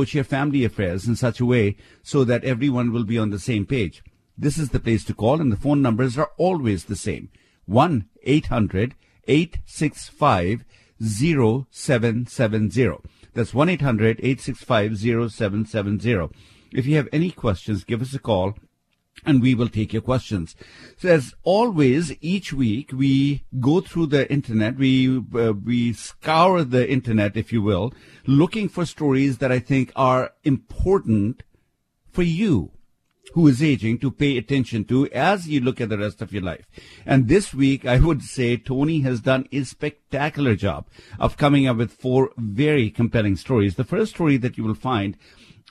approach 0.00 0.14
your 0.14 0.24
family 0.24 0.64
affairs 0.64 1.06
in 1.06 1.14
such 1.14 1.40
a 1.40 1.44
way 1.44 1.76
so 2.02 2.24
that 2.24 2.42
everyone 2.42 2.90
will 2.90 3.04
be 3.04 3.18
on 3.18 3.28
the 3.28 3.38
same 3.38 3.66
page. 3.66 4.02
This 4.38 4.56
is 4.56 4.70
the 4.70 4.80
place 4.80 5.04
to 5.04 5.12
call, 5.12 5.42
and 5.42 5.52
the 5.52 5.58
phone 5.58 5.82
numbers 5.82 6.16
are 6.16 6.30
always 6.38 6.84
the 6.84 6.96
same 6.96 7.28
1 7.66 8.08
800 8.22 8.94
865 9.28 10.64
0770. 11.02 12.88
That's 13.34 13.52
1 13.52 13.68
800 13.68 14.20
865 14.20 14.96
0770. 14.96 16.30
If 16.72 16.86
you 16.86 16.96
have 16.96 17.08
any 17.12 17.30
questions, 17.30 17.84
give 17.84 18.00
us 18.00 18.14
a 18.14 18.18
call 18.18 18.54
and 19.24 19.42
we 19.42 19.54
will 19.54 19.68
take 19.68 19.92
your 19.92 20.02
questions. 20.02 20.56
So 20.98 21.08
as 21.08 21.34
always, 21.42 22.14
each 22.20 22.52
week 22.52 22.90
we 22.92 23.44
go 23.60 23.80
through 23.80 24.06
the 24.06 24.30
internet, 24.30 24.76
we 24.76 25.18
uh, 25.34 25.52
we 25.52 25.92
scour 25.92 26.64
the 26.64 26.90
internet, 26.90 27.36
if 27.36 27.52
you 27.52 27.62
will, 27.62 27.92
looking 28.26 28.68
for 28.68 28.86
stories 28.86 29.38
that 29.38 29.52
I 29.52 29.58
think 29.58 29.92
are 29.94 30.32
important 30.44 31.42
for 32.10 32.22
you 32.22 32.72
who 33.34 33.46
is 33.46 33.62
aging 33.62 33.98
to 33.98 34.10
pay 34.10 34.36
attention 34.36 34.84
to 34.84 35.08
as 35.12 35.48
you 35.48 35.60
look 35.60 35.80
at 35.80 35.88
the 35.88 35.98
rest 35.98 36.20
of 36.20 36.32
your 36.32 36.42
life. 36.42 36.66
And 37.06 37.28
this 37.28 37.54
week, 37.54 37.86
I 37.86 37.98
would 37.98 38.22
say 38.22 38.56
Tony 38.56 39.00
has 39.00 39.20
done 39.20 39.46
a 39.52 39.62
spectacular 39.62 40.56
job 40.56 40.86
of 41.18 41.36
coming 41.36 41.66
up 41.68 41.76
with 41.76 41.92
four 41.92 42.30
very 42.36 42.90
compelling 42.90 43.36
stories. 43.36 43.76
The 43.76 43.84
first 43.84 44.14
story 44.14 44.36
that 44.38 44.58
you 44.58 44.64
will 44.64 44.74
find 44.74 45.16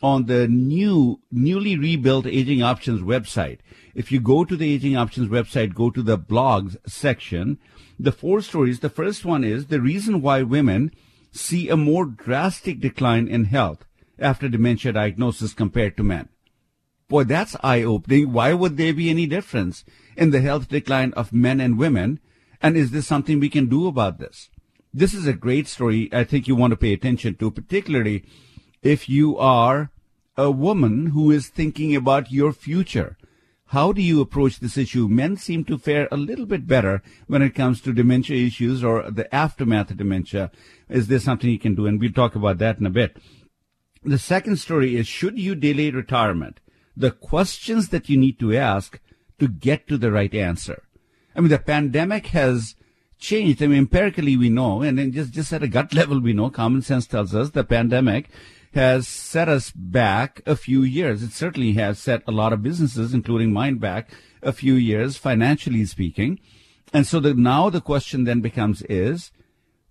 on 0.02 0.26
the 0.26 0.48
new, 0.48 1.20
newly 1.31 1.77
rebuilt 1.77 2.26
Aging 2.26 2.62
Options 2.62 3.02
website. 3.02 3.59
If 3.95 4.12
you 4.12 4.20
go 4.20 4.45
to 4.45 4.55
the 4.55 4.73
Aging 4.73 4.95
Options 4.95 5.30
website, 5.30 5.73
go 5.73 5.89
to 5.89 6.02
the 6.02 6.17
blogs 6.17 6.77
section, 6.88 7.58
the 7.99 8.12
four 8.12 8.41
stories, 8.41 8.80
the 8.80 8.89
first 8.89 9.25
one 9.25 9.44
is 9.44 9.67
the 9.67 9.81
reason 9.81 10.22
why 10.22 10.41
women 10.41 10.91
see 11.31 11.70
a 11.70 11.77
more 11.77 12.05
drastic 12.05 12.80
decline 12.80 13.27
in 13.27 13.45
health 13.45 13.85
after 14.17 14.49
dementia 14.49 14.94
diagnosis 14.94 15.53
compared 15.53 15.98
to 15.98 16.03
men. 16.03 16.30
Boy, 17.08 17.23
that's 17.23 17.55
eye 17.63 17.84
opening. 17.84 18.31
Why 18.31 18.53
would 18.53 18.78
there 18.78 18.94
be 18.94 19.09
any 19.09 19.25
difference 19.25 19.84
in 20.16 20.30
the 20.30 20.41
health 20.41 20.69
decline 20.69 21.11
of 21.13 21.34
men 21.34 21.59
and 21.59 21.78
women? 21.78 22.19
And 22.61 22.78
is 22.78 22.91
this 22.91 23.08
something 23.08 23.39
we 23.39 23.50
can 23.50 23.67
do 23.67 23.88
about 23.88 24.19
this? 24.19 24.50
This 24.94 25.13
is 25.13 25.28
a 25.28 25.34
great 25.34 25.67
story 25.67 26.09
I 26.11 26.23
think 26.23 26.47
you 26.47 26.56
want 26.56 26.72
to 26.72 26.78
pay 26.78 26.94
attention 26.94 27.36
to, 27.36 27.52
particularly 27.52 28.25
if 28.81 29.09
you 29.09 29.38
are 29.38 29.91
a 30.38 30.49
woman 30.49 31.08
who 31.08 31.31
is 31.31 31.47
thinking 31.47 31.95
about 31.95 32.31
your 32.31 32.53
future. 32.53 33.17
How 33.67 33.91
do 33.91 34.02
you 34.02 34.22
approach 34.22 34.59
this 34.59 34.77
issue? 34.77 35.08
Men 35.08 35.38
seem 35.38 35.63
to 35.66 35.77
fare 35.77 36.08
a 36.11 36.17
little 36.17 36.45
bit 36.45 36.66
better 36.66 37.03
when 37.27 37.41
it 37.41 37.53
comes 37.53 37.81
to 37.81 37.94
dementia 37.94 38.47
issues 38.47 38.83
or 38.83 39.11
the 39.11 39.33
aftermath 39.35 39.91
of 39.91 39.97
dementia. 39.97 40.50
Is 40.88 41.07
there 41.07 41.19
something 41.19 41.50
you 41.50 41.59
can 41.59 41.75
do? 41.75 41.85
And 41.85 42.00
we'll 42.00 42.13
talk 42.13 42.35
about 42.35 42.57
that 42.59 42.80
in 42.80 42.85
a 42.85 42.89
bit. 42.89 43.17
The 44.03 44.17
second 44.17 44.57
story 44.57 44.95
is 44.95 45.07
should 45.07 45.38
you 45.38 45.55
delay 45.55 45.91
retirement? 45.91 46.61
The 46.95 47.11
questions 47.11 47.89
that 47.89 48.09
you 48.09 48.17
need 48.17 48.39
to 48.39 48.55
ask 48.55 49.00
to 49.39 49.47
get 49.47 49.88
to 49.88 49.97
the 49.97 50.11
right 50.11 50.33
answer. 50.33 50.83
I 51.35 51.41
mean, 51.41 51.50
the 51.50 51.59
pandemic 51.59 52.27
has 52.27 52.75
changed. 53.19 53.61
I 53.61 53.67
mean, 53.67 53.80
empirically 53.80 54.35
we 54.38 54.50
know, 54.50 54.81
and 54.81 54.97
then 54.97 55.11
just, 55.11 55.31
just 55.31 55.53
at 55.53 55.63
a 55.63 55.67
gut 55.67 55.94
level 55.94 56.19
we 56.19 56.33
know, 56.33 56.50
common 56.50 56.81
sense 56.81 57.05
tells 57.05 57.35
us 57.35 57.52
the 57.52 57.63
pandemic 57.63 58.30
has 58.73 59.08
set 59.08 59.50
us 59.50 59.72
back 59.72 60.42
a 60.45 60.56
few 60.56 60.84
years. 60.84 61.23
It 61.23 61.31
certainly 61.31 61.73
has 61.73 62.00
set 62.00 62.22
a 62.28 62.31
lot 62.31 62.53
of 62.53 62.62
businesses, 62.62 63.14
including 63.14 63.52
mine, 63.52 63.78
back 63.78 64.12
a 64.42 64.52
few 64.52 64.75
years, 64.75 65.17
financially 65.17 65.86
speaking. 65.86 66.39
And 66.94 67.06
so 67.06 67.20
the, 67.20 67.34
now 67.34 67.70
the 67.70 67.81
question 67.81 68.23
then 68.23 68.42
becomes 68.42 68.81
is, 68.84 69.31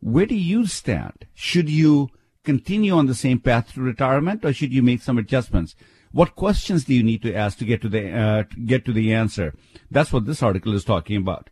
where 0.00 0.26
do 0.26 0.34
you 0.34 0.66
stand? 0.66 1.26
Should 1.34 1.68
you 1.68 2.08
continue 2.44 2.94
on 2.94 3.06
the 3.06 3.14
same 3.14 3.40
path 3.40 3.74
to 3.74 3.80
retirement 3.80 4.44
or 4.44 4.52
should 4.52 4.72
you 4.72 4.82
make 4.82 5.02
some 5.02 5.18
adjustments? 5.18 5.74
What 6.12 6.36
questions 6.36 6.84
do 6.84 6.94
you 6.94 7.02
need 7.02 7.22
to 7.22 7.34
ask 7.34 7.58
to 7.58 7.64
get 7.64 7.82
to 7.82 7.88
the, 7.88 8.10
uh, 8.10 8.44
get 8.64 8.84
to 8.86 8.92
the 8.92 9.12
answer? 9.12 9.54
That's 9.90 10.12
what 10.12 10.24
this 10.24 10.42
article 10.42 10.74
is 10.74 10.84
talking 10.84 11.16
about. 11.16 11.50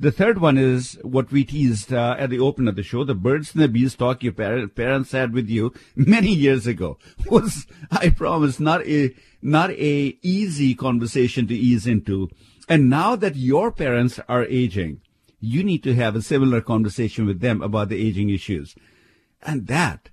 The 0.00 0.10
third 0.10 0.40
one 0.40 0.58
is 0.58 0.98
what 1.02 1.30
we 1.30 1.44
teased 1.44 1.92
uh, 1.92 2.16
at 2.18 2.30
the 2.30 2.40
open 2.40 2.66
of 2.66 2.76
the 2.76 2.82
show, 2.82 3.04
the 3.04 3.14
birds 3.14 3.54
and 3.54 3.62
the 3.62 3.68
bees 3.68 3.94
talk 3.94 4.22
your 4.22 4.32
parents 4.32 5.12
had 5.12 5.32
with 5.32 5.48
you 5.48 5.72
many 5.96 6.32
years 6.32 6.66
ago. 6.66 6.98
Was, 7.26 7.66
I 7.90 8.10
promise, 8.10 8.58
not 8.58 8.86
a, 8.86 9.14
not 9.42 9.70
a 9.70 10.18
easy 10.22 10.74
conversation 10.74 11.46
to 11.48 11.54
ease 11.54 11.86
into. 11.86 12.30
And 12.68 12.88
now 12.88 13.16
that 13.16 13.36
your 13.36 13.70
parents 13.70 14.18
are 14.28 14.44
aging, 14.44 15.00
you 15.40 15.62
need 15.62 15.82
to 15.82 15.94
have 15.94 16.16
a 16.16 16.22
similar 16.22 16.60
conversation 16.60 17.26
with 17.26 17.40
them 17.40 17.60
about 17.60 17.88
the 17.88 18.00
aging 18.00 18.30
issues. 18.30 18.74
And 19.42 19.66
that 19.66 20.10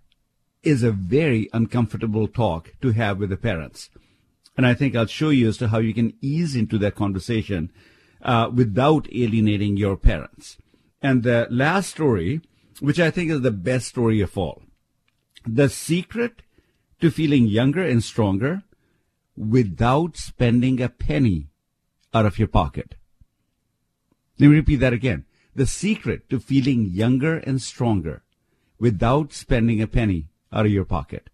is 0.64 0.84
a 0.84 0.92
very 0.92 1.50
uncomfortable 1.54 2.28
talk 2.28 2.74
to 2.82 2.92
have 2.92 3.20
with 3.20 3.30
the 3.30 3.38
parents. 3.38 3.90
And 4.58 4.66
I 4.66 4.74
think 4.74 4.96
I'll 4.96 5.06
show 5.06 5.30
you 5.30 5.48
as 5.48 5.58
to 5.58 5.70
how 5.70 5.78
you 5.78 5.94
can 5.94 6.14
ease 6.22 6.56
into 6.56 6.78
that 6.80 6.96
conversation 6.96 7.72
uh, 8.22 8.50
without 8.54 9.08
alienating 9.14 9.78
your 9.78 9.98
parents. 9.98 10.58
And 11.02 11.24
the 11.24 11.48
last 11.50 11.92
story, 11.92 12.42
which 12.80 13.00
I 13.00 13.12
think 13.12 13.32
is 13.32 13.42
the 13.42 13.52
best 13.52 13.88
story 13.88 14.22
of 14.22 14.38
all, 14.38 14.64
the 15.46 15.70
secret 15.70 16.42
to 17.00 17.10
feeling 17.10 17.46
younger 17.46 17.84
and 17.84 18.04
stronger 18.04 18.64
without 19.38 20.18
spending 20.18 20.82
a 20.82 20.90
penny 20.90 21.48
out 22.14 22.26
of 22.26 22.38
your 22.38 22.48
pocket. 22.48 22.96
Let 24.38 24.50
me 24.50 24.56
repeat 24.56 24.78
that 24.78 24.94
again. 24.94 25.26
The 25.56 25.66
secret 25.66 26.30
to 26.30 26.40
feeling 26.40 26.86
younger 26.86 27.38
and 27.38 27.62
stronger 27.62 28.24
without 28.80 29.34
spending 29.34 29.82
a 29.82 29.88
penny 29.88 30.28
out 30.52 30.66
of 30.66 30.72
your 30.72 30.86
pocket. 30.86 31.30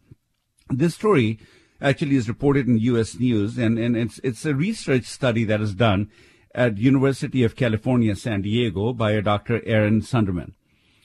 This 0.70 0.96
story 0.96 1.40
actually 1.82 2.16
is 2.16 2.28
reported 2.28 2.68
in 2.68 2.78
U.S. 2.80 3.20
News, 3.20 3.58
and, 3.58 3.78
and 3.78 3.96
it's, 3.96 4.20
it's 4.24 4.46
a 4.46 4.56
research 4.56 5.06
study 5.06 5.44
that 5.46 5.62
is 5.62 5.76
done 5.76 6.10
at 6.54 6.78
University 6.78 7.44
of 7.44 7.56
California, 7.56 8.16
San 8.16 8.42
Diego 8.42 8.94
by 8.94 9.12
a 9.12 9.22
Dr. 9.22 9.62
Erin 9.66 10.02
Sundermann. 10.02 10.54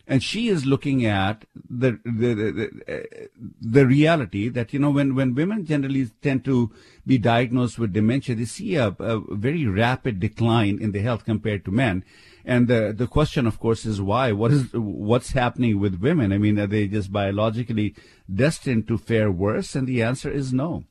And 0.06 0.22
she 0.22 0.48
is 0.48 0.66
looking 0.66 1.06
at 1.06 1.44
the, 1.54 2.00
the, 2.04 2.34
the, 2.34 3.28
the, 3.60 3.86
reality 3.86 4.48
that, 4.48 4.72
you 4.72 4.80
know, 4.80 4.90
when, 4.90 5.14
when 5.14 5.34
women 5.34 5.64
generally 5.64 6.10
tend 6.20 6.44
to 6.46 6.72
be 7.06 7.18
diagnosed 7.18 7.78
with 7.78 7.92
dementia, 7.92 8.34
they 8.34 8.44
see 8.44 8.74
a, 8.74 8.88
a 8.98 9.20
very 9.34 9.64
rapid 9.64 10.18
decline 10.18 10.78
in 10.82 10.90
the 10.90 11.00
health 11.00 11.24
compared 11.24 11.64
to 11.66 11.70
men. 11.70 12.04
And 12.44 12.66
the 12.66 12.92
the 12.96 13.06
question, 13.06 13.46
of 13.46 13.60
course, 13.60 13.86
is 13.86 14.00
why? 14.00 14.32
What 14.32 14.50
is 14.50 14.72
what's 14.72 15.30
happening 15.30 15.78
with 15.78 16.00
women? 16.00 16.32
I 16.32 16.38
mean, 16.38 16.58
are 16.58 16.66
they 16.66 16.88
just 16.88 17.12
biologically 17.12 17.94
destined 18.34 18.88
to 18.88 18.98
fare 18.98 19.30
worse? 19.30 19.74
And 19.74 19.86
the 19.86 20.02
answer 20.02 20.30
is 20.30 20.52
no. 20.52 20.84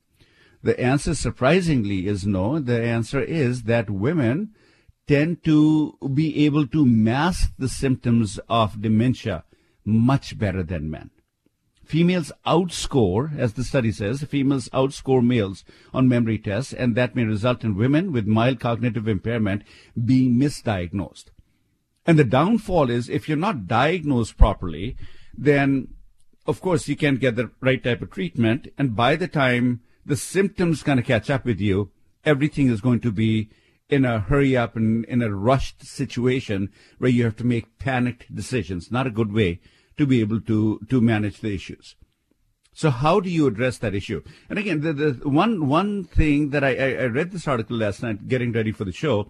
The 0.64 0.80
answer, 0.80 1.16
surprisingly, 1.16 2.08
is 2.08 2.26
no. 2.26 2.60
The 2.60 2.82
answer 2.82 3.22
is 3.22 3.64
that 3.64 3.90
women 3.90 4.54
tend 5.08 5.44
to 5.44 5.98
be 6.14 6.46
able 6.46 6.68
to 6.68 6.86
mask 6.86 7.54
the 7.58 7.70
symptoms 7.70 8.40
of 8.48 8.82
dementia 8.82 9.44
much 9.84 10.38
better 10.38 10.64
than 10.64 10.90
men. 10.90 11.10
Females 11.84 12.32
outscore, 12.46 13.38
as 13.38 13.54
the 13.54 13.64
study 13.64 13.92
says, 13.92 14.24
females 14.24 14.70
outscore 14.70 15.26
males 15.26 15.66
on 15.94 16.08
memory 16.08 16.38
tests, 16.38 16.72
and 16.72 16.96
that 16.96 17.16
may 17.16 17.24
result 17.24 17.64
in 17.64 17.76
women 17.76 18.14
with 18.14 18.26
mild 18.28 18.60
cognitive 18.60 19.08
impairment 19.08 19.64
being 20.06 20.36
misdiagnosed. 20.36 21.26
And 22.06 22.18
the 22.18 22.24
downfall 22.24 22.90
is 22.90 23.10
if 23.10 23.28
you're 23.28 23.38
not 23.38 23.68
diagnosed 23.68 24.38
properly, 24.38 24.96
then 25.38 25.90
of 26.51 26.62
course 26.62 26.88
you 26.88 26.95
can't 26.95 27.19
get 27.19 27.36
the 27.36 27.50
right 27.62 27.83
type 27.83 28.01
of 28.01 28.12
treatment. 28.12 28.68
And 28.77 28.95
by 28.95 29.15
the 29.15 29.27
time 29.27 29.81
the 30.06 30.18
symptoms 30.18 30.83
kind 30.83 31.00
of 31.00 31.06
catch 31.06 31.30
up 31.30 31.45
with 31.45 31.59
you, 31.59 31.92
everything 32.25 32.68
is 32.68 32.81
going 32.81 33.00
to 33.00 33.12
be 33.12 33.50
in 33.89 34.06
a 34.06 34.19
hurry 34.19 34.56
up 34.56 34.75
and 34.75 35.06
in 35.06 35.21
a 35.21 35.33
rushed 35.33 35.83
situation 35.86 36.69
where 36.98 37.09
you 37.09 37.24
have 37.24 37.38
to 37.38 37.45
make 37.45 37.80
panicked 37.80 38.33
decisions. 38.36 38.92
Not 38.92 39.07
a 39.07 39.12
good 39.12 39.33
way 39.33 39.62
to 39.98 40.06
be 40.06 40.19
able 40.19 40.42
to, 40.42 40.80
to 40.89 41.01
manage 41.01 41.39
the 41.39 41.56
issues. 41.56 41.95
So 42.74 42.89
how 42.89 43.19
do 43.19 43.30
you 43.30 43.48
address 43.48 43.77
that 43.80 43.95
issue? 43.95 44.21
And 44.50 44.59
again, 44.59 44.81
the, 44.81 44.94
the 44.94 45.30
one, 45.30 45.68
one 45.68 46.03
thing 46.03 46.50
that 46.50 46.63
I, 46.63 46.75
I, 46.75 46.89
I 47.03 47.06
read 47.06 47.31
this 47.31 47.48
article 47.48 47.77
last 47.77 48.03
night, 48.03 48.27
getting 48.27 48.51
ready 48.51 48.71
for 48.71 48.86
the 48.86 48.94
show, 48.94 49.30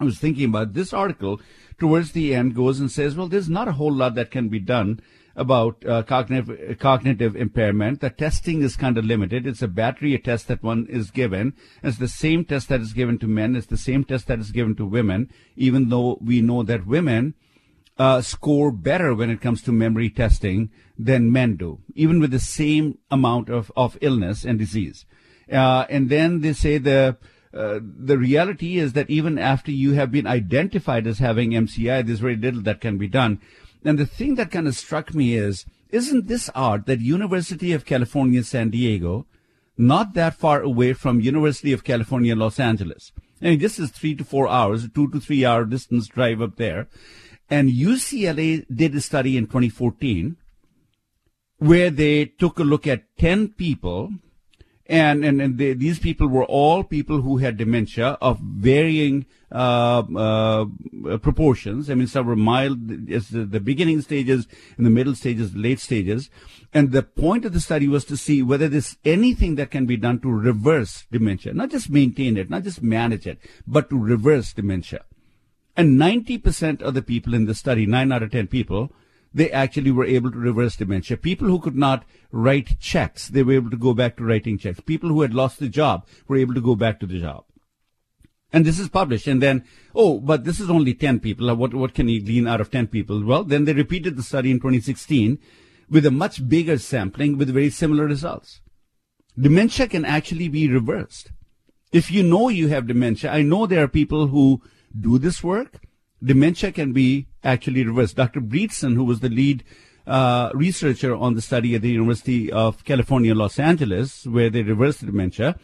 I 0.00 0.04
was 0.04 0.18
thinking 0.18 0.46
about 0.46 0.74
this 0.74 0.92
article 0.92 1.40
towards 1.78 2.12
the 2.12 2.34
end 2.34 2.54
goes 2.54 2.78
and 2.78 2.90
says, 2.90 3.16
well, 3.16 3.28
there's 3.28 3.48
not 3.48 3.68
a 3.68 3.72
whole 3.72 3.92
lot 3.92 4.14
that 4.14 4.30
can 4.30 4.48
be 4.48 4.60
done 4.60 5.00
about 5.38 5.86
uh, 5.86 6.02
cognitive 6.02 6.78
cognitive 6.78 7.36
impairment. 7.36 8.00
The 8.00 8.10
testing 8.10 8.60
is 8.62 8.76
kind 8.76 8.98
of 8.98 9.04
limited. 9.04 9.46
It's 9.46 9.62
a 9.62 9.68
battery 9.68 10.14
a 10.14 10.18
test 10.18 10.48
that 10.48 10.62
one 10.62 10.86
is 10.90 11.10
given. 11.10 11.54
It's 11.82 11.98
the 11.98 12.08
same 12.08 12.44
test 12.44 12.68
that 12.68 12.80
is 12.80 12.92
given 12.92 13.18
to 13.20 13.26
men. 13.26 13.56
It's 13.56 13.68
the 13.68 13.76
same 13.76 14.04
test 14.04 14.26
that 14.26 14.40
is 14.40 14.50
given 14.50 14.74
to 14.76 14.84
women. 14.84 15.30
Even 15.56 15.88
though 15.88 16.18
we 16.20 16.40
know 16.40 16.62
that 16.64 16.86
women 16.86 17.34
uh, 17.98 18.20
score 18.20 18.70
better 18.70 19.14
when 19.14 19.30
it 19.30 19.40
comes 19.40 19.62
to 19.62 19.72
memory 19.72 20.10
testing 20.10 20.70
than 20.98 21.32
men 21.32 21.56
do, 21.56 21.80
even 21.94 22.20
with 22.20 22.32
the 22.32 22.38
same 22.38 22.98
amount 23.10 23.48
of, 23.48 23.72
of 23.76 23.96
illness 24.00 24.44
and 24.44 24.58
disease. 24.58 25.06
Uh, 25.50 25.86
and 25.88 26.10
then 26.10 26.40
they 26.40 26.52
say 26.52 26.78
the 26.78 27.16
uh, 27.54 27.80
the 27.82 28.18
reality 28.18 28.76
is 28.76 28.92
that 28.92 29.08
even 29.08 29.38
after 29.38 29.70
you 29.70 29.92
have 29.94 30.12
been 30.12 30.26
identified 30.26 31.06
as 31.06 31.18
having 31.18 31.52
MCI, 31.52 32.04
there's 32.04 32.20
very 32.20 32.36
little 32.36 32.60
that 32.60 32.80
can 32.80 32.98
be 32.98 33.08
done. 33.08 33.40
And 33.84 33.98
the 33.98 34.06
thing 34.06 34.34
that 34.36 34.50
kind 34.50 34.66
of 34.66 34.74
struck 34.74 35.14
me 35.14 35.34
is, 35.34 35.64
isn't 35.90 36.26
this 36.26 36.50
odd 36.54 36.86
that 36.86 37.00
University 37.00 37.72
of 37.72 37.84
California, 37.84 38.42
San 38.42 38.70
Diego, 38.70 39.26
not 39.76 40.14
that 40.14 40.34
far 40.34 40.60
away 40.60 40.92
from 40.92 41.20
University 41.20 41.72
of 41.72 41.84
California, 41.84 42.34
Los 42.34 42.58
Angeles. 42.58 43.12
I 43.40 43.50
mean, 43.50 43.58
this 43.60 43.78
is 43.78 43.90
three 43.90 44.14
to 44.16 44.24
four 44.24 44.48
hours, 44.48 44.88
two 44.92 45.08
to 45.10 45.20
three 45.20 45.44
hour 45.44 45.64
distance 45.64 46.08
drive 46.08 46.42
up 46.42 46.56
there. 46.56 46.88
And 47.48 47.70
UCLA 47.70 48.66
did 48.74 48.94
a 48.94 49.00
study 49.00 49.36
in 49.36 49.46
2014 49.46 50.36
where 51.58 51.90
they 51.90 52.26
took 52.26 52.58
a 52.58 52.64
look 52.64 52.86
at 52.86 53.04
10 53.18 53.50
people 53.50 54.12
and 54.88 55.24
and, 55.24 55.40
and 55.40 55.58
they, 55.58 55.74
these 55.74 55.98
people 55.98 56.26
were 56.28 56.44
all 56.44 56.82
people 56.82 57.20
who 57.20 57.38
had 57.38 57.56
dementia 57.56 58.16
of 58.20 58.38
varying 58.40 59.26
uh, 59.52 60.02
uh, 60.16 60.66
proportions. 61.18 61.90
I 61.90 61.94
mean, 61.94 62.06
some 62.06 62.26
were 62.26 62.36
mild, 62.36 63.10
as 63.10 63.28
the, 63.28 63.44
the 63.44 63.60
beginning 63.60 64.00
stages, 64.02 64.46
in 64.76 64.84
the 64.84 64.90
middle 64.90 65.14
stages, 65.14 65.54
late 65.54 65.80
stages, 65.80 66.30
and 66.72 66.92
the 66.92 67.02
point 67.02 67.44
of 67.44 67.52
the 67.52 67.60
study 67.60 67.88
was 67.88 68.04
to 68.06 68.16
see 68.16 68.42
whether 68.42 68.68
there's 68.68 68.96
anything 69.04 69.54
that 69.54 69.70
can 69.70 69.86
be 69.86 69.96
done 69.96 70.20
to 70.20 70.30
reverse 70.30 71.06
dementia, 71.10 71.54
not 71.54 71.70
just 71.70 71.88
maintain 71.88 72.36
it, 72.36 72.50
not 72.50 72.64
just 72.64 72.82
manage 72.82 73.26
it, 73.26 73.38
but 73.66 73.88
to 73.90 73.98
reverse 73.98 74.52
dementia. 74.52 75.04
And 75.76 75.98
90% 75.98 76.82
of 76.82 76.94
the 76.94 77.02
people 77.02 77.34
in 77.34 77.46
the 77.46 77.54
study, 77.54 77.86
9 77.86 78.12
out 78.12 78.22
of 78.22 78.32
10 78.32 78.48
people, 78.48 78.92
they 79.32 79.50
actually 79.50 79.90
were 79.90 80.04
able 80.04 80.30
to 80.30 80.38
reverse 80.38 80.76
dementia. 80.76 81.16
People 81.16 81.48
who 81.48 81.60
could 81.60 81.76
not 81.76 82.04
write 82.32 82.78
checks, 82.80 83.28
they 83.28 83.42
were 83.42 83.52
able 83.52 83.70
to 83.70 83.76
go 83.76 83.94
back 83.94 84.16
to 84.16 84.24
writing 84.24 84.58
checks. 84.58 84.80
People 84.80 85.10
who 85.10 85.22
had 85.22 85.34
lost 85.34 85.58
the 85.58 85.68
job 85.68 86.06
were 86.26 86.36
able 86.36 86.54
to 86.54 86.60
go 86.60 86.74
back 86.74 86.98
to 87.00 87.06
the 87.06 87.20
job. 87.20 87.44
And 88.52 88.64
this 88.64 88.78
is 88.78 88.88
published. 88.88 89.26
And 89.26 89.42
then, 89.42 89.64
oh, 89.94 90.20
but 90.20 90.44
this 90.44 90.58
is 90.58 90.70
only 90.70 90.94
10 90.94 91.20
people. 91.20 91.54
What, 91.54 91.74
what 91.74 91.94
can 91.94 92.08
you 92.08 92.22
glean 92.22 92.46
out 92.46 92.60
of 92.60 92.70
10 92.70 92.86
people? 92.86 93.22
Well, 93.22 93.44
then 93.44 93.64
they 93.64 93.74
repeated 93.74 94.16
the 94.16 94.22
study 94.22 94.50
in 94.50 94.58
2016 94.58 95.38
with 95.90 96.06
a 96.06 96.10
much 96.10 96.48
bigger 96.48 96.78
sampling 96.78 97.36
with 97.36 97.52
very 97.52 97.70
similar 97.70 98.06
results. 98.06 98.60
Dementia 99.38 99.86
can 99.86 100.04
actually 100.04 100.48
be 100.48 100.68
reversed. 100.68 101.32
If 101.92 102.10
you 102.10 102.22
know 102.22 102.48
you 102.48 102.68
have 102.68 102.86
dementia, 102.86 103.30
I 103.30 103.42
know 103.42 103.66
there 103.66 103.84
are 103.84 103.88
people 103.88 104.28
who 104.28 104.62
do 104.98 105.18
this 105.18 105.42
work 105.42 105.80
dementia 106.22 106.72
can 106.72 106.92
be 106.92 107.26
actually 107.44 107.84
reversed. 107.84 108.16
Dr. 108.16 108.40
Bredesen, 108.40 108.94
who 108.94 109.04
was 109.04 109.20
the 109.20 109.28
lead 109.28 109.64
uh, 110.06 110.50
researcher 110.54 111.14
on 111.14 111.34
the 111.34 111.42
study 111.42 111.74
at 111.74 111.82
the 111.82 111.90
University 111.90 112.50
of 112.50 112.84
California, 112.84 113.34
Los 113.34 113.58
Angeles, 113.58 114.26
where 114.26 114.50
they 114.50 114.62
reversed 114.62 115.04
dementia, 115.04 115.58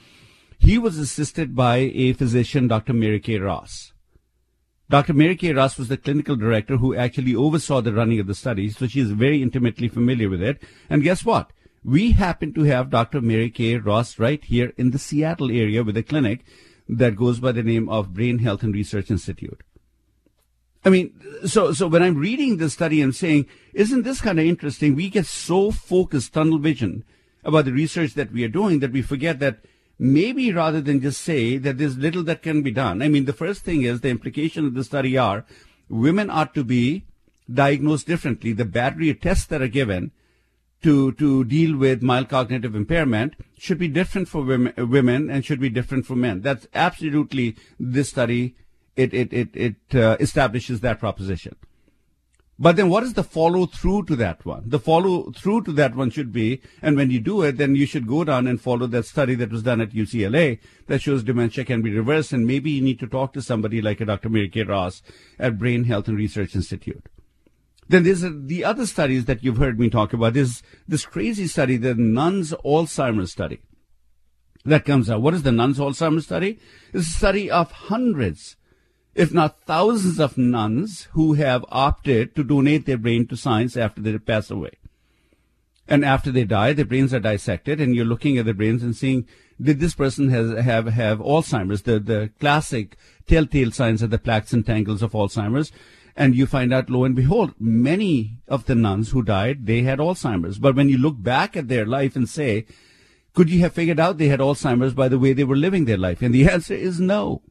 he 0.59 0.79
was 0.79 0.99
assisted 0.99 1.55
by 1.55 1.77
a 1.77 2.12
physician, 2.12 2.69
Dr. 2.69 2.93
Mary 2.93 3.21
Kay 3.21 3.39
Ross. 3.39 3.93
Dr. 4.91 5.15
Mary 5.15 5.35
Kay 5.35 5.53
Ross 5.53 5.79
was 5.79 5.89
the 5.89 5.97
clinical 5.97 6.37
director 6.37 6.77
who 6.77 6.95
actually 6.95 7.35
oversaw 7.35 7.81
the 7.81 7.93
running 7.93 8.21
of 8.21 8.27
the 8.27 8.35
study, 8.35 8.69
so 8.69 8.87
she 8.87 9.01
is 9.01 9.11
very 9.11 9.43
intimately 9.43 9.89
familiar 9.89 10.29
with 10.29 10.43
it. 10.43 10.62
And 10.91 11.03
guess 11.03 11.25
what? 11.25 11.51
We 11.83 12.12
happen 12.12 12.53
to 12.55 12.62
have 12.65 12.91
Dr. 12.91 13.21
Mary 13.21 13.51
Kay 13.51 13.77
Ross 13.77 14.19
right 14.19 14.43
here 14.45 14.73
in 14.77 14.91
the 14.91 14.99
Seattle 14.99 15.51
area 15.51 15.83
with 15.83 15.97
a 15.97 16.03
clinic 16.03 16.45
that 16.89 17.17
goes 17.17 17.41
by 17.41 17.53
the 17.53 17.62
name 17.62 17.89
of 17.89 18.12
Brain 18.12 18.39
Health 18.39 18.62
and 18.62 18.75
Research 18.75 19.11
Institute. 19.11 19.62
I 20.85 20.91
mean, 20.91 21.13
so 21.47 21.73
so 21.73 21.89
when 21.89 22.03
I'm 22.03 22.17
reading 22.17 22.57
this 22.57 22.75
study, 22.75 23.01
I'm 23.01 23.13
saying, 23.13 23.47
isn't 23.73 24.03
this 24.03 24.21
kind 24.21 24.39
of 24.39 24.45
interesting? 24.45 24.95
We 24.95 25.09
get 25.09 25.27
so 25.27 25.71
focused, 25.71 26.35
tunnel 26.35 26.59
vision, 26.59 27.05
about 27.45 27.65
the 27.65 27.73
research 27.73 28.15
that 28.15 28.33
we 28.33 28.45
are 28.45 28.49
doing 28.49 28.81
that 28.81 28.93
we 28.93 29.03
forget 29.03 29.39
that 29.41 29.65
maybe 29.99 30.53
rather 30.53 30.81
than 30.81 31.01
just 31.01 31.21
say 31.21 31.57
that 31.57 31.79
there's 31.79 31.97
little 31.97 32.23
that 32.25 32.43
can 32.43 32.63
be 32.63 32.71
done. 32.71 33.01
I 33.01 33.09
mean, 33.09 33.25
the 33.25 33.33
first 33.33 33.63
thing 33.65 33.83
is 33.83 34.01
the 34.01 34.09
implication 34.11 34.67
of 34.67 34.75
the 34.75 34.85
study 34.85 35.17
are 35.17 35.45
women 35.89 36.31
ought 36.31 36.55
to 36.55 36.65
be 36.65 37.05
diagnosed 37.53 38.07
differently. 38.07 38.53
The 38.53 38.65
battery 38.65 39.11
of 39.11 39.21
tests 39.21 39.47
that 39.47 39.63
are 39.63 39.69
given 39.69 40.11
to 40.83 41.13
to 41.13 41.45
deal 41.45 41.77
with 41.77 42.03
mild 42.03 42.29
cognitive 42.29 42.75
impairment 42.75 43.35
should 43.57 43.79
be 43.79 43.89
different 43.89 44.29
for 44.29 44.43
women, 44.43 44.75
women 44.77 45.31
and 45.31 45.45
should 45.45 45.61
be 45.61 45.71
different 45.71 46.05
for 46.05 46.15
men. 46.15 46.43
That's 46.43 46.67
absolutely 46.75 47.57
this 47.81 48.11
study 48.11 48.55
it 48.96 49.12
it 49.14 49.32
it, 49.32 49.49
it 49.55 49.94
uh, 49.94 50.17
establishes 50.20 50.81
that 50.81 51.00
proposition. 51.00 51.56
But 52.56 52.76
then 52.76 52.88
what 52.88 53.02
is 53.02 53.14
the 53.14 53.25
follow 53.25 53.67
through 53.67 54.05
to 54.05 54.17
that 54.17 54.46
one? 54.46 54.62
The 54.67 54.79
follow 54.79 55.32
through 55.32 55.62
to 55.62 55.73
that 55.73 55.96
one 55.96 56.11
should 56.11 56.32
be, 56.32 56.62
and 56.81 56.96
when 56.96 57.11
you 57.11 57.19
do 57.19 57.43
it, 57.43 57.56
then 57.56 57.75
you 57.75 57.85
should 57.85 58.06
go 58.06 58.23
down 58.23 58.46
and 58.46 58.61
follow 58.61 58.87
that 58.87 59.06
study 59.06 59.35
that 59.35 59.50
was 59.50 59.64
done 59.64 59.81
at 59.81 59.91
UCLA 59.91 60.61
that 60.87 61.02
shows 61.02 61.25
dementia 61.25 61.64
can 61.64 61.82
be 61.82 61.93
reversed, 61.93 62.32
and 62.32 62.46
maybe 62.46 62.70
you 62.70 62.81
need 62.81 63.00
to 63.00 63.08
talk 63.08 63.32
to 63.32 63.43
somebody 63.43 63.82
like 63.82 64.00
a 64.00 64.05
Dr. 64.05 64.29
Mary 64.29 64.49
Kay 64.49 64.62
Ross 64.62 65.02
at 65.37 65.58
Brain 65.58 65.85
Health 65.85 66.06
and 66.06 66.17
Research 66.17 66.55
Institute. 66.55 67.08
Then 67.88 68.05
there's 68.05 68.23
the 68.23 68.64
other 68.64 68.87
studies 68.87 69.25
that 69.25 69.43
you've 69.43 69.58
heard 69.58 69.79
me 69.81 69.91
talk 69.91 70.12
about. 70.12 70.35
There's 70.35 70.62
this 70.87 71.05
crazy 71.05 71.49
study, 71.49 71.76
the 71.76 71.94
nuns 71.94 72.52
Alzheimer's 72.64 73.32
study 73.32 73.61
that 74.64 74.85
comes 74.85 75.11
out. 75.11 75.23
What 75.23 75.35
is 75.35 75.43
the 75.43 75.52
nuns 75.52 75.79
Alzheimer's 75.79 76.25
study? 76.25 76.61
It's 76.93 77.08
a 77.08 77.11
study 77.11 77.50
of 77.50 77.70
hundreds 77.73 78.56
if 79.15 79.33
not 79.33 79.61
thousands 79.63 80.19
of 80.19 80.37
nuns 80.37 81.09
who 81.13 81.35
have 81.35 81.65
opted 81.69 82.35
to 82.35 82.45
donate 82.45 82.87
their 82.87 82.99
brain 82.99 83.27
to 83.29 83.37
science 83.37 83.77
after 83.77 84.01
they 84.01 84.19
pass 84.19 84.51
away. 84.51 84.73
And 85.87 86.05
after 86.05 86.31
they 86.31 86.44
die, 86.44 86.73
their 86.73 86.85
brains 86.85 87.13
are 87.13 87.21
dissected 87.21 87.81
and 87.81 87.94
you're 87.94 88.05
looking 88.05 88.39
at 88.39 88.47
the 88.47 88.55
brains 88.55 88.83
and 88.83 88.97
seeing, 88.97 89.27
did 89.61 89.81
this 89.81 89.94
person 89.94 90.31
has, 90.31 90.65
have, 90.65 90.87
have 90.87 91.19
Alzheimer's, 91.19 91.83
the, 91.83 92.01
the 92.01 92.31
classic 92.41 92.97
telltale 93.27 93.71
signs 93.71 94.03
of 94.03 94.11
the 94.11 94.19
plaques 94.19 94.53
and 94.53 94.65
tangles 94.65 95.03
of 95.03 95.13
Alzheimer's. 95.13 95.71
And 96.17 96.35
you 96.37 96.47
find 96.47 96.73
out, 96.73 96.89
lo 96.89 97.05
and 97.05 97.15
behold, 97.15 97.55
many 97.59 98.39
of 98.49 98.67
the 98.67 98.77
nuns 98.77 99.11
who 99.11 99.23
died, 99.23 99.67
they 99.67 99.83
had 99.83 99.99
Alzheimer's. 99.99 100.59
But 100.59 100.77
when 100.77 100.89
you 100.89 100.97
look 100.97 101.23
back 101.23 101.56
at 101.56 101.69
their 101.69 101.85
life 101.85 102.17
and 102.17 102.29
say, 102.29 102.67
could 103.35 103.51
you 103.51 103.61
have 103.61 103.73
figured 103.73 103.99
out 103.99 104.17
they 104.17 104.29
had 104.29 104.41
Alzheimer's 104.41 104.94
by 104.94 105.09
the 105.09 105.19
way 105.19 105.33
they 105.33 105.44
were 105.44 105.56
living 105.56 105.85
their 105.85 105.99
life? 105.99 106.23
And 106.23 106.33
the 106.33 106.49
answer 106.51 106.75
is 106.75 107.01
no. 107.01 107.43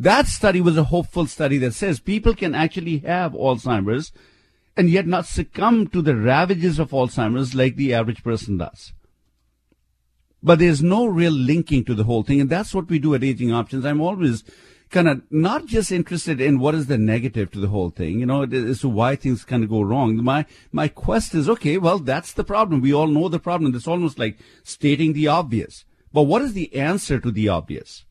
That 0.00 0.28
study 0.28 0.62
was 0.62 0.78
a 0.78 0.84
hopeful 0.84 1.26
study 1.26 1.58
that 1.58 1.74
says 1.74 2.00
people 2.00 2.34
can 2.34 2.54
actually 2.54 3.00
have 3.00 3.32
Alzheimer's 3.32 4.12
and 4.74 4.88
yet 4.88 5.06
not 5.06 5.26
succumb 5.26 5.88
to 5.88 6.00
the 6.00 6.16
ravages 6.16 6.78
of 6.78 6.92
Alzheimer's 6.92 7.54
like 7.54 7.76
the 7.76 7.92
average 7.92 8.24
person 8.24 8.56
does. 8.56 8.94
But 10.42 10.58
there's 10.58 10.82
no 10.82 11.04
real 11.04 11.32
linking 11.32 11.84
to 11.84 11.94
the 11.94 12.04
whole 12.04 12.22
thing, 12.22 12.40
and 12.40 12.48
that's 12.48 12.74
what 12.74 12.88
we 12.88 12.98
do 12.98 13.14
at 13.14 13.22
Aging 13.22 13.52
Options. 13.52 13.84
I'm 13.84 14.00
always 14.00 14.42
kind 14.88 15.06
of 15.06 15.20
not 15.30 15.66
just 15.66 15.92
interested 15.92 16.40
in 16.40 16.58
what 16.58 16.74
is 16.74 16.86
the 16.86 16.96
negative 16.96 17.50
to 17.50 17.60
the 17.60 17.68
whole 17.68 17.90
thing, 17.90 18.20
you 18.20 18.26
know, 18.26 18.44
as 18.44 18.80
to 18.80 18.88
why 18.88 19.16
things 19.16 19.44
kind 19.44 19.62
of 19.62 19.68
go 19.68 19.82
wrong. 19.82 20.16
My 20.16 20.46
my 20.72 20.88
quest 20.88 21.34
is 21.34 21.46
okay. 21.46 21.76
Well, 21.76 21.98
that's 21.98 22.32
the 22.32 22.42
problem. 22.42 22.80
We 22.80 22.94
all 22.94 23.06
know 23.06 23.28
the 23.28 23.38
problem. 23.38 23.74
It's 23.74 23.86
almost 23.86 24.18
like 24.18 24.38
stating 24.64 25.12
the 25.12 25.28
obvious. 25.28 25.84
But 26.10 26.22
what 26.22 26.40
is 26.40 26.54
the 26.54 26.74
answer 26.74 27.20
to 27.20 27.30
the 27.30 27.50
obvious? 27.50 28.06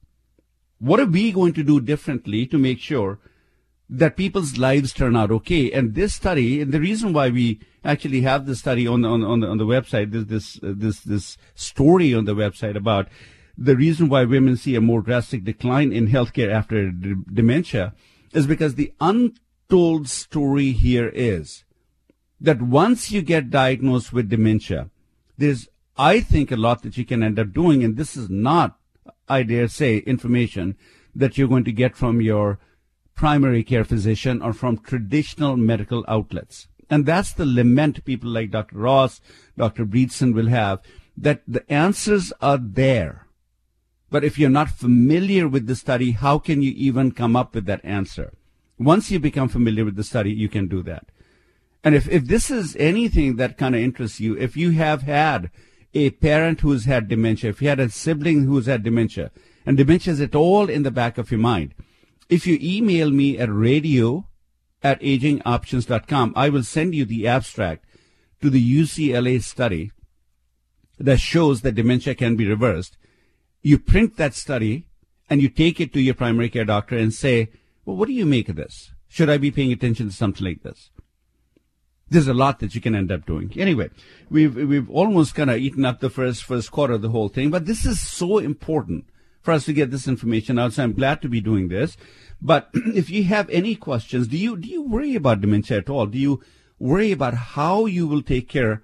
What 0.80 1.00
are 1.00 1.06
we 1.06 1.32
going 1.32 1.54
to 1.54 1.64
do 1.64 1.80
differently 1.80 2.46
to 2.48 2.58
make 2.58 2.80
sure 2.80 3.20
that 3.90 4.16
people's 4.16 4.58
lives 4.58 4.94
turn 4.94 5.16
out 5.16 5.32
okay? 5.32 5.72
And 5.72 5.94
this 5.94 6.14
study, 6.14 6.62
and 6.62 6.72
the 6.72 6.80
reason 6.80 7.12
why 7.14 7.30
we 7.30 7.60
actually 7.84 8.22
have 8.22 8.46
this 8.46 8.60
study 8.60 8.88
on 8.88 9.04
on 9.06 9.24
on 9.24 9.42
the, 9.42 9.48
on 9.48 9.58
the 9.58 9.66
website, 9.66 10.12
this 10.12 10.26
this 10.26 10.60
uh, 10.64 10.74
this 10.76 11.02
this 11.02 11.38
story 11.56 12.14
on 12.14 12.26
the 12.26 12.36
website 12.36 12.76
about 12.76 13.08
the 13.58 13.76
reason 13.76 14.08
why 14.08 14.24
women 14.24 14.56
see 14.56 14.76
a 14.76 14.82
more 14.82 15.02
drastic 15.02 15.44
decline 15.44 15.92
in 15.92 16.08
healthcare 16.08 16.50
after 16.50 16.92
d- 16.92 17.16
dementia 17.32 17.94
is 18.32 18.48
because 18.48 18.76
the 18.76 18.94
untold 19.02 20.08
story 20.08 20.72
here 20.72 21.10
is 21.10 21.66
that 22.40 22.62
once 22.62 23.12
you 23.12 23.22
get 23.22 23.50
diagnosed 23.50 24.14
with 24.14 24.30
dementia, 24.30 24.90
there's 25.38 25.68
I 25.98 26.22
think 26.22 26.52
a 26.52 26.56
lot 26.56 26.84
that 26.84 26.98
you 26.98 27.04
can 27.04 27.22
end 27.22 27.38
up 27.38 27.52
doing, 27.52 27.84
and 27.84 27.98
this 27.98 28.16
is 28.16 28.30
not 28.30 28.79
I 29.30 29.44
dare 29.44 29.68
say, 29.68 29.98
information 30.00 30.76
that 31.16 31.38
you're 31.38 31.48
going 31.48 31.64
to 31.66 31.72
get 31.72 31.96
from 31.96 32.22
your 32.22 32.60
primary 33.16 33.64
care 33.64 33.84
physician 33.84 34.42
or 34.42 34.54
from 34.54 34.78
traditional 34.78 35.58
medical 35.58 36.06
outlets. 36.08 36.68
And 36.90 37.06
that's 37.06 37.34
the 37.34 37.46
lament 37.46 38.04
people 38.06 38.30
like 38.30 38.52
Dr. 38.52 38.78
Ross, 38.78 39.22
Dr. 39.58 39.86
Bredesen 39.86 40.34
will 40.34 40.48
have, 40.48 40.82
that 41.16 41.42
the 41.48 41.70
answers 41.72 42.34
are 42.42 42.58
there. 42.58 43.28
But 44.10 44.24
if 44.24 44.40
you're 44.40 44.50
not 44.50 44.72
familiar 44.72 45.48
with 45.48 45.68
the 45.68 45.76
study, 45.76 46.12
how 46.12 46.40
can 46.40 46.62
you 46.62 46.72
even 46.76 47.12
come 47.12 47.36
up 47.36 47.54
with 47.54 47.66
that 47.66 47.84
answer? 47.84 48.34
Once 48.80 49.12
you 49.12 49.20
become 49.20 49.50
familiar 49.50 49.86
with 49.86 49.98
the 49.98 50.04
study, 50.04 50.32
you 50.32 50.50
can 50.50 50.68
do 50.68 50.82
that. 50.84 51.06
And 51.84 51.96
if, 51.96 52.10
if 52.10 52.26
this 52.26 52.50
is 52.50 52.76
anything 52.78 53.36
that 53.36 53.58
kind 53.58 53.76
of 53.76 53.82
interests 53.82 54.20
you, 54.20 54.38
if 54.38 54.58
you 54.58 54.72
have 54.72 55.04
had 55.04 55.52
a 55.94 56.12
parent 56.12 56.62
who's 56.62 56.86
had 56.86 57.08
dementia, 57.08 57.50
if 57.50 57.62
you 57.62 57.70
had 57.70 57.80
a 57.80 57.90
sibling 57.90 58.44
who's 58.44 58.68
had 58.68 58.84
dementia, 58.84 59.32
and 59.66 59.78
dementia 59.78 60.14
is 60.14 60.22
at 60.22 60.36
all 60.36 60.70
in 60.70 60.84
the 60.84 60.92
back 60.92 61.18
of 61.18 61.32
your 61.32 61.40
mind, 61.40 61.74
if 62.30 62.46
you 62.46 62.58
email 62.62 63.10
me 63.10 63.38
at 63.38 63.52
radio 63.52 64.28
at 64.84 65.02
agingoptions.com, 65.02 66.34
I 66.36 66.50
will 66.50 66.64
send 66.64 66.94
you 66.94 67.06
the 67.06 67.28
abstract 67.28 67.86
to 68.42 68.50
the 68.50 68.80
UCLA 68.82 69.42
study 69.42 69.92
that 70.98 71.20
shows 71.20 71.62
that 71.62 71.76
dementia 71.76 72.16
can 72.16 72.36
be 72.36 72.48
reversed. 72.48 72.98
You 73.62 73.80
print 73.80 74.18
that 74.18 74.36
study 74.36 74.86
and 75.30 75.42
you 75.42 75.50
take 75.50 75.80
it 75.80 75.94
to 75.94 76.02
your 76.02 76.14
primary 76.14 76.50
care 76.50 76.66
doctor 76.66 76.98
and 76.98 77.14
say, 77.14 77.50
well, 77.86 77.96
what 77.96 78.08
do 78.08 78.14
you 78.14 78.26
make 78.26 78.50
of 78.50 78.56
this? 78.56 78.92
Should 79.08 79.30
I 79.30 79.38
be 79.38 79.52
paying 79.52 79.72
attention 79.72 80.10
to 80.10 80.16
something 80.16 80.46
like 80.46 80.62
this? 80.62 80.92
There's 82.10 82.28
a 82.28 82.34
lot 82.34 82.60
that 82.60 82.74
you 82.74 82.82
can 82.82 82.96
end 82.96 83.12
up 83.12 83.26
doing. 83.26 83.54
Anyway, 83.56 83.90
we've, 84.30 84.56
we've 84.56 84.90
almost 84.90 85.36
kind 85.36 85.50
of 85.50 85.58
eaten 85.58 85.86
up 85.86 86.00
the 86.00 86.10
first, 86.10 86.44
first 86.44 86.72
quarter 86.72 86.94
of 86.94 87.02
the 87.02 87.10
whole 87.10 87.30
thing, 87.30 87.50
but 87.52 87.66
this 87.66 87.86
is 87.86 88.00
so 88.00 88.40
important 88.40 89.06
for 89.42 89.52
us 89.52 89.66
to 89.66 89.74
get 89.74 89.92
this 89.92 90.08
information 90.08 90.58
out. 90.60 90.74
So 90.74 90.84
I'm 90.84 90.94
glad 90.94 91.22
to 91.22 91.30
be 91.30 91.42
doing 91.42 91.68
this. 91.68 91.98
But 92.42 92.70
if 92.74 93.10
you 93.10 93.24
have 93.26 93.50
any 93.50 93.76
questions, 93.76 94.28
do 94.28 94.38
you, 94.38 94.58
do 94.58 94.68
you 94.68 94.82
worry 94.82 95.16
about 95.16 95.42
dementia 95.42 95.78
at 95.78 95.90
all? 95.90 96.08
Do 96.08 96.18
you 96.18 96.42
worry 96.78 97.12
about 97.12 97.34
how 97.34 97.86
you 97.86 98.08
will 98.08 98.22
take 98.22 98.50
care 98.50 98.82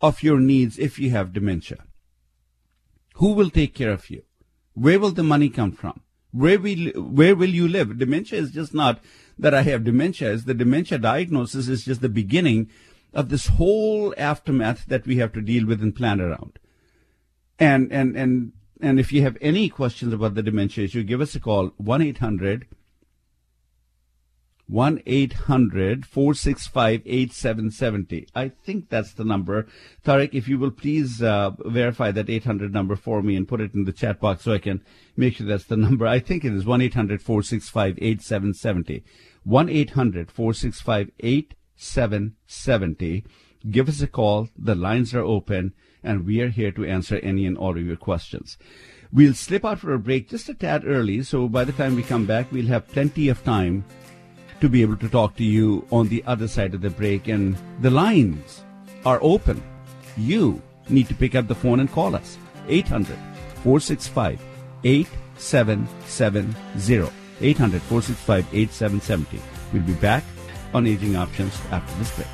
of 0.00 0.22
your 0.22 0.40
needs 0.40 0.78
if 0.78 0.98
you 0.98 1.10
have 1.10 1.32
dementia? 1.32 1.84
Who 3.14 3.32
will 3.32 3.50
take 3.50 3.74
care 3.74 3.92
of 3.92 4.10
you? 4.10 4.22
Where 4.74 5.00
will 5.00 5.12
the 5.12 5.22
money 5.22 5.48
come 5.48 5.72
from? 5.72 6.02
Where 6.36 6.58
will, 6.58 6.90
where 6.96 7.34
will 7.34 7.48
you 7.48 7.66
live? 7.66 7.98
Dementia 7.98 8.38
is 8.38 8.50
just 8.50 8.74
not 8.74 9.00
that 9.38 9.54
I 9.54 9.62
have 9.62 9.84
dementia. 9.84 10.30
Is 10.30 10.44
the 10.44 10.54
dementia 10.54 10.98
diagnosis 10.98 11.68
is 11.68 11.84
just 11.84 12.02
the 12.02 12.08
beginning 12.08 12.70
of 13.14 13.30
this 13.30 13.46
whole 13.46 14.14
aftermath 14.18 14.86
that 14.86 15.06
we 15.06 15.16
have 15.16 15.32
to 15.32 15.40
deal 15.40 15.66
with 15.66 15.82
and 15.82 15.96
plan 15.96 16.20
around. 16.20 16.58
And, 17.58 17.90
and, 17.90 18.14
and, 18.16 18.52
and 18.82 19.00
if 19.00 19.12
you 19.12 19.22
have 19.22 19.38
any 19.40 19.70
questions 19.70 20.12
about 20.12 20.34
the 20.34 20.42
dementia 20.42 20.84
issue, 20.84 21.02
give 21.02 21.22
us 21.22 21.34
a 21.34 21.40
call, 21.40 21.70
1-800 21.82 22.64
1 24.68 25.00
800 25.06 26.04
465 26.04 27.02
8770. 27.04 28.26
I 28.34 28.48
think 28.48 28.88
that's 28.88 29.12
the 29.12 29.24
number. 29.24 29.66
Tariq, 30.04 30.30
if 30.32 30.48
you 30.48 30.58
will 30.58 30.72
please 30.72 31.22
uh, 31.22 31.50
verify 31.64 32.10
that 32.10 32.28
800 32.28 32.72
number 32.72 32.96
for 32.96 33.22
me 33.22 33.36
and 33.36 33.46
put 33.46 33.60
it 33.60 33.74
in 33.74 33.84
the 33.84 33.92
chat 33.92 34.20
box 34.20 34.44
so 34.44 34.52
I 34.52 34.58
can 34.58 34.82
make 35.16 35.36
sure 35.36 35.46
that's 35.46 35.64
the 35.64 35.76
number. 35.76 36.06
I 36.06 36.18
think 36.18 36.44
it 36.44 36.52
is 36.52 36.64
1 36.64 36.80
800 36.80 37.22
465 37.22 37.98
8770. 37.98 39.04
1 39.44 39.68
800 39.68 40.30
465 40.32 41.10
8770. 41.20 43.24
Give 43.70 43.88
us 43.88 44.00
a 44.00 44.08
call. 44.08 44.48
The 44.58 44.74
lines 44.74 45.14
are 45.14 45.22
open 45.22 45.74
and 46.02 46.26
we 46.26 46.40
are 46.40 46.48
here 46.48 46.72
to 46.72 46.84
answer 46.84 47.16
any 47.16 47.46
and 47.46 47.56
all 47.56 47.76
of 47.76 47.86
your 47.86 47.96
questions. 47.96 48.58
We'll 49.12 49.34
slip 49.34 49.64
out 49.64 49.78
for 49.78 49.92
a 49.92 49.98
break 49.98 50.28
just 50.28 50.48
a 50.48 50.54
tad 50.54 50.84
early, 50.84 51.22
so 51.22 51.48
by 51.48 51.64
the 51.64 51.72
time 51.72 51.94
we 51.94 52.02
come 52.02 52.26
back, 52.26 52.50
we'll 52.50 52.66
have 52.66 52.88
plenty 52.88 53.28
of 53.28 53.42
time 53.44 53.84
to 54.60 54.68
be 54.68 54.82
able 54.82 54.96
to 54.96 55.08
talk 55.08 55.36
to 55.36 55.44
you 55.44 55.86
on 55.90 56.08
the 56.08 56.22
other 56.26 56.48
side 56.48 56.74
of 56.74 56.80
the 56.80 56.90
break. 56.90 57.28
And 57.28 57.56
the 57.80 57.90
lines 57.90 58.64
are 59.04 59.18
open. 59.22 59.62
You 60.16 60.60
need 60.88 61.08
to 61.08 61.14
pick 61.14 61.34
up 61.34 61.48
the 61.48 61.54
phone 61.54 61.80
and 61.80 61.90
call 61.90 62.14
us. 62.14 62.38
800 62.68 63.16
465 63.62 64.40
8770. 64.84 67.12
800 67.40 67.82
465 67.82 68.46
8770. 68.52 69.42
We'll 69.72 69.82
be 69.82 69.94
back 69.94 70.24
on 70.72 70.86
Aging 70.86 71.16
Options 71.16 71.58
after 71.70 71.94
this 71.98 72.14
break. 72.14 72.28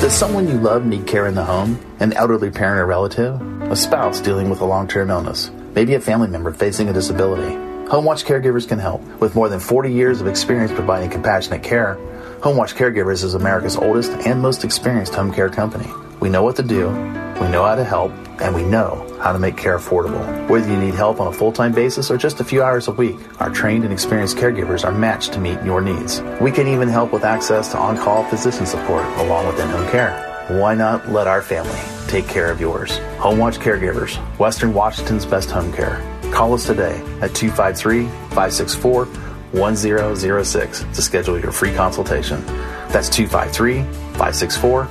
Does 0.00 0.16
someone 0.16 0.46
you 0.46 0.54
love 0.54 0.86
need 0.86 1.06
care 1.06 1.26
in 1.26 1.34
the 1.34 1.44
home? 1.44 1.78
An 1.98 2.12
elderly 2.12 2.50
parent 2.50 2.80
or 2.80 2.86
relative? 2.86 3.40
A 3.72 3.74
spouse 3.74 4.20
dealing 4.20 4.48
with 4.48 4.60
a 4.60 4.64
long 4.64 4.86
term 4.86 5.10
illness? 5.10 5.50
Maybe 5.76 5.94
a 5.94 6.00
family 6.00 6.26
member 6.26 6.52
facing 6.52 6.88
a 6.88 6.92
disability. 6.92 7.54
HomeWatch 7.86 8.24
Caregivers 8.24 8.66
can 8.66 8.80
help. 8.80 9.02
With 9.20 9.36
more 9.36 9.48
than 9.48 9.60
40 9.60 9.92
years 9.92 10.20
of 10.20 10.26
experience 10.26 10.72
providing 10.72 11.10
compassionate 11.10 11.62
care, 11.62 11.96
HomeWatch 12.40 12.74
Caregivers 12.74 13.22
is 13.22 13.34
America's 13.34 13.76
oldest 13.76 14.10
and 14.26 14.40
most 14.40 14.64
experienced 14.64 15.14
home 15.14 15.32
care 15.32 15.50
company. 15.50 15.88
We 16.18 16.30
know 16.30 16.42
what 16.42 16.56
to 16.56 16.62
do, 16.62 16.88
we 16.88 17.48
know 17.48 17.64
how 17.64 17.74
to 17.76 17.84
help, 17.84 18.10
and 18.40 18.54
we 18.54 18.62
know 18.62 19.06
how 19.20 19.32
to 19.32 19.38
make 19.38 19.56
care 19.56 19.78
affordable. 19.78 20.48
Whether 20.48 20.68
you 20.68 20.78
need 20.78 20.94
help 20.94 21.20
on 21.20 21.28
a 21.28 21.32
full 21.32 21.52
time 21.52 21.72
basis 21.72 22.10
or 22.10 22.16
just 22.16 22.40
a 22.40 22.44
few 22.44 22.62
hours 22.62 22.88
a 22.88 22.92
week, 22.92 23.16
our 23.40 23.50
trained 23.50 23.84
and 23.84 23.92
experienced 23.92 24.38
caregivers 24.38 24.84
are 24.84 24.92
matched 24.92 25.34
to 25.34 25.38
meet 25.38 25.62
your 25.62 25.82
needs. 25.82 26.22
We 26.40 26.50
can 26.50 26.66
even 26.66 26.88
help 26.88 27.12
with 27.12 27.24
access 27.24 27.70
to 27.72 27.78
on 27.78 27.98
call 27.98 28.24
physician 28.24 28.64
support 28.66 29.04
along 29.18 29.46
with 29.46 29.60
in 29.60 29.68
home 29.68 29.88
care. 29.90 30.35
Why 30.48 30.76
not 30.76 31.08
let 31.08 31.26
our 31.26 31.42
family 31.42 31.80
take 32.06 32.28
care 32.28 32.52
of 32.52 32.60
yours? 32.60 32.98
Home 33.18 33.36
Watch 33.36 33.58
Caregivers, 33.58 34.14
Western 34.38 34.72
Washington's 34.72 35.26
best 35.26 35.50
home 35.50 35.72
care. 35.72 36.00
Call 36.32 36.54
us 36.54 36.64
today 36.64 36.98
at 37.20 37.34
253 37.34 38.06
564 38.06 39.06
1006 39.06 40.84
to 40.94 41.02
schedule 41.02 41.40
your 41.40 41.50
free 41.50 41.74
consultation. 41.74 42.46
That's 42.90 43.08
253 43.08 43.82
564 44.12 44.84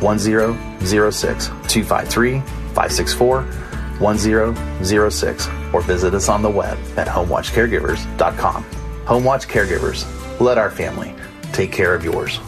1006. 0.00 1.48
253 1.48 2.40
564 2.40 3.42
1006. 3.98 5.48
Or 5.74 5.82
visit 5.82 6.14
us 6.14 6.30
on 6.30 6.40
the 6.40 6.48
web 6.48 6.78
at 6.96 7.08
homewatchcaregivers.com. 7.08 8.64
Homewatch 9.04 9.48
Caregivers. 9.48 10.40
Let 10.40 10.56
our 10.56 10.70
family 10.70 11.14
take 11.52 11.72
care 11.72 11.94
of 11.94 12.04
yours. 12.04 12.40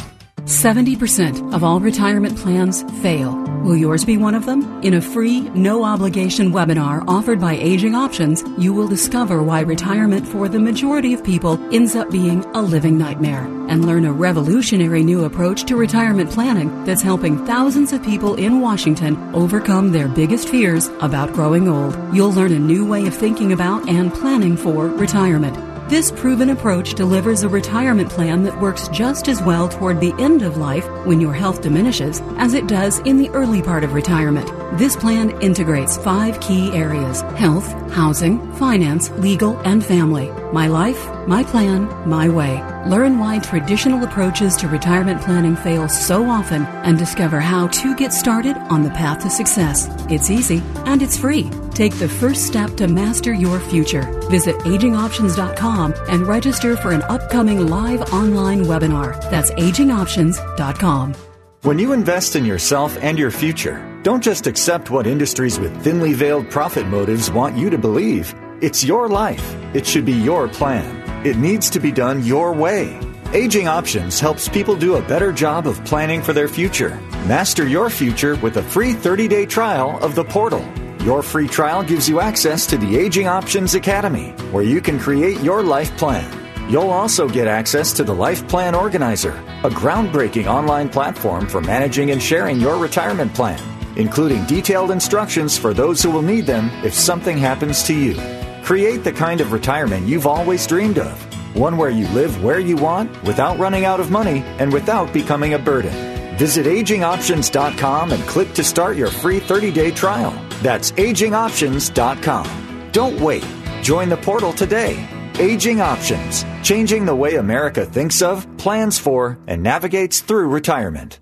70% 0.46 1.52
of 1.52 1.64
all 1.64 1.80
retirement 1.80 2.38
plans 2.38 2.84
fail. 3.02 3.34
Will 3.64 3.76
yours 3.76 4.04
be 4.04 4.16
one 4.16 4.36
of 4.36 4.46
them? 4.46 4.80
In 4.84 4.94
a 4.94 5.00
free, 5.00 5.40
no 5.56 5.82
obligation 5.82 6.52
webinar 6.52 7.02
offered 7.08 7.40
by 7.40 7.54
Aging 7.54 7.96
Options, 7.96 8.44
you 8.56 8.72
will 8.72 8.86
discover 8.86 9.42
why 9.42 9.62
retirement 9.62 10.24
for 10.24 10.48
the 10.48 10.60
majority 10.60 11.12
of 11.12 11.24
people 11.24 11.58
ends 11.74 11.96
up 11.96 12.12
being 12.12 12.44
a 12.54 12.62
living 12.62 12.96
nightmare 12.96 13.42
and 13.68 13.84
learn 13.84 14.04
a 14.04 14.12
revolutionary 14.12 15.02
new 15.02 15.24
approach 15.24 15.64
to 15.64 15.74
retirement 15.74 16.30
planning 16.30 16.84
that's 16.84 17.02
helping 17.02 17.44
thousands 17.44 17.92
of 17.92 18.04
people 18.04 18.36
in 18.36 18.60
Washington 18.60 19.16
overcome 19.34 19.90
their 19.90 20.06
biggest 20.06 20.48
fears 20.48 20.86
about 21.00 21.32
growing 21.32 21.66
old. 21.66 21.98
You'll 22.14 22.32
learn 22.32 22.52
a 22.52 22.58
new 22.60 22.86
way 22.86 23.04
of 23.08 23.14
thinking 23.14 23.52
about 23.52 23.88
and 23.88 24.14
planning 24.14 24.56
for 24.56 24.86
retirement. 24.86 25.75
This 25.88 26.10
proven 26.10 26.50
approach 26.50 26.94
delivers 26.94 27.44
a 27.44 27.48
retirement 27.48 28.10
plan 28.10 28.42
that 28.42 28.60
works 28.60 28.88
just 28.88 29.28
as 29.28 29.40
well 29.40 29.68
toward 29.68 30.00
the 30.00 30.12
end 30.18 30.42
of 30.42 30.56
life 30.56 30.84
when 31.06 31.20
your 31.20 31.32
health 31.32 31.62
diminishes 31.62 32.20
as 32.38 32.54
it 32.54 32.66
does 32.66 32.98
in 33.00 33.18
the 33.18 33.30
early 33.30 33.62
part 33.62 33.84
of 33.84 33.94
retirement. 33.94 34.50
This 34.80 34.96
plan 34.96 35.30
integrates 35.40 35.96
five 35.96 36.40
key 36.40 36.72
areas 36.72 37.20
health, 37.38 37.70
housing, 37.92 38.52
finance, 38.54 39.10
legal, 39.10 39.56
and 39.60 39.84
family. 39.84 40.28
My 40.52 40.68
life, 40.68 41.04
my 41.26 41.42
plan, 41.42 41.88
my 42.08 42.28
way. 42.28 42.62
Learn 42.86 43.18
why 43.18 43.40
traditional 43.40 44.04
approaches 44.04 44.56
to 44.56 44.68
retirement 44.68 45.20
planning 45.20 45.56
fail 45.56 45.88
so 45.88 46.24
often 46.24 46.64
and 46.84 46.96
discover 46.96 47.40
how 47.40 47.66
to 47.68 47.96
get 47.96 48.12
started 48.12 48.56
on 48.70 48.82
the 48.82 48.90
path 48.90 49.22
to 49.22 49.30
success. 49.30 49.88
It's 50.08 50.30
easy 50.30 50.62
and 50.84 51.02
it's 51.02 51.16
free. 51.16 51.50
Take 51.74 51.94
the 51.98 52.08
first 52.08 52.46
step 52.46 52.74
to 52.76 52.86
master 52.86 53.32
your 53.32 53.58
future. 53.58 54.02
Visit 54.30 54.56
agingoptions.com 54.60 55.94
and 56.08 56.26
register 56.26 56.76
for 56.76 56.92
an 56.92 57.02
upcoming 57.02 57.66
live 57.66 58.02
online 58.12 58.64
webinar. 58.64 59.20
That's 59.30 59.50
agingoptions.com. 59.52 61.14
When 61.62 61.80
you 61.80 61.92
invest 61.92 62.36
in 62.36 62.44
yourself 62.44 62.96
and 63.02 63.18
your 63.18 63.32
future, 63.32 63.82
don't 64.04 64.22
just 64.22 64.46
accept 64.46 64.90
what 64.90 65.06
industries 65.06 65.58
with 65.58 65.76
thinly 65.82 66.12
veiled 66.12 66.48
profit 66.48 66.86
motives 66.86 67.30
want 67.30 67.56
you 67.56 67.70
to 67.70 67.78
believe. 67.78 68.32
It's 68.62 68.82
your 68.82 69.08
life. 69.08 69.54
It 69.74 69.86
should 69.86 70.06
be 70.06 70.14
your 70.14 70.48
plan. 70.48 71.26
It 71.26 71.36
needs 71.36 71.68
to 71.70 71.78
be 71.78 71.92
done 71.92 72.24
your 72.24 72.54
way. 72.54 72.98
Aging 73.34 73.68
Options 73.68 74.18
helps 74.18 74.48
people 74.48 74.74
do 74.76 74.94
a 74.96 75.02
better 75.02 75.30
job 75.30 75.66
of 75.66 75.84
planning 75.84 76.22
for 76.22 76.32
their 76.32 76.48
future. 76.48 76.98
Master 77.26 77.68
your 77.68 77.90
future 77.90 78.36
with 78.36 78.56
a 78.56 78.62
free 78.62 78.94
30 78.94 79.28
day 79.28 79.44
trial 79.44 79.98
of 80.02 80.14
the 80.14 80.24
portal. 80.24 80.64
Your 81.04 81.22
free 81.22 81.46
trial 81.48 81.82
gives 81.82 82.08
you 82.08 82.20
access 82.20 82.66
to 82.68 82.78
the 82.78 82.96
Aging 82.96 83.28
Options 83.28 83.74
Academy, 83.74 84.30
where 84.52 84.64
you 84.64 84.80
can 84.80 84.98
create 84.98 85.40
your 85.40 85.62
life 85.62 85.94
plan. 85.98 86.26
You'll 86.70 86.90
also 86.90 87.28
get 87.28 87.46
access 87.46 87.92
to 87.92 88.04
the 88.04 88.14
Life 88.14 88.48
Plan 88.48 88.74
Organizer, 88.74 89.36
a 89.64 89.70
groundbreaking 89.70 90.46
online 90.46 90.88
platform 90.88 91.46
for 91.46 91.60
managing 91.60 92.10
and 92.10 92.22
sharing 92.22 92.58
your 92.58 92.78
retirement 92.78 93.34
plan. 93.34 93.60
including 93.98 94.44
detailed 94.44 94.90
instructions 94.90 95.56
for 95.56 95.72
those 95.72 96.02
who 96.02 96.10
will 96.10 96.20
need 96.20 96.44
them 96.44 96.68
if 96.84 96.92
something 96.92 97.38
happens 97.38 97.82
to 97.82 97.94
you. 97.94 98.35
Create 98.66 99.04
the 99.04 99.12
kind 99.12 99.40
of 99.40 99.52
retirement 99.52 100.08
you've 100.08 100.26
always 100.26 100.66
dreamed 100.66 100.98
of 100.98 101.56
one 101.56 101.76
where 101.76 101.88
you 101.88 102.08
live 102.08 102.42
where 102.42 102.58
you 102.58 102.76
want 102.76 103.22
without 103.22 103.56
running 103.60 103.84
out 103.84 104.00
of 104.00 104.10
money 104.10 104.42
and 104.58 104.72
without 104.72 105.12
becoming 105.12 105.54
a 105.54 105.58
burden. 105.58 105.92
Visit 106.36 106.66
agingoptions.com 106.66 108.10
and 108.10 108.20
click 108.24 108.52
to 108.54 108.64
start 108.64 108.96
your 108.96 109.06
free 109.06 109.38
30 109.38 109.70
day 109.70 109.92
trial. 109.92 110.32
That's 110.62 110.90
agingoptions.com. 110.90 112.88
Don't 112.90 113.20
wait. 113.20 113.46
Join 113.82 114.08
the 114.08 114.16
portal 114.16 114.52
today. 114.52 115.08
Aging 115.38 115.80
Options, 115.80 116.44
changing 116.64 117.04
the 117.04 117.14
way 117.14 117.36
America 117.36 117.86
thinks 117.86 118.20
of, 118.20 118.48
plans 118.56 118.98
for, 118.98 119.38
and 119.46 119.62
navigates 119.62 120.22
through 120.22 120.48
retirement. 120.48 121.20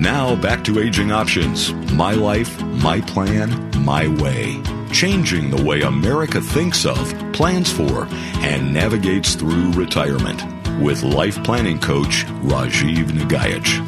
Now 0.00 0.34
back 0.34 0.64
to 0.64 0.80
Aging 0.80 1.12
Options 1.12 1.72
My 1.92 2.14
Life, 2.14 2.60
My 2.60 3.00
Plan, 3.02 3.70
My 3.84 4.08
Way. 4.08 4.60
Changing 4.92 5.50
the 5.50 5.62
way 5.62 5.82
America 5.82 6.40
thinks 6.40 6.86
of, 6.86 7.14
plans 7.32 7.70
for, 7.70 8.06
and 8.40 8.72
navigates 8.72 9.34
through 9.34 9.72
retirement. 9.72 10.42
With 10.80 11.02
life 11.02 11.42
planning 11.44 11.78
coach 11.78 12.24
Rajiv 12.42 13.10
Nagaich. 13.10 13.80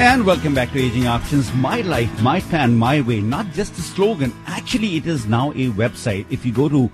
And 0.00 0.24
welcome 0.24 0.54
back 0.54 0.72
to 0.72 0.80
Aging 0.80 1.06
Options. 1.06 1.52
My 1.52 1.82
life, 1.82 2.22
my 2.22 2.40
plan, 2.40 2.76
my 2.76 3.02
way. 3.02 3.20
Not 3.20 3.52
just 3.52 3.76
a 3.76 3.82
slogan. 3.82 4.32
Actually, 4.46 4.96
it 4.96 5.06
is 5.06 5.26
now 5.26 5.50
a 5.50 5.68
website. 5.70 6.24
If 6.30 6.46
you 6.46 6.52
go 6.52 6.68
to 6.68 6.90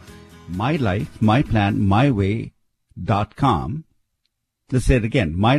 my 0.48 0.76
life, 0.76 1.22
my 1.22 1.42
plan, 1.42 1.80
my 1.80 2.10
way.com, 2.10 3.84
let's 4.72 4.86
say 4.86 4.96
it 4.96 5.04
again. 5.04 5.38
My 5.38 5.58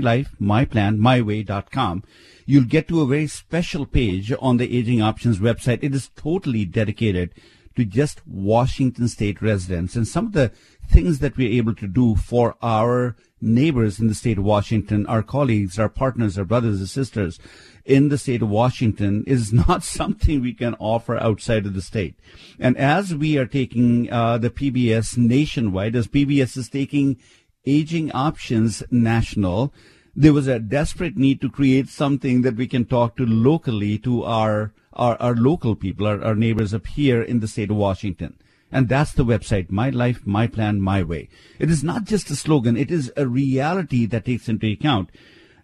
You'll 2.50 2.63
get 2.63 2.88
to 2.88 3.01
a 3.01 3.06
very 3.06 3.27
special 3.27 3.86
page 3.86 4.32
on 4.39 4.56
the 4.56 4.77
Aging 4.77 5.01
Options 5.01 5.39
website. 5.39 5.80
It 5.82 5.94
is 5.94 6.10
totally 6.16 6.63
dedicated 6.63 7.34
to 7.75 7.84
just 7.84 8.25
Washington 8.25 9.10
state 9.10 9.42
residents 9.42 9.98
and 9.98 10.08
some 10.08 10.27
of 10.27 10.32
the 10.32 10.54
things 10.89 11.20
that 11.20 11.36
we're 11.36 11.51
able 11.51 11.75
to 11.75 11.88
do 11.88 12.16
for 12.16 12.56
our 12.62 13.18
neighbors 13.42 14.00
in 14.00 14.08
the 14.08 14.16
state 14.16 14.38
of 14.38 14.46
Washington, 14.46 15.06
our 15.08 15.22
colleagues, 15.22 15.77
our 15.77 15.89
partners, 15.89 16.38
our 16.38 16.46
brothers 16.46 16.80
and 16.80 16.88
sisters 16.88 17.38
in 17.84 18.08
the 18.08 18.18
state 18.18 18.42
of 18.42 18.48
Washington 18.48 19.24
is 19.27 19.51
not 19.51 19.84
something 19.84 20.39
we 20.39 20.54
can 20.54 20.74
offer 20.80 21.18
outside 21.18 21.66
of 21.66 21.74
the 21.74 21.82
state. 21.82 22.16
And 22.62 22.77
as 22.77 23.13
we 23.13 23.38
are 23.38 23.46
taking 23.46 24.10
uh, 24.10 24.38
the 24.38 24.50
PBS 24.50 25.18
nationwide, 25.18 25.98
as 25.98 26.08
PBS 26.08 26.56
is 26.56 26.70
taking 26.70 27.18
aging 27.66 28.10
options 28.13 28.84
national, 28.89 29.74
there 30.20 30.34
was 30.34 30.48
a 30.48 30.60
desperate 30.60 31.16
need 31.16 31.40
to 31.40 31.50
create 31.50 31.88
something 31.88 32.42
that 32.42 32.56
we 32.56 32.66
can 32.68 32.86
talk 32.86 33.16
to 33.16 33.26
locally 33.26 34.00
to 34.00 34.24
our 34.24 34.74
our, 34.94 35.16
our 35.22 35.36
local 35.36 35.76
people, 35.76 36.08
our, 36.08 36.24
our 36.24 36.34
neighbors 36.34 36.74
up 36.74 36.88
here 36.88 37.22
in 37.22 37.40
the 37.40 37.48
state 37.48 37.70
of 37.70 37.78
Washington. 37.78 38.36
And 38.72 38.90
that's 38.90 39.14
the 39.14 39.24
website, 39.24 39.70
My 39.70 39.92
Life, 39.92 40.26
My 40.26 40.48
Plan, 40.48 40.82
My 40.82 41.04
Way. 41.04 41.30
It 41.60 41.70
is 41.70 41.84
not 41.84 42.06
just 42.06 42.32
a 42.32 42.36
slogan, 42.36 42.76
it 42.76 42.90
is 42.90 43.14
a 43.16 43.28
reality 43.28 44.08
that 44.08 44.26
takes 44.26 44.50
into 44.50 44.72
account 44.72 45.12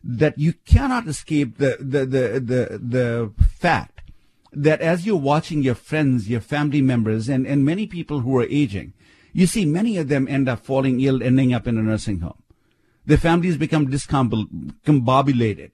that 0.04 0.38
you 0.38 0.54
cannot 0.66 1.08
escape 1.08 1.58
the, 1.58 1.78
the, 1.80 2.06
the, 2.06 2.40
the, 2.40 2.80
the 2.80 3.34
fact 3.58 4.02
that 4.52 4.82
as 4.82 5.06
you're 5.06 5.16
watching 5.16 5.64
your 5.64 5.76
friends, 5.76 6.30
your 6.30 6.42
family 6.42 6.82
members, 6.82 7.28
and, 7.28 7.48
and 7.48 7.66
many 7.66 7.88
people 7.88 8.20
who 8.20 8.38
are 8.38 8.48
aging, 8.50 8.94
you 9.32 9.48
see 9.48 9.66
many 9.66 9.98
of 9.98 10.10
them 10.10 10.28
end 10.28 10.48
up 10.48 10.60
falling 10.60 11.02
ill, 11.02 11.24
ending 11.24 11.54
up 11.54 11.66
in 11.66 11.80
a 11.80 11.82
nursing 11.82 12.20
home. 12.20 12.43
Their 13.06 13.18
families 13.18 13.58
become 13.58 13.88
discombobulated 13.88 15.72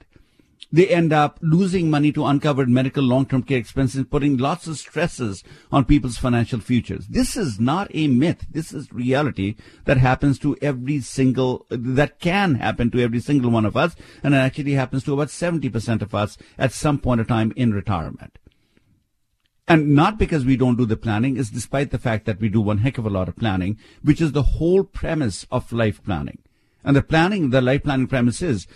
they 0.71 0.87
end 0.87 1.11
up 1.11 1.39
losing 1.41 1.89
money 1.89 2.11
to 2.11 2.25
uncovered 2.25 2.69
medical 2.69 3.03
long-term 3.03 3.43
care 3.43 3.57
expenses, 3.57 4.05
putting 4.09 4.37
lots 4.37 4.67
of 4.67 4.77
stresses 4.77 5.43
on 5.71 5.85
people's 5.85 6.17
financial 6.17 6.59
futures. 6.59 7.07
This 7.07 7.35
is 7.35 7.59
not 7.59 7.89
a 7.93 8.07
myth. 8.07 8.45
This 8.51 8.71
is 8.71 8.91
reality 8.93 9.55
that 9.85 9.97
happens 9.97 10.37
to 10.39 10.55
every 10.61 11.01
single, 11.01 11.65
that 11.69 12.19
can 12.19 12.55
happen 12.55 12.91
to 12.91 13.01
every 13.01 13.19
single 13.19 13.49
one 13.49 13.65
of 13.65 13.75
us, 13.75 13.95
and 14.23 14.35
it 14.35 14.37
actually 14.37 14.73
happens 14.73 15.03
to 15.05 15.13
about 15.13 15.29
70% 15.29 16.01
of 16.01 16.13
us 16.13 16.37
at 16.57 16.71
some 16.71 16.99
point 16.99 17.21
of 17.21 17.27
time 17.27 17.51
in 17.55 17.73
retirement. 17.73 18.37
And 19.67 19.93
not 19.93 20.17
because 20.17 20.45
we 20.45 20.57
don't 20.57 20.77
do 20.77 20.85
the 20.85 20.97
planning, 20.97 21.37
is 21.37 21.51
despite 21.51 21.91
the 21.91 21.99
fact 21.99 22.25
that 22.25 22.39
we 22.39 22.49
do 22.49 22.61
one 22.61 22.79
heck 22.79 22.97
of 22.97 23.05
a 23.05 23.11
lot 23.11 23.27
of 23.27 23.35
planning, 23.35 23.77
which 24.03 24.21
is 24.21 24.31
the 24.31 24.41
whole 24.41 24.83
premise 24.83 25.45
of 25.51 25.71
life 25.71 26.03
planning. 26.03 26.39
And 26.83 26.95
the 26.95 27.01
planning, 27.01 27.49
the 27.49 27.61
life 27.61 27.83
planning 27.83 28.07
premise 28.07 28.41
is 28.41 28.67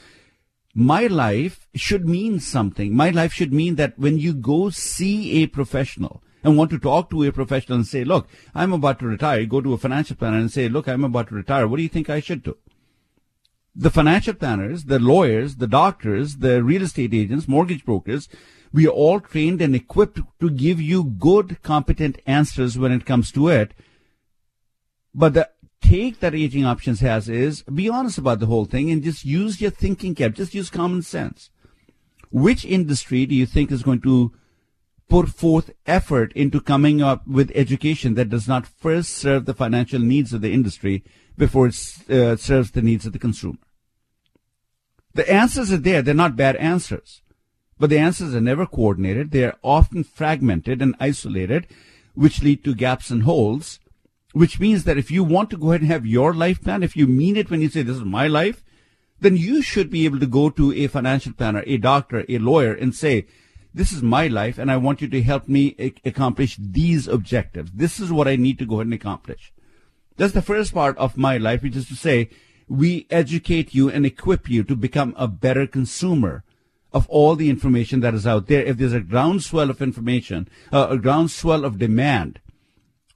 my 0.76 1.08
life 1.08 1.68
should 1.76 2.08
mean 2.08 2.40
something. 2.40 2.96
My 2.96 3.10
life 3.10 3.34
should 3.34 3.54
mean 3.54 3.76
that 3.76 3.98
when 3.98 4.18
you 4.18 4.34
go 4.34 4.70
see 4.70 5.44
a 5.44 5.48
professional 5.48 6.24
and 6.44 6.58
want 6.58 6.72
to 6.72 6.80
talk 6.80 7.10
to 7.10 7.24
a 7.24 7.32
professional 7.32 7.78
and 7.78 7.88
say, 7.88 8.04
look, 8.04 8.28
I'm 8.54 8.74
about 8.74 9.00
to 9.00 9.06
retire, 9.06 9.42
you 9.42 9.48
go 9.48 9.62
to 9.62 9.74
a 9.74 9.78
financial 9.78 10.16
planner 10.16 10.38
and 10.38 10.52
say, 10.52 10.68
look, 10.68 10.88
I'm 10.88 11.04
about 11.04 11.30
to 11.30 11.36
retire. 11.36 11.68
What 11.68 11.78
do 11.78 11.84
you 11.84 11.90
think 11.90 12.10
I 12.10 12.20
should 12.20 12.44
do? 12.44 12.58
The 13.76 13.90
financial 13.90 14.34
planners, 14.34 14.86
the 14.86 15.00
lawyers, 15.00 15.56
the 15.56 15.68
doctors, 15.68 16.38
the 16.38 16.64
real 16.64 16.84
estate 16.84 17.14
agents, 17.14 17.48
mortgage 17.48 17.86
brokers, 17.86 18.28
we 18.72 18.88
are 18.88 18.92
all 18.92 19.20
trained 19.20 19.62
and 19.62 19.76
equipped 19.76 20.20
to 20.40 20.50
give 20.50 20.82
you 20.82 21.04
good, 21.04 21.62
competent 21.62 22.20
answers 22.26 22.78
when 22.78 22.92
it 22.92 23.06
comes 23.06 23.32
to 23.32 23.48
it. 23.48 23.74
But 25.14 25.36
the 25.36 25.50
take 25.84 26.20
that 26.20 26.34
aging 26.34 26.66
options 26.66 27.02
has 27.02 27.30
is 27.30 27.62
be 27.64 27.90
honest 27.90 28.18
about 28.18 28.40
the 28.40 28.46
whole 28.46 28.66
thing 28.66 28.90
and 28.90 29.04
just 29.04 29.26
use 29.26 29.62
your 29.62 29.72
thinking 29.72 30.16
cap. 30.16 30.34
Just 30.34 30.56
use 30.56 30.70
common 30.70 31.02
sense. 31.02 31.50
Which 32.32 32.66
industry 32.66 33.26
do 33.26 33.36
you 33.36 33.46
think 33.46 33.72
is 33.72 33.84
going 33.84 34.02
to 34.02 34.34
put 35.10 35.30
forth 35.30 35.72
effort 35.86 36.34
into 36.34 36.60
coming 36.60 37.02
up 37.02 37.28
with 37.28 37.52
education 37.54 38.16
that 38.16 38.30
does 38.30 38.48
not 38.48 38.66
first 38.66 39.12
serve 39.12 39.46
the 39.46 39.54
financial 39.54 40.00
needs 40.00 40.34
of 40.34 40.42
the 40.42 40.52
industry 40.52 41.04
before 41.38 41.68
it 41.68 41.76
uh, 42.10 42.36
serves 42.36 42.72
the 42.72 42.82
needs 42.82 43.06
of 43.06 43.14
the 43.14 43.20
consumer? 43.20 43.60
The 45.14 45.30
answers 45.32 45.72
are 45.72 45.78
there. 45.78 46.02
They're 46.02 46.16
not 46.16 46.36
bad 46.36 46.56
answers. 46.56 47.22
But 47.78 47.90
the 47.90 48.00
answers 48.00 48.34
are 48.34 48.42
never 48.42 48.66
coordinated. 48.66 49.32
They 49.32 49.44
are 49.44 49.58
often 49.62 50.04
fragmented 50.04 50.82
and 50.82 50.96
isolated, 51.00 51.68
which 52.16 52.42
lead 52.42 52.64
to 52.64 52.74
gaps 52.74 53.12
and 53.12 53.24
holes 53.24 53.80
which 54.34 54.60
means 54.60 54.84
that 54.84 54.98
if 54.98 55.10
you 55.10 55.24
want 55.24 55.50
to 55.52 55.58
go 55.58 55.70
ahead 55.70 55.82
and 55.82 55.92
have 55.92 56.06
your 56.06 56.34
life 56.34 56.62
plan, 56.62 56.84
if 56.84 56.98
you 56.98 57.08
mean 57.08 57.38
it 57.38 57.50
when 57.50 57.62
you 57.62 57.70
say 57.70 57.84
this 57.84 57.98
is 57.98 58.04
my 58.04 58.28
life, 58.28 58.64
then 59.22 59.38
you 59.38 59.62
should 59.62 59.90
be 59.90 60.06
able 60.06 60.20
to 60.20 60.28
go 60.28 60.50
to 60.50 60.74
a 60.74 60.88
financial 60.88 61.32
planner, 61.34 61.64
a 61.66 61.78
doctor, 61.78 62.26
a 62.28 62.40
lawyer 62.40 62.74
and 62.74 62.94
say, 62.94 63.26
this 63.74 63.92
is 63.92 64.02
my 64.02 64.28
life 64.28 64.58
and 64.58 64.70
I 64.70 64.78
want 64.78 65.02
you 65.02 65.08
to 65.08 65.22
help 65.22 65.48
me 65.48 65.94
accomplish 66.04 66.58
these 66.60 67.08
objectives. 67.08 67.72
This 67.72 68.00
is 68.00 68.12
what 68.12 68.28
I 68.28 68.36
need 68.36 68.60
to 68.60 68.66
go 68.66 68.76
ahead 68.76 68.88
and 68.88 68.94
accomplish. 68.94 69.54
That's 70.18 70.34
the 70.34 70.42
first 70.42 70.74
part 70.74 70.98
of 70.98 71.18
my 71.18 71.38
life, 71.38 71.64
which 71.64 71.76
is 71.76 71.88
to 71.88 71.96
say, 71.96 72.30
we 72.68 73.08
educate 73.10 73.74
you 73.74 73.90
and 73.90 74.06
equip 74.06 74.50
you 74.50 74.64
to 74.64 74.76
become 74.76 75.14
a 75.18 75.28
better 75.28 75.68
consumer 75.68 76.44
of 76.92 77.08
all 77.10 77.36
the 77.36 77.50
information 77.50 78.00
that 78.02 78.14
is 78.14 78.28
out 78.28 78.48
there. 78.48 78.64
If 78.64 78.78
there's 78.78 78.94
a 78.94 79.00
groundswell 79.00 79.70
of 79.70 79.82
information, 79.82 80.48
uh, 80.72 80.88
a 80.92 80.98
groundswell 80.98 81.66
of 81.66 81.80
demand, 81.80 82.40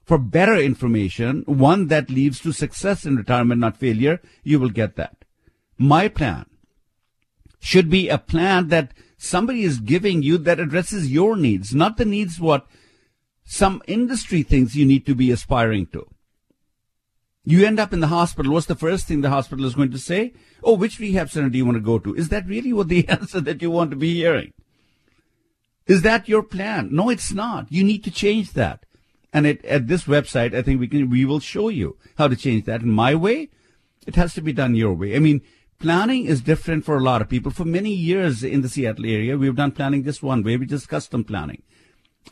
for 0.08 0.16
better 0.16 0.56
information, 0.56 1.42
one 1.46 1.88
that 1.88 2.08
leads 2.08 2.40
to 2.40 2.50
success 2.50 3.04
in 3.04 3.16
retirement, 3.16 3.60
not 3.60 3.76
failure, 3.76 4.22
you 4.42 4.58
will 4.58 4.70
get 4.70 4.96
that. 4.96 5.26
My 5.76 6.08
plan 6.08 6.46
should 7.60 7.90
be 7.90 8.08
a 8.08 8.16
plan 8.16 8.68
that 8.68 8.94
somebody 9.18 9.64
is 9.64 9.80
giving 9.80 10.22
you 10.22 10.38
that 10.38 10.58
addresses 10.58 11.12
your 11.12 11.36
needs, 11.36 11.74
not 11.74 11.98
the 11.98 12.06
needs 12.06 12.40
what 12.40 12.66
some 13.44 13.82
industry 13.86 14.42
thinks 14.42 14.74
you 14.74 14.86
need 14.86 15.04
to 15.04 15.14
be 15.14 15.30
aspiring 15.30 15.86
to. 15.88 16.06
You 17.44 17.66
end 17.66 17.78
up 17.78 17.92
in 17.92 18.00
the 18.00 18.06
hospital. 18.06 18.52
What's 18.54 18.66
the 18.66 18.74
first 18.74 19.06
thing 19.06 19.20
the 19.20 19.28
hospital 19.28 19.66
is 19.66 19.74
going 19.74 19.90
to 19.90 19.98
say? 19.98 20.32
Oh, 20.62 20.74
which 20.74 20.98
rehab 20.98 21.28
center 21.28 21.50
do 21.50 21.58
you 21.58 21.66
want 21.66 21.76
to 21.76 21.82
go 21.82 21.98
to? 21.98 22.14
Is 22.14 22.30
that 22.30 22.46
really 22.46 22.72
what 22.72 22.88
the 22.88 23.06
answer 23.10 23.42
that 23.42 23.60
you 23.60 23.70
want 23.70 23.90
to 23.90 23.96
be 23.96 24.14
hearing? 24.14 24.54
Is 25.86 26.00
that 26.00 26.28
your 26.30 26.42
plan? 26.42 26.88
No, 26.92 27.10
it's 27.10 27.32
not. 27.32 27.70
You 27.70 27.84
need 27.84 28.04
to 28.04 28.10
change 28.10 28.52
that. 28.52 28.84
And 29.32 29.46
it, 29.46 29.64
at 29.64 29.88
this 29.88 30.04
website, 30.04 30.54
I 30.54 30.62
think 30.62 30.80
we 30.80 30.88
can, 30.88 31.10
we 31.10 31.24
will 31.24 31.40
show 31.40 31.68
you 31.68 31.96
how 32.16 32.28
to 32.28 32.36
change 32.36 32.64
that. 32.64 32.82
In 32.82 32.90
my 32.90 33.14
way, 33.14 33.50
it 34.06 34.16
has 34.16 34.34
to 34.34 34.40
be 34.40 34.52
done 34.52 34.74
your 34.74 34.94
way. 34.94 35.14
I 35.14 35.18
mean, 35.18 35.42
planning 35.78 36.24
is 36.24 36.40
different 36.40 36.84
for 36.84 36.96
a 36.96 37.02
lot 37.02 37.20
of 37.20 37.28
people. 37.28 37.52
For 37.52 37.64
many 37.64 37.92
years 37.92 38.42
in 38.42 38.62
the 38.62 38.68
Seattle 38.68 39.06
area, 39.06 39.36
we've 39.36 39.54
done 39.54 39.72
planning 39.72 40.04
just 40.04 40.22
one 40.22 40.42
way, 40.42 40.56
which 40.56 40.72
is 40.72 40.86
custom 40.86 41.24
planning. 41.24 41.62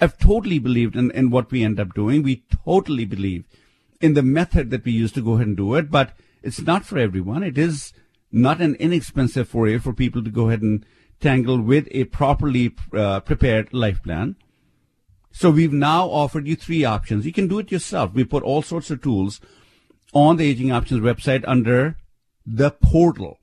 I've 0.01 0.19
totally 0.19 0.59
believed 0.59 0.97
in, 0.97 1.11
in 1.11 1.31
what 1.31 1.51
we 1.51 1.63
end 1.63 1.79
up 1.79 1.95
doing. 1.95 2.23
We 2.23 2.45
totally 2.65 3.05
believe 3.05 3.45
in 4.01 4.15
the 4.15 4.23
method 4.23 4.71
that 4.71 4.85
we 4.85 4.93
use 4.93 5.13
to 5.13 5.23
go 5.23 5.35
ahead 5.35 5.47
and 5.47 5.57
do 5.57 5.75
it, 5.75 5.91
but 5.91 6.13
it's 6.43 6.61
not 6.61 6.85
for 6.85 6.99
everyone. 6.99 7.43
It 7.43 7.59
is 7.59 7.93
not 8.33 8.61
an 8.61 8.75
inexpensive 8.77 9.49
foray 9.49 9.79
for 9.79 9.93
people 9.93 10.23
to 10.23 10.31
go 10.31 10.49
ahead 10.49 10.63
and 10.63 10.85
tangle 11.21 11.61
with 11.61 11.89
a 11.91 12.05
properly 12.05 12.75
uh, 12.93 13.21
prepared 13.21 13.73
life 13.73 14.03
plan. 14.03 14.37
So 15.39 15.51
we've 15.51 15.71
now 15.71 16.09
offered 16.09 16.47
you 16.47 16.57
three 16.57 16.83
options. 16.83 17.27
You 17.27 17.33
can 17.33 17.47
do 17.47 17.59
it 17.59 17.71
yourself. 17.71 18.15
We 18.15 18.25
put 18.25 18.43
all 18.43 18.63
sorts 18.63 18.91
of 18.91 19.03
tools 19.03 19.39
on 20.15 20.39
the 20.39 20.49
Aging 20.49 20.73
Options 20.73 21.03
website 21.03 21.45
under 21.47 21.99
the 22.47 22.71
portal. 22.71 23.39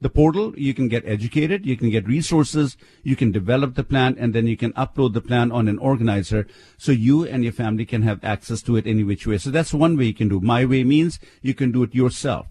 The 0.00 0.08
portal, 0.08 0.58
you 0.58 0.72
can 0.72 0.88
get 0.88 1.04
educated, 1.04 1.66
you 1.66 1.76
can 1.76 1.90
get 1.90 2.06
resources, 2.06 2.78
you 3.02 3.16
can 3.16 3.32
develop 3.32 3.74
the 3.74 3.84
plan, 3.84 4.16
and 4.18 4.32
then 4.32 4.46
you 4.46 4.56
can 4.56 4.72
upload 4.72 5.12
the 5.12 5.20
plan 5.20 5.52
on 5.52 5.68
an 5.68 5.76
organizer 5.76 6.46
so 6.78 6.90
you 6.90 7.26
and 7.26 7.44
your 7.44 7.52
family 7.52 7.84
can 7.84 8.00
have 8.00 8.24
access 8.24 8.62
to 8.62 8.76
it 8.76 8.86
any 8.86 9.04
which 9.04 9.26
way. 9.26 9.36
So 9.36 9.50
that's 9.50 9.74
one 9.74 9.98
way 9.98 10.06
you 10.06 10.14
can 10.14 10.30
do. 10.30 10.40
My 10.40 10.64
way 10.64 10.84
means 10.84 11.20
you 11.42 11.52
can 11.52 11.70
do 11.70 11.82
it 11.82 11.94
yourself. 11.94 12.46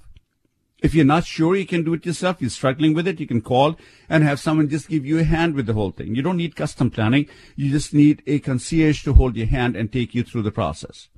If 0.81 0.95
you're 0.95 1.05
not 1.05 1.25
sure 1.25 1.55
you 1.55 1.65
can 1.65 1.83
do 1.83 1.93
it 1.93 2.05
yourself, 2.05 2.37
you're 2.39 2.49
struggling 2.49 2.93
with 2.93 3.07
it, 3.07 3.19
you 3.19 3.27
can 3.27 3.41
call 3.41 3.77
and 4.07 4.23
have 4.23 4.39
someone 4.39 4.69
just 4.69 4.87
give 4.87 5.05
you 5.05 5.19
a 5.19 5.23
hand 5.23 5.55
with 5.55 5.65
the 5.65 5.73
whole 5.73 5.91
thing. 5.91 6.15
You 6.15 6.21
don't 6.21 6.37
need 6.37 6.55
custom 6.55 6.89
planning. 6.89 7.27
You 7.55 7.69
just 7.69 7.93
need 7.93 8.23
a 8.25 8.39
concierge 8.39 9.03
to 9.03 9.13
hold 9.13 9.35
your 9.35 9.47
hand 9.47 9.75
and 9.75 9.91
take 9.91 10.15
you 10.15 10.23
through 10.23 10.43
the 10.43 10.51
process. 10.51 11.09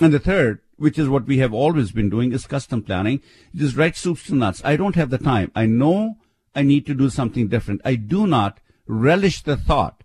And 0.00 0.12
the 0.12 0.18
third, 0.18 0.60
which 0.76 0.98
is 0.98 1.08
what 1.08 1.26
we 1.26 1.38
have 1.38 1.52
always 1.52 1.92
been 1.92 2.08
doing, 2.08 2.32
is 2.32 2.46
custom 2.46 2.82
planning. 2.82 3.20
Just 3.54 3.76
write 3.76 3.96
soups 3.96 4.26
to 4.26 4.34
nuts. 4.34 4.62
I 4.64 4.76
don't 4.76 4.94
have 4.94 5.10
the 5.10 5.18
time. 5.18 5.50
I 5.54 5.66
know 5.66 6.16
I 6.54 6.62
need 6.62 6.86
to 6.86 6.94
do 6.94 7.10
something 7.10 7.48
different. 7.48 7.82
I 7.84 7.96
do 7.96 8.26
not 8.26 8.60
relish 8.86 9.42
the 9.42 9.56
thought 9.56 10.02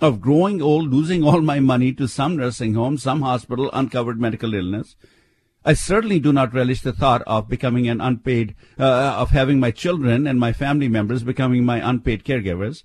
of 0.00 0.20
growing 0.20 0.62
old, 0.62 0.92
losing 0.92 1.22
all 1.22 1.40
my 1.40 1.60
money 1.60 1.92
to 1.92 2.08
some 2.08 2.36
nursing 2.36 2.74
home, 2.74 2.98
some 2.98 3.22
hospital, 3.22 3.70
uncovered 3.72 4.20
medical 4.20 4.54
illness. 4.54 4.96
I 5.64 5.74
certainly 5.74 6.20
do 6.20 6.32
not 6.32 6.54
relish 6.54 6.80
the 6.80 6.92
thought 6.92 7.22
of 7.22 7.48
becoming 7.48 7.88
an 7.88 8.00
unpaid, 8.00 8.54
uh, 8.78 9.16
of 9.18 9.30
having 9.30 9.60
my 9.60 9.70
children 9.70 10.26
and 10.26 10.38
my 10.38 10.52
family 10.52 10.88
members 10.88 11.22
becoming 11.22 11.64
my 11.64 11.86
unpaid 11.86 12.24
caregivers. 12.24 12.84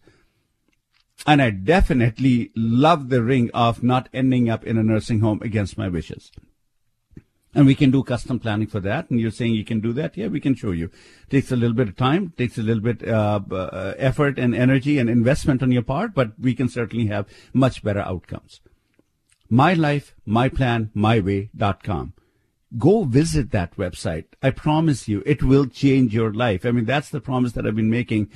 And 1.26 1.42
I 1.42 1.52
definitely 1.52 2.52
love 2.56 3.10
the 3.10 3.24
ring 3.24 3.50
of 3.54 3.84
not 3.84 4.10
ending 4.14 4.50
up 4.50 4.64
in 4.66 4.78
a 4.78 4.84
nursing 4.84 5.20
home 5.20 5.42
against 5.42 5.78
my 5.78 5.88
wishes. 5.88 6.32
And 7.56 7.68
we 7.68 7.76
can 7.76 7.92
do 7.92 8.04
custom 8.04 8.40
planning 8.40 8.68
for 8.68 8.80
that. 8.80 9.10
And 9.10 9.20
you're 9.20 9.32
saying 9.32 9.54
you 9.54 9.64
can 9.64 9.80
do 9.80 9.94
that? 9.94 10.18
Yeah, 10.18 10.28
we 10.28 10.40
can 10.40 10.56
show 10.56 10.72
you. 10.72 10.90
Takes 11.30 11.52
a 11.52 11.56
little 11.56 11.76
bit 11.76 11.88
of 11.88 11.96
time, 11.96 12.34
takes 12.36 12.58
a 12.58 12.64
little 12.64 12.82
bit 12.82 13.08
uh, 13.08 13.40
uh, 13.52 13.94
effort 13.98 14.40
and 14.40 14.56
energy 14.56 14.98
and 14.98 15.10
investment 15.10 15.62
on 15.62 15.72
your 15.72 15.84
part, 15.84 16.16
but 16.16 16.38
we 16.40 16.56
can 16.56 16.68
certainly 16.68 17.08
have 17.08 17.28
much 17.54 17.84
better 17.84 18.00
outcomes. 18.00 18.60
My 19.50 19.74
life, 19.74 20.16
my 20.26 20.50
plan, 20.50 20.90
myway.com. 20.96 22.14
Go 22.78 23.04
visit 23.04 23.52
that 23.52 23.76
website. 23.78 24.26
I 24.42 24.50
promise 24.50 25.08
you, 25.08 25.22
it 25.26 25.44
will 25.44 25.68
change 25.68 26.14
your 26.14 26.34
life. 26.34 26.66
I 26.66 26.72
mean, 26.72 26.86
that's 26.86 27.10
the 27.10 27.22
promise 27.22 27.52
that 27.54 27.68
I've 27.68 27.76
been 27.76 27.90
making. 27.90 28.30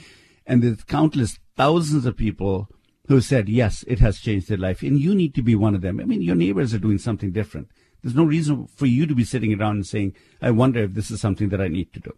And 0.46 0.62
there's 0.62 0.84
countless 0.84 1.40
thousands 1.56 2.06
of 2.06 2.16
people 2.16 2.70
who 3.08 3.20
said, 3.22 3.50
yes, 3.50 3.84
it 3.88 4.00
has 4.00 4.20
changed 4.20 4.50
their 4.50 4.58
life. 4.58 4.82
And 4.84 5.00
you 5.00 5.16
need 5.16 5.34
to 5.36 5.42
be 5.42 5.56
one 5.56 5.74
of 5.74 5.82
them. 5.82 6.00
I 6.00 6.04
mean, 6.04 6.22
your 6.22 6.36
neighbors 6.36 6.74
are 6.74 6.80
doing 6.80 7.00
something 7.00 7.32
different. 7.32 7.70
There's 8.04 8.16
no 8.16 8.24
reason 8.24 8.68
for 8.68 8.86
you 8.86 9.08
to 9.08 9.16
be 9.16 9.24
sitting 9.24 9.60
around 9.60 9.78
and 9.78 9.88
saying, 9.88 10.16
I 10.42 10.52
wonder 10.52 10.84
if 10.84 10.94
this 10.94 11.10
is 11.10 11.20
something 11.20 11.50
that 11.50 11.62
I 11.62 11.68
need 11.68 11.94
to 11.94 12.00
do. 12.00 12.14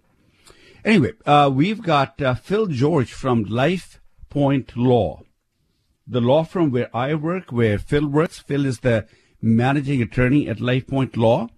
Anyway, 0.83 1.13
uh, 1.25 1.49
we've 1.53 1.81
got 1.81 2.21
uh, 2.21 2.33
Phil 2.33 2.67
George 2.67 3.13
from 3.13 3.43
Life 3.43 4.01
Point 4.29 4.75
Law, 4.75 5.21
the 6.05 6.21
law 6.21 6.43
firm 6.43 6.71
where 6.71 6.95
I 6.95 7.15
work, 7.15 7.51
where 7.51 7.77
Phil 7.77 8.07
works. 8.07 8.39
Phil 8.39 8.65
is 8.65 8.79
the 8.79 9.07
managing 9.41 10.01
attorney 10.01 10.47
at 10.47 10.59
Life 10.59 10.87
Point 10.87 11.15
Law. 11.15 11.49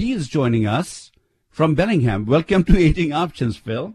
He 0.00 0.12
is 0.12 0.28
joining 0.28 0.66
us 0.66 1.12
from 1.50 1.74
Bellingham. 1.74 2.24
Welcome 2.24 2.64
to 2.64 2.78
Aging 2.78 3.12
Options, 3.12 3.58
Phil. 3.58 3.92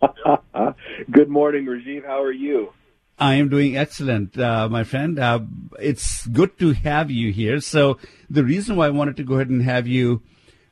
Good 1.10 1.28
morning, 1.28 1.66
Rajiv. 1.66 2.06
How 2.06 2.22
are 2.22 2.30
you? 2.30 2.72
I 3.18 3.34
am 3.34 3.48
doing 3.48 3.76
excellent, 3.76 4.38
uh, 4.38 4.68
my 4.68 4.84
friend. 4.84 5.18
Uh, 5.18 5.40
it's 5.80 6.24
good 6.28 6.56
to 6.60 6.70
have 6.70 7.10
you 7.10 7.32
here. 7.32 7.60
So 7.60 7.98
the 8.30 8.44
reason 8.44 8.76
why 8.76 8.86
I 8.86 8.90
wanted 8.90 9.16
to 9.16 9.24
go 9.24 9.34
ahead 9.34 9.48
and 9.48 9.60
have 9.62 9.88
you 9.88 10.22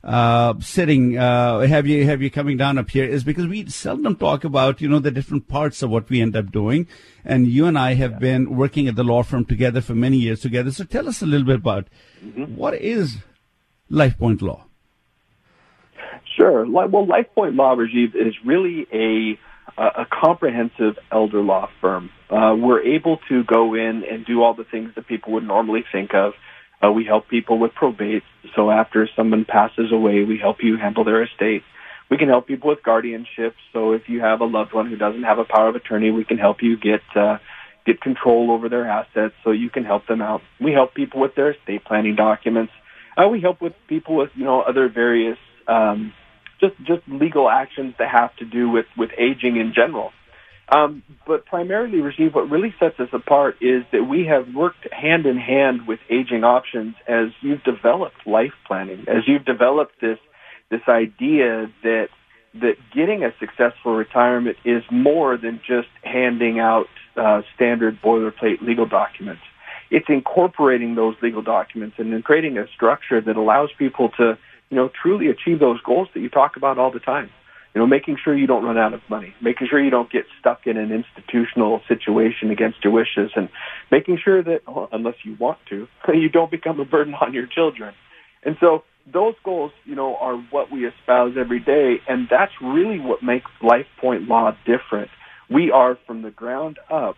uh, 0.04 0.54
sitting, 0.60 1.18
uh, 1.18 1.62
have 1.62 1.88
you 1.88 2.04
have 2.04 2.22
you 2.22 2.30
coming 2.30 2.56
down 2.56 2.78
up 2.78 2.90
here 2.90 3.04
is 3.04 3.24
because 3.24 3.48
we 3.48 3.68
seldom 3.68 4.14
talk 4.14 4.44
about 4.44 4.80
you 4.80 4.88
know 4.88 5.00
the 5.00 5.10
different 5.10 5.48
parts 5.48 5.82
of 5.82 5.90
what 5.90 6.08
we 6.08 6.20
end 6.20 6.36
up 6.36 6.52
doing, 6.52 6.86
and 7.24 7.48
you 7.48 7.66
and 7.66 7.76
I 7.76 7.94
have 7.94 8.12
yeah. 8.12 8.18
been 8.18 8.56
working 8.56 8.86
at 8.86 8.94
the 8.94 9.02
law 9.02 9.24
firm 9.24 9.44
together 9.44 9.80
for 9.80 9.96
many 9.96 10.18
years 10.18 10.38
together. 10.38 10.70
So 10.70 10.84
tell 10.84 11.08
us 11.08 11.20
a 11.20 11.26
little 11.26 11.48
bit 11.48 11.56
about 11.56 11.88
mm-hmm. 12.24 12.54
what 12.54 12.74
is 12.74 13.16
LifePoint 13.90 14.42
Law. 14.42 14.64
Sure. 16.36 16.68
Well, 16.68 17.06
LifePoint 17.06 17.56
Law, 17.56 17.76
Rajiv, 17.76 18.14
is 18.14 18.34
really 18.44 18.86
a 18.92 19.38
a 19.78 20.06
comprehensive 20.10 20.96
elder 21.12 21.42
law 21.42 21.68
firm. 21.82 22.08
Uh, 22.30 22.54
we're 22.58 22.80
able 22.80 23.18
to 23.28 23.44
go 23.44 23.74
in 23.74 24.04
and 24.10 24.24
do 24.24 24.42
all 24.42 24.54
the 24.54 24.64
things 24.64 24.94
that 24.94 25.06
people 25.06 25.34
would 25.34 25.46
normally 25.46 25.84
think 25.92 26.14
of. 26.14 26.32
Uh, 26.82 26.90
we 26.90 27.04
help 27.04 27.28
people 27.28 27.58
with 27.58 27.74
probate. 27.74 28.22
So 28.54 28.70
after 28.70 29.08
someone 29.14 29.44
passes 29.44 29.92
away, 29.92 30.24
we 30.24 30.38
help 30.38 30.62
you 30.62 30.76
handle 30.76 31.04
their 31.04 31.22
estate. 31.22 31.62
We 32.10 32.16
can 32.16 32.28
help 32.28 32.46
people 32.46 32.70
with 32.70 32.82
guardianship. 32.82 33.54
So 33.72 33.92
if 33.92 34.08
you 34.08 34.20
have 34.20 34.40
a 34.40 34.44
loved 34.44 34.72
one 34.72 34.88
who 34.88 34.96
doesn't 34.96 35.24
have 35.24 35.38
a 35.38 35.44
power 35.44 35.68
of 35.68 35.74
attorney, 35.74 36.10
we 36.10 36.24
can 36.24 36.38
help 36.38 36.62
you 36.62 36.76
get 36.76 37.02
uh, 37.14 37.38
get 37.84 38.00
control 38.00 38.50
over 38.50 38.68
their 38.68 38.86
assets 38.86 39.34
so 39.44 39.50
you 39.50 39.70
can 39.70 39.84
help 39.84 40.06
them 40.06 40.22
out. 40.22 40.42
We 40.60 40.72
help 40.72 40.94
people 40.94 41.20
with 41.20 41.34
their 41.34 41.52
estate 41.52 41.84
planning 41.84 42.14
documents. 42.14 42.72
Uh, 43.16 43.28
we 43.28 43.40
help 43.40 43.60
with 43.60 43.72
people 43.88 44.16
with 44.16 44.30
you 44.34 44.44
know 44.44 44.60
other 44.60 44.88
various 44.88 45.38
um, 45.66 46.12
just 46.60 46.76
just 46.78 47.02
legal 47.08 47.48
actions 47.48 47.94
that 47.98 48.10
have 48.10 48.34
to 48.36 48.44
do 48.44 48.68
with 48.68 48.86
with 48.96 49.10
aging 49.18 49.56
in 49.56 49.72
general. 49.74 50.12
Um, 50.68 51.04
but 51.26 51.46
primarily, 51.46 51.98
Rajiv, 51.98 52.34
what 52.34 52.50
really 52.50 52.74
sets 52.80 52.98
us 52.98 53.08
apart 53.12 53.56
is 53.60 53.84
that 53.92 54.04
we 54.04 54.26
have 54.26 54.52
worked 54.52 54.92
hand 54.92 55.24
in 55.24 55.36
hand 55.36 55.86
with 55.86 56.00
Aging 56.10 56.42
Options 56.42 56.96
as 57.06 57.28
you've 57.40 57.62
developed 57.62 58.26
life 58.26 58.54
planning, 58.66 59.04
as 59.06 59.28
you've 59.28 59.44
developed 59.44 60.00
this 60.00 60.18
this 60.70 60.82
idea 60.88 61.70
that 61.84 62.08
that 62.54 62.74
getting 62.94 63.22
a 63.22 63.32
successful 63.38 63.94
retirement 63.94 64.56
is 64.64 64.82
more 64.90 65.36
than 65.36 65.60
just 65.66 65.88
handing 66.02 66.58
out 66.58 66.86
uh, 67.16 67.42
standard 67.54 68.00
boilerplate 68.02 68.60
legal 68.60 68.86
documents. 68.86 69.42
It's 69.90 70.06
incorporating 70.08 70.94
those 70.94 71.14
legal 71.22 71.42
documents 71.42 71.96
and 71.98 72.12
then 72.12 72.22
creating 72.22 72.58
a 72.58 72.66
structure 72.68 73.20
that 73.20 73.36
allows 73.36 73.70
people 73.78 74.10
to 74.18 74.38
you 74.70 74.76
know, 74.76 74.90
truly 75.02 75.28
achieve 75.28 75.60
those 75.60 75.80
goals 75.82 76.08
that 76.14 76.20
you 76.20 76.28
talk 76.28 76.56
about 76.56 76.78
all 76.78 76.90
the 76.90 77.00
time. 77.00 77.30
You 77.74 77.80
know, 77.80 77.86
making 77.86 78.16
sure 78.22 78.34
you 78.34 78.46
don't 78.46 78.64
run 78.64 78.78
out 78.78 78.94
of 78.94 79.02
money, 79.10 79.34
making 79.42 79.68
sure 79.68 79.78
you 79.78 79.90
don't 79.90 80.10
get 80.10 80.24
stuck 80.40 80.66
in 80.66 80.78
an 80.78 80.90
institutional 80.90 81.82
situation 81.86 82.50
against 82.50 82.82
your 82.82 82.92
wishes, 82.92 83.32
and 83.36 83.50
making 83.90 84.18
sure 84.24 84.42
that, 84.42 84.62
well, 84.66 84.88
unless 84.92 85.16
you 85.24 85.36
want 85.38 85.58
to, 85.68 85.86
you 86.14 86.30
don't 86.30 86.50
become 86.50 86.80
a 86.80 86.86
burden 86.86 87.14
on 87.14 87.34
your 87.34 87.46
children. 87.46 87.94
And 88.42 88.56
so 88.60 88.84
those 89.12 89.34
goals, 89.44 89.72
you 89.84 89.94
know, 89.94 90.16
are 90.16 90.36
what 90.50 90.72
we 90.72 90.86
espouse 90.86 91.36
every 91.38 91.60
day, 91.60 92.00
and 92.08 92.28
that's 92.30 92.52
really 92.62 92.98
what 92.98 93.22
makes 93.22 93.50
LifePoint 93.60 94.26
Law 94.26 94.56
different. 94.64 95.10
We 95.50 95.70
are 95.70 95.98
from 96.06 96.22
the 96.22 96.30
ground 96.30 96.78
up 96.90 97.16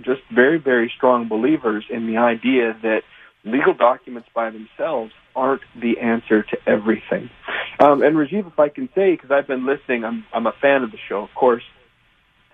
just 0.00 0.22
very, 0.32 0.58
very 0.58 0.92
strong 0.96 1.28
believers 1.28 1.84
in 1.90 2.06
the 2.06 2.16
idea 2.16 2.76
that 2.82 3.02
legal 3.44 3.74
documents 3.74 4.28
by 4.34 4.50
themselves 4.50 5.12
aren't 5.36 5.62
the 5.80 5.98
answer 5.98 6.42
to 6.42 6.58
everything. 6.66 7.30
Um, 7.78 8.02
and 8.02 8.16
Rajiv, 8.16 8.46
if 8.46 8.58
I 8.58 8.68
can 8.68 8.88
say, 8.94 9.12
because 9.12 9.30
I've 9.30 9.46
been 9.46 9.66
listening, 9.66 10.04
I'm, 10.04 10.24
I'm 10.32 10.46
a 10.46 10.52
fan 10.52 10.82
of 10.82 10.90
the 10.90 10.98
show, 11.08 11.22
of 11.22 11.34
course, 11.34 11.64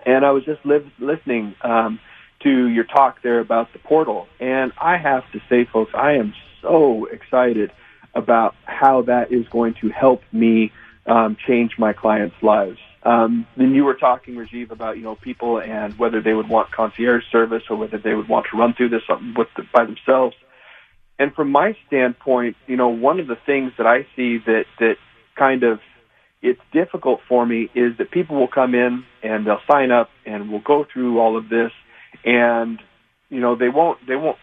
and 0.05 0.25
I 0.25 0.31
was 0.31 0.43
just 0.43 0.65
li- 0.65 0.91
listening 0.99 1.55
um, 1.61 1.99
to 2.43 2.67
your 2.67 2.83
talk 2.83 3.21
there 3.21 3.39
about 3.39 3.71
the 3.73 3.79
portal, 3.79 4.27
and 4.39 4.71
I 4.79 4.97
have 4.97 5.23
to 5.31 5.41
say, 5.47 5.65
folks, 5.65 5.91
I 5.93 6.13
am 6.13 6.33
so 6.61 7.05
excited 7.05 7.71
about 8.13 8.55
how 8.65 9.03
that 9.03 9.31
is 9.31 9.47
going 9.49 9.75
to 9.75 9.89
help 9.89 10.21
me 10.31 10.71
um, 11.05 11.37
change 11.47 11.77
my 11.77 11.93
clients' 11.93 12.35
lives. 12.41 12.79
Um, 13.03 13.47
then 13.57 13.73
you 13.73 13.83
were 13.83 13.95
talking, 13.95 14.35
Rajiv, 14.35 14.71
about 14.71 14.97
you 14.97 15.03
know 15.03 15.15
people 15.15 15.59
and 15.59 15.97
whether 15.97 16.21
they 16.21 16.33
would 16.33 16.47
want 16.47 16.71
concierge 16.71 17.23
service 17.31 17.63
or 17.69 17.75
whether 17.75 17.97
they 17.97 18.13
would 18.13 18.29
want 18.29 18.45
to 18.51 18.57
run 18.57 18.73
through 18.73 18.89
this 18.89 19.01
with 19.35 19.47
the, 19.55 19.63
by 19.73 19.85
themselves. 19.85 20.35
And 21.17 21.33
from 21.33 21.51
my 21.51 21.75
standpoint, 21.87 22.57
you 22.67 22.77
know, 22.77 22.89
one 22.89 23.19
of 23.19 23.27
the 23.27 23.37
things 23.45 23.73
that 23.77 23.85
I 23.85 24.07
see 24.15 24.37
that, 24.39 24.65
that 24.79 24.95
kind 25.35 25.63
of 25.63 25.79
it's 26.41 26.61
difficult 26.73 27.21
for 27.27 27.45
me 27.45 27.69
is 27.75 27.97
that 27.97 28.09
people 28.09 28.35
will 28.35 28.47
come 28.47 28.73
in 28.73 29.03
and 29.21 29.45
they'll 29.45 29.61
sign 29.69 29.91
up 29.91 30.09
and 30.25 30.51
we'll 30.51 30.61
go 30.61 30.85
through 30.91 31.19
all 31.19 31.37
of 31.37 31.49
this 31.49 31.71
and 32.25 32.79
you 33.29 33.39
know 33.39 33.55
they 33.55 33.69
won't 33.69 33.99
they 34.07 34.15
won't 34.15 34.37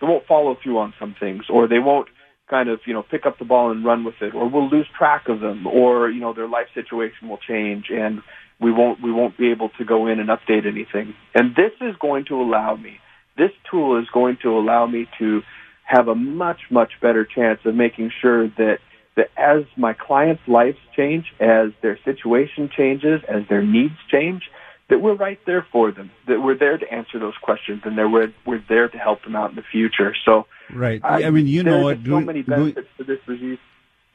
they 0.00 0.06
won't 0.06 0.26
follow 0.26 0.56
through 0.62 0.78
on 0.78 0.94
some 0.98 1.14
things 1.20 1.44
or 1.50 1.68
they 1.68 1.78
won't 1.78 2.08
kind 2.48 2.68
of 2.68 2.80
you 2.86 2.94
know 2.94 3.02
pick 3.02 3.26
up 3.26 3.38
the 3.38 3.44
ball 3.44 3.70
and 3.70 3.84
run 3.84 4.04
with 4.04 4.14
it 4.20 4.34
or 4.34 4.48
we'll 4.48 4.68
lose 4.68 4.86
track 4.96 5.28
of 5.28 5.40
them 5.40 5.66
or 5.66 6.10
you 6.10 6.20
know 6.20 6.32
their 6.32 6.48
life 6.48 6.66
situation 6.74 7.28
will 7.28 7.38
change 7.38 7.86
and 7.90 8.22
we 8.60 8.72
won't 8.72 9.02
we 9.02 9.12
won't 9.12 9.36
be 9.36 9.50
able 9.50 9.68
to 9.78 9.84
go 9.84 10.06
in 10.06 10.18
and 10.18 10.28
update 10.28 10.66
anything. 10.66 11.14
And 11.34 11.54
this 11.54 11.72
is 11.80 11.94
going 12.00 12.24
to 12.26 12.40
allow 12.40 12.76
me 12.76 12.98
this 13.38 13.52
tool 13.70 13.98
is 13.98 14.06
going 14.12 14.36
to 14.42 14.58
allow 14.58 14.86
me 14.86 15.06
to 15.18 15.42
have 15.84 16.08
a 16.08 16.14
much, 16.14 16.60
much 16.70 16.92
better 17.00 17.24
chance 17.24 17.60
of 17.64 17.74
making 17.74 18.10
sure 18.20 18.48
that 18.48 18.78
that 19.16 19.30
as 19.36 19.64
my 19.76 19.94
clients' 19.94 20.42
lives 20.46 20.76
change, 20.94 21.24
as 21.40 21.70
their 21.82 21.98
situation 22.04 22.70
changes, 22.76 23.20
as 23.28 23.42
their 23.48 23.64
needs 23.64 23.96
change, 24.08 24.42
that 24.88 25.00
we're 25.00 25.14
right 25.14 25.38
there 25.46 25.66
for 25.70 25.92
them, 25.92 26.10
that 26.26 26.40
we're 26.40 26.56
there 26.56 26.78
to 26.78 26.92
answer 26.92 27.18
those 27.18 27.36
questions, 27.42 27.82
and 27.84 27.96
that 27.98 28.08
we're 28.08 28.32
we're 28.46 28.64
there 28.68 28.88
to 28.88 28.98
help 28.98 29.22
them 29.22 29.36
out 29.36 29.50
in 29.50 29.56
the 29.56 29.62
future. 29.62 30.14
So, 30.24 30.46
right. 30.72 31.00
I, 31.04 31.24
I 31.24 31.30
mean, 31.30 31.46
you 31.46 31.62
know 31.62 31.82
what? 31.82 31.98
So 32.04 32.20
many 32.20 32.42
benefits 32.42 32.88
to 32.98 33.04
this 33.04 33.20
disease. 33.26 33.58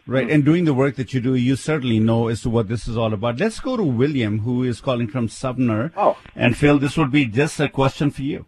Right, 0.06 0.30
and 0.30 0.44
doing 0.44 0.66
the 0.66 0.74
work 0.74 0.98
that 0.98 1.14
you 1.14 1.22
do, 1.22 1.34
you 1.34 1.56
certainly 1.56 1.98
know 1.98 2.28
as 2.28 2.42
to 2.42 2.50
what 2.50 2.68
this 2.68 2.90
is 2.90 2.98
all 2.98 3.14
about. 3.14 3.40
Let's 3.40 3.62
go 3.62 3.78
to 3.78 3.84
William, 3.84 4.40
who 4.40 4.62
is 4.62 4.82
calling 4.82 5.08
from 5.08 5.30
Sumner. 5.30 5.94
Oh. 5.96 6.18
And 6.36 6.58
Phil, 6.58 6.78
this 6.78 6.98
would 6.98 7.10
be 7.10 7.26
just 7.26 7.58
a 7.62 7.70
question 7.70 8.12
for 8.12 8.22
you. 8.22 8.46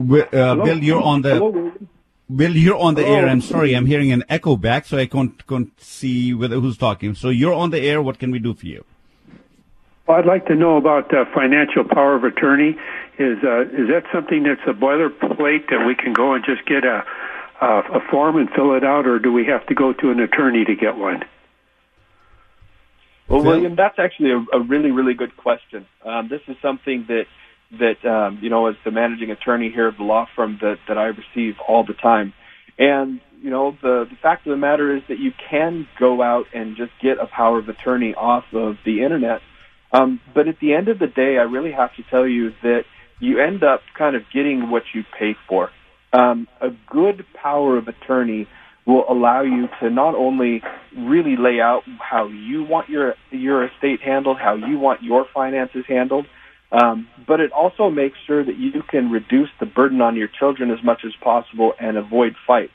Uh, 0.00 0.54
Bill, 0.54 0.82
you're 0.82 1.02
on 1.02 1.20
the 1.20 1.34
Hello. 1.34 1.72
Bill, 2.34 2.56
you're 2.56 2.78
on 2.78 2.94
the 2.94 3.02
Hello. 3.02 3.14
air. 3.14 3.28
I'm 3.28 3.42
sorry, 3.42 3.74
I'm 3.74 3.84
hearing 3.84 4.10
an 4.10 4.24
echo 4.30 4.56
back, 4.56 4.86
so 4.86 4.96
I 4.96 5.04
can't, 5.04 5.46
can't 5.46 5.78
see 5.78 6.32
whether 6.32 6.58
who's 6.60 6.78
talking. 6.78 7.14
So 7.14 7.28
you're 7.28 7.52
on 7.52 7.68
the 7.68 7.80
air. 7.80 8.00
What 8.00 8.18
can 8.18 8.30
we 8.30 8.38
do 8.38 8.54
for 8.54 8.64
you? 8.64 8.86
Well, 10.06 10.18
I'd 10.18 10.26
like 10.26 10.46
to 10.46 10.54
know 10.54 10.76
about 10.76 11.14
uh, 11.14 11.24
financial 11.34 11.84
power 11.84 12.14
of 12.14 12.24
attorney. 12.24 12.76
Is 13.18 13.38
uh, 13.42 13.62
is 13.62 13.88
that 13.88 14.04
something 14.12 14.42
that's 14.42 14.60
a 14.66 14.74
boilerplate 14.74 15.70
that 15.70 15.86
we 15.86 15.94
can 15.94 16.12
go 16.12 16.34
and 16.34 16.44
just 16.44 16.66
get 16.66 16.84
a 16.84 17.04
a, 17.60 17.66
a 17.66 18.00
form 18.10 18.36
and 18.36 18.50
fill 18.50 18.74
it 18.74 18.84
out, 18.84 19.06
or 19.06 19.18
do 19.18 19.32
we 19.32 19.46
have 19.46 19.66
to 19.66 19.74
go 19.74 19.92
to 19.92 20.10
an 20.10 20.20
attorney 20.20 20.64
to 20.64 20.74
get 20.74 20.96
one? 20.96 21.24
Well, 23.28 23.42
William, 23.42 23.74
that's 23.74 23.98
actually 23.98 24.32
a, 24.32 24.44
a 24.52 24.60
really, 24.60 24.90
really 24.90 25.14
good 25.14 25.36
question. 25.36 25.86
Um, 26.04 26.28
this 26.28 26.42
is 26.48 26.56
something 26.60 27.06
that 27.08 27.26
that 27.78 28.04
um, 28.04 28.38
you 28.42 28.50
know, 28.50 28.66
as 28.66 28.76
the 28.84 28.90
managing 28.90 29.30
attorney 29.30 29.70
here 29.70 29.88
of 29.88 29.96
the 29.96 30.04
law 30.04 30.28
firm, 30.36 30.58
that 30.60 30.78
that 30.86 30.98
I 30.98 31.06
receive 31.06 31.56
all 31.66 31.84
the 31.84 31.94
time. 31.94 32.34
And 32.78 33.20
you 33.40 33.48
know, 33.48 33.76
the 33.80 34.06
the 34.10 34.16
fact 34.16 34.46
of 34.46 34.50
the 34.50 34.58
matter 34.58 34.94
is 34.94 35.02
that 35.08 35.18
you 35.18 35.32
can 35.50 35.88
go 35.98 36.20
out 36.20 36.46
and 36.52 36.76
just 36.76 36.92
get 37.00 37.18
a 37.18 37.26
power 37.26 37.58
of 37.58 37.68
attorney 37.68 38.14
off 38.14 38.44
of 38.52 38.76
the 38.84 39.02
internet. 39.02 39.40
Um, 39.94 40.20
but 40.34 40.48
at 40.48 40.58
the 40.60 40.74
end 40.74 40.88
of 40.88 40.98
the 40.98 41.06
day, 41.06 41.38
I 41.38 41.42
really 41.42 41.72
have 41.72 41.94
to 41.96 42.02
tell 42.10 42.26
you 42.26 42.50
that 42.62 42.82
you 43.20 43.40
end 43.40 43.62
up 43.62 43.80
kind 43.96 44.16
of 44.16 44.22
getting 44.32 44.70
what 44.70 44.82
you 44.92 45.04
pay 45.18 45.36
for. 45.48 45.70
Um, 46.12 46.48
a 46.60 46.70
good 46.90 47.24
power 47.40 47.78
of 47.78 47.88
attorney 47.88 48.46
will 48.86 49.04
allow 49.08 49.42
you 49.42 49.68
to 49.80 49.90
not 49.90 50.14
only 50.14 50.62
really 50.96 51.36
lay 51.36 51.60
out 51.60 51.82
how 52.00 52.26
you 52.26 52.64
want 52.64 52.88
your 52.88 53.14
your 53.30 53.64
estate 53.64 54.00
handled, 54.02 54.38
how 54.38 54.54
you 54.54 54.78
want 54.78 55.02
your 55.02 55.26
finances 55.32 55.84
handled, 55.88 56.26
um, 56.70 57.08
but 57.26 57.40
it 57.40 57.52
also 57.52 57.88
makes 57.88 58.18
sure 58.26 58.44
that 58.44 58.58
you 58.58 58.82
can 58.90 59.10
reduce 59.10 59.48
the 59.60 59.66
burden 59.66 60.00
on 60.00 60.16
your 60.16 60.28
children 60.28 60.70
as 60.70 60.82
much 60.84 61.02
as 61.06 61.12
possible 61.22 61.72
and 61.80 61.96
avoid 61.96 62.34
fights. 62.46 62.72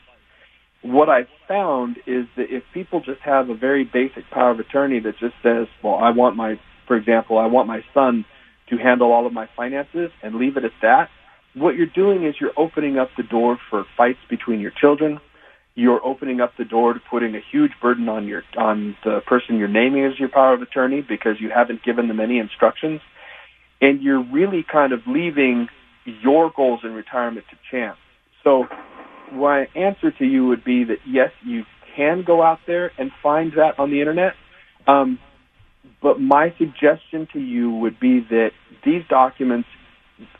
What 0.82 1.10
I've 1.10 1.28
found 1.48 1.98
is 2.08 2.26
that 2.38 2.50
if 2.50 2.64
people 2.74 3.02
just 3.02 3.22
have 3.22 3.50
a 3.50 3.56
very 3.56 3.84
basic 3.84 4.30
power 4.32 4.52
of 4.52 4.60
attorney 4.60 5.00
that 5.02 5.18
just 5.20 5.36
says, 5.44 5.68
"Well, 5.84 5.96
I 5.96 6.10
want 6.12 6.38
my, 6.38 6.58
for 6.90 6.98
example, 6.98 7.38
I 7.38 7.46
want 7.46 7.70
my 7.70 7.86
son 7.94 8.26
to 8.70 8.78
handle 8.78 9.14
all 9.14 9.26
of 9.26 9.32
my 9.32 9.48
finances," 9.56 10.12
and 10.22 10.36
leave 10.36 10.58
it 10.58 10.66
at 10.66 10.74
that, 10.82 11.10
what 11.54 11.76
you're 11.76 11.88
doing 11.88 12.26
is 12.26 12.36
you're 12.40 12.58
opening 12.58 12.98
up 12.98 13.10
the 13.18 13.24
door 13.24 13.58
for 13.70 13.86
fights 13.98 14.20
between 14.30 14.60
your 14.60 14.72
children. 14.72 15.20
You're 15.76 16.04
opening 16.06 16.42
up 16.42 16.54
the 16.58 16.66
door 16.66 16.94
to 16.94 17.00
putting 17.10 17.36
a 17.36 17.40
huge 17.52 17.72
burden 17.82 18.10
on 18.10 18.28
your 18.28 18.44
on 18.58 18.96
the 19.04 19.22
person 19.26 19.58
you're 19.58 19.68
naming 19.68 20.06
as 20.06 20.20
your 20.20 20.30
power 20.30 20.54
of 20.54 20.62
attorney 20.62 21.02
because 21.02 21.40
you 21.40 21.50
haven't 21.50 21.84
given 21.84 22.08
them 22.08 22.20
any 22.20 22.38
instructions, 22.38 23.02
and 23.82 24.02
you're 24.02 24.24
really 24.24 24.64
kind 24.64 24.94
of 24.94 25.02
leaving 25.08 25.70
your 26.06 26.52
goals 26.56 26.82
in 26.84 26.94
retirement 26.94 27.46
to 27.50 27.58
chance. 27.72 27.98
So, 28.44 28.68
my 29.32 29.68
answer 29.76 30.12
to 30.12 30.26
you 30.26 30.48
would 30.48 30.64
be 30.64 30.84
that 30.86 31.00
yes, 31.08 31.32
you 31.44 31.66
can 31.96 32.24
go 32.24 32.42
out 32.42 32.60
there 32.68 32.92
and 32.98 33.12
find 33.24 33.54
that 33.54 33.80
on 33.80 33.90
the 33.90 34.00
internet. 34.00 34.34
Um, 34.88 35.20
but 36.02 36.20
my 36.20 36.54
suggestion 36.58 37.28
to 37.34 37.40
you 37.40 37.72
would 37.72 38.00
be 38.00 38.22
that 38.30 38.52
these 38.86 39.04
documents 39.10 39.68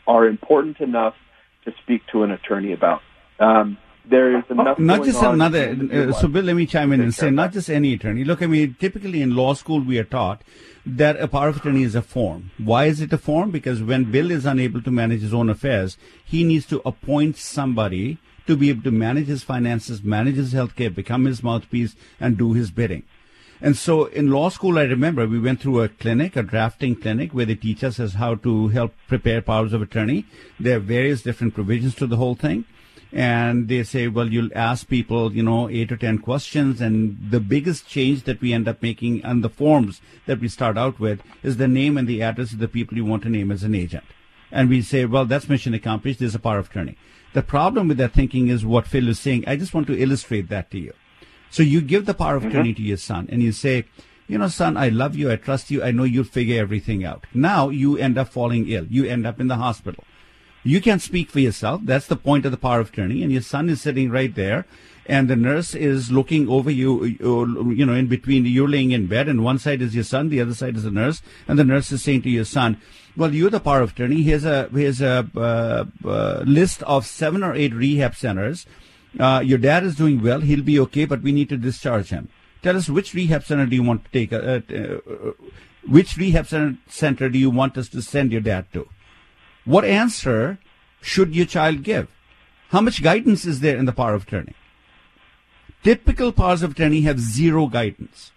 are 0.06 0.26
important 0.26 0.80
enough 0.80 1.14
to 1.64 1.72
speak 1.82 2.02
to 2.12 2.22
an 2.22 2.30
attorney 2.30 2.72
about. 2.72 3.02
Um, 3.38 3.78
there 4.08 4.36
is 4.36 4.44
enough. 4.50 4.78
not 4.78 4.98
going 4.98 5.10
just 5.10 5.22
another. 5.22 5.76
Uh, 5.92 6.12
so, 6.12 6.26
Bill, 6.26 6.44
let 6.44 6.56
me 6.56 6.66
chime 6.66 6.92
in 6.92 7.00
and 7.00 7.14
say, 7.14 7.30
not 7.30 7.52
just 7.52 7.70
any 7.70 7.94
attorney. 7.94 8.24
Look, 8.24 8.42
I 8.42 8.46
mean, 8.46 8.76
typically 8.80 9.22
in 9.22 9.36
law 9.36 9.54
school, 9.54 9.80
we 9.80 9.98
are 9.98 10.04
taught 10.04 10.42
that 10.84 11.20
a 11.20 11.28
power 11.28 11.48
of 11.48 11.58
attorney 11.58 11.82
is 11.82 11.94
a 11.94 12.02
form. 12.02 12.50
Why 12.58 12.86
is 12.86 13.00
it 13.00 13.12
a 13.12 13.18
form? 13.18 13.50
Because 13.50 13.82
when 13.82 14.10
Bill 14.10 14.30
is 14.30 14.46
unable 14.46 14.82
to 14.82 14.90
manage 14.90 15.20
his 15.20 15.34
own 15.34 15.48
affairs, 15.48 15.96
he 16.24 16.44
needs 16.44 16.66
to 16.66 16.82
appoint 16.84 17.36
somebody 17.36 18.18
to 18.46 18.56
be 18.56 18.70
able 18.70 18.82
to 18.82 18.90
manage 18.90 19.26
his 19.26 19.42
finances, 19.42 20.02
manage 20.02 20.36
his 20.36 20.52
health 20.52 20.74
care, 20.74 20.90
become 20.90 21.24
his 21.24 21.42
mouthpiece, 21.42 21.94
and 22.18 22.36
do 22.36 22.54
his 22.54 22.70
bidding. 22.70 23.04
And 23.62 23.76
so 23.76 24.06
in 24.06 24.30
law 24.30 24.48
school, 24.48 24.78
I 24.78 24.84
remember 24.84 25.26
we 25.26 25.38
went 25.38 25.60
through 25.60 25.82
a 25.82 25.88
clinic, 25.88 26.34
a 26.34 26.42
drafting 26.42 26.96
clinic, 26.96 27.32
where 27.32 27.44
they 27.44 27.54
teach 27.54 27.84
us 27.84 28.00
as 28.00 28.14
how 28.14 28.36
to 28.36 28.68
help 28.68 28.94
prepare 29.06 29.42
powers 29.42 29.74
of 29.74 29.82
attorney. 29.82 30.24
There 30.58 30.78
are 30.78 30.80
various 30.80 31.20
different 31.22 31.54
provisions 31.54 31.94
to 31.96 32.06
the 32.06 32.16
whole 32.16 32.34
thing. 32.34 32.64
And 33.12 33.68
they 33.68 33.82
say, 33.82 34.06
well, 34.06 34.32
you'll 34.32 34.50
ask 34.54 34.88
people, 34.88 35.34
you 35.34 35.42
know, 35.42 35.68
eight 35.68 35.90
or 35.92 35.96
ten 35.96 36.18
questions. 36.18 36.80
And 36.80 37.18
the 37.30 37.40
biggest 37.40 37.86
change 37.86 38.22
that 38.22 38.40
we 38.40 38.52
end 38.52 38.68
up 38.68 38.80
making 38.82 39.24
on 39.24 39.40
the 39.40 39.50
forms 39.50 40.00
that 40.26 40.40
we 40.40 40.48
start 40.48 40.78
out 40.78 41.00
with 41.00 41.20
is 41.42 41.56
the 41.56 41.68
name 41.68 41.98
and 41.98 42.08
the 42.08 42.22
address 42.22 42.52
of 42.52 42.60
the 42.60 42.68
people 42.68 42.96
you 42.96 43.04
want 43.04 43.24
to 43.24 43.28
name 43.28 43.50
as 43.50 43.64
an 43.64 43.74
agent. 43.74 44.04
And 44.52 44.68
we 44.68 44.80
say, 44.80 45.04
well, 45.04 45.26
that's 45.26 45.48
mission 45.48 45.74
accomplished. 45.74 46.20
There's 46.20 46.34
a 46.34 46.38
power 46.38 46.58
of 46.58 46.70
attorney. 46.70 46.96
The 47.34 47.42
problem 47.42 47.88
with 47.88 47.98
that 47.98 48.12
thinking 48.12 48.48
is 48.48 48.64
what 48.64 48.86
Phil 48.86 49.08
is 49.08 49.18
saying. 49.18 49.44
I 49.46 49.56
just 49.56 49.74
want 49.74 49.86
to 49.88 50.00
illustrate 50.00 50.48
that 50.48 50.70
to 50.70 50.78
you. 50.78 50.94
So 51.50 51.62
you 51.62 51.80
give 51.80 52.06
the 52.06 52.14
power 52.14 52.36
of 52.36 52.44
attorney 52.44 52.74
to 52.74 52.82
your 52.82 52.96
son 52.96 53.28
and 53.30 53.42
you 53.42 53.52
say, 53.52 53.84
you 54.28 54.38
know, 54.38 54.46
son, 54.46 54.76
I 54.76 54.88
love 54.88 55.16
you. 55.16 55.30
I 55.30 55.36
trust 55.36 55.72
you. 55.72 55.82
I 55.82 55.90
know 55.90 56.04
you'll 56.04 56.24
figure 56.24 56.60
everything 56.60 57.04
out. 57.04 57.26
Now 57.34 57.68
you 57.68 57.98
end 57.98 58.16
up 58.16 58.28
falling 58.28 58.68
ill. 58.68 58.86
You 58.86 59.04
end 59.04 59.26
up 59.26 59.40
in 59.40 59.48
the 59.48 59.56
hospital. 59.56 60.04
You 60.62 60.80
can't 60.80 61.02
speak 61.02 61.30
for 61.30 61.40
yourself. 61.40 61.80
That's 61.84 62.06
the 62.06 62.16
point 62.16 62.44
of 62.44 62.52
the 62.52 62.58
power 62.58 62.78
of 62.78 62.90
attorney. 62.90 63.24
And 63.24 63.32
your 63.32 63.42
son 63.42 63.68
is 63.68 63.80
sitting 63.80 64.10
right 64.10 64.32
there 64.32 64.66
and 65.06 65.26
the 65.26 65.34
nurse 65.34 65.74
is 65.74 66.12
looking 66.12 66.48
over 66.48 66.70
you, 66.70 67.04
you 67.04 67.84
know, 67.84 67.94
in 67.94 68.06
between. 68.06 68.46
You're 68.46 68.68
laying 68.68 68.92
in 68.92 69.08
bed 69.08 69.26
and 69.28 69.42
one 69.42 69.58
side 69.58 69.82
is 69.82 69.96
your 69.96 70.04
son, 70.04 70.28
the 70.28 70.40
other 70.40 70.54
side 70.54 70.76
is 70.76 70.84
the 70.84 70.92
nurse. 70.92 71.22
And 71.48 71.58
the 71.58 71.64
nurse 71.64 71.90
is 71.90 72.02
saying 72.04 72.22
to 72.22 72.30
your 72.30 72.44
son, 72.44 72.80
well, 73.16 73.34
you're 73.34 73.50
the 73.50 73.58
power 73.58 73.80
of 73.80 73.92
attorney. 73.92 74.22
Here's 74.22 74.44
a, 74.44 74.68
here's 74.68 75.00
a 75.00 75.28
uh, 75.34 75.84
uh, 76.06 76.44
list 76.46 76.84
of 76.84 77.04
seven 77.04 77.42
or 77.42 77.54
eight 77.54 77.74
rehab 77.74 78.14
centers. 78.14 78.66
Uh, 79.18 79.42
your 79.44 79.58
dad 79.58 79.84
is 79.84 79.96
doing 79.96 80.22
well. 80.22 80.40
He'll 80.40 80.62
be 80.62 80.78
okay, 80.80 81.04
but 81.04 81.22
we 81.22 81.32
need 81.32 81.48
to 81.48 81.56
discharge 81.56 82.10
him. 82.10 82.28
Tell 82.62 82.76
us 82.76 82.88
which 82.88 83.14
rehab 83.14 83.44
center 83.44 83.66
do 83.66 83.74
you 83.74 83.82
want 83.82 84.04
to 84.04 84.10
take? 84.10 84.32
Uh, 84.32 84.60
uh, 84.74 85.32
which 85.88 86.16
rehab 86.16 86.46
center, 86.46 86.76
center 86.88 87.28
do 87.28 87.38
you 87.38 87.50
want 87.50 87.76
us 87.76 87.88
to 87.88 88.02
send 88.02 88.32
your 88.32 88.40
dad 88.40 88.66
to? 88.72 88.88
What 89.64 89.84
answer 89.84 90.58
should 91.00 91.34
your 91.34 91.46
child 91.46 91.82
give? 91.82 92.08
How 92.68 92.80
much 92.80 93.02
guidance 93.02 93.44
is 93.44 93.60
there 93.60 93.76
in 93.76 93.86
the 93.86 93.92
power 93.92 94.14
of 94.14 94.22
attorney? 94.24 94.54
Typical 95.82 96.32
powers 96.32 96.62
of 96.62 96.72
attorney 96.72 97.00
have 97.02 97.18
zero 97.18 97.66
guidance. 97.66 98.30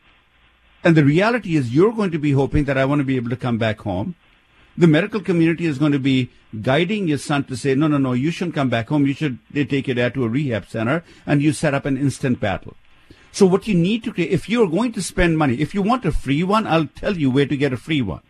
And 0.83 0.95
the 0.95 1.03
reality 1.03 1.55
is 1.55 1.73
you're 1.73 1.93
going 1.93 2.11
to 2.11 2.19
be 2.19 2.31
hoping 2.31 2.65
that 2.65 2.77
I 2.77 2.85
want 2.85 2.99
to 2.99 3.05
be 3.05 3.15
able 3.15 3.29
to 3.29 3.37
come 3.37 3.57
back 3.57 3.81
home. 3.81 4.15
The 4.75 4.87
medical 4.87 5.21
community 5.21 5.65
is 5.65 5.77
going 5.77 5.91
to 5.91 5.99
be 5.99 6.31
guiding 6.61 7.07
your 7.07 7.19
son 7.19 7.43
to 7.45 7.55
say, 7.55 7.75
no, 7.75 7.87
no, 7.87 7.97
no, 7.97 8.13
you 8.13 8.31
shouldn't 8.31 8.55
come 8.55 8.69
back 8.69 8.89
home. 8.89 9.05
You 9.05 9.13
should 9.13 9.37
they 9.51 9.65
take 9.65 9.87
your 9.87 9.95
dad 9.95 10.13
to 10.15 10.23
a 10.23 10.29
rehab 10.29 10.67
center 10.67 11.03
and 11.25 11.41
you 11.41 11.53
set 11.53 11.73
up 11.73 11.85
an 11.85 11.97
instant 11.97 12.39
battle. 12.39 12.75
So 13.31 13.45
what 13.45 13.67
you 13.67 13.73
need 13.73 14.03
to 14.03 14.13
create, 14.13 14.31
if 14.31 14.47
you're 14.47 14.69
going 14.69 14.91
to 14.93 15.01
spend 15.01 15.37
money, 15.37 15.55
if 15.59 15.73
you 15.73 15.81
want 15.81 16.05
a 16.05 16.11
free 16.11 16.43
one, 16.43 16.67
I'll 16.67 16.87
tell 16.87 17.17
you 17.17 17.31
where 17.31 17.47
to 17.47 17.57
get 17.57 17.73
a 17.73 17.77
free 17.77 18.01
one. 18.01 18.21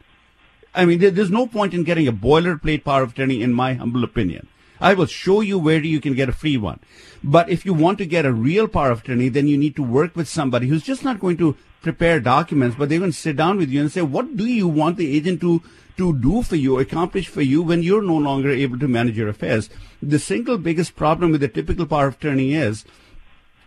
I 0.73 0.85
mean, 0.85 0.99
there, 0.99 1.11
there's 1.11 1.29
no 1.29 1.45
point 1.45 1.73
in 1.73 1.83
getting 1.83 2.07
a 2.07 2.13
boilerplate 2.13 2.83
power 2.83 3.03
of 3.03 3.11
attorney, 3.11 3.41
in 3.41 3.53
my 3.53 3.73
humble 3.73 4.03
opinion. 4.03 4.47
I 4.83 4.95
will 4.95 5.05
show 5.05 5.39
you 5.39 5.57
where 5.57 5.81
you 5.81 6.01
can 6.01 6.13
get 6.13 6.27
a 6.27 6.33
free 6.33 6.57
one. 6.57 6.81
But 7.23 7.49
if 7.49 7.65
you 7.65 7.73
want 7.73 7.99
to 7.99 8.05
get 8.05 8.25
a 8.25 8.33
real 8.33 8.67
power 8.67 8.91
of 8.91 8.99
attorney, 8.99 9.29
then 9.29 9.47
you 9.47 9.57
need 9.57 9.77
to 9.77 9.81
work 9.81 10.13
with 10.13 10.27
somebody 10.27 10.67
who's 10.67 10.83
just 10.83 11.05
not 11.05 11.21
going 11.21 11.37
to 11.37 11.55
prepare 11.81 12.19
documents, 12.19 12.75
but 12.77 12.89
they're 12.89 12.99
going 12.99 13.11
to 13.11 13.17
sit 13.17 13.37
down 13.37 13.57
with 13.57 13.69
you 13.69 13.79
and 13.79 13.89
say, 13.89 14.01
what 14.01 14.35
do 14.35 14.45
you 14.45 14.67
want 14.67 14.97
the 14.97 15.15
agent 15.15 15.39
to, 15.39 15.63
to 15.95 16.19
do 16.19 16.43
for 16.43 16.57
you, 16.57 16.79
accomplish 16.79 17.29
for 17.29 17.41
you 17.41 17.61
when 17.61 17.81
you're 17.81 18.01
no 18.01 18.17
longer 18.17 18.49
able 18.49 18.77
to 18.77 18.89
manage 18.89 19.17
your 19.17 19.29
affairs? 19.29 19.69
The 20.01 20.19
single 20.19 20.57
biggest 20.57 20.97
problem 20.97 21.31
with 21.31 21.39
the 21.39 21.47
typical 21.47 21.85
power 21.85 22.07
of 22.07 22.15
attorney 22.15 22.53
is 22.53 22.83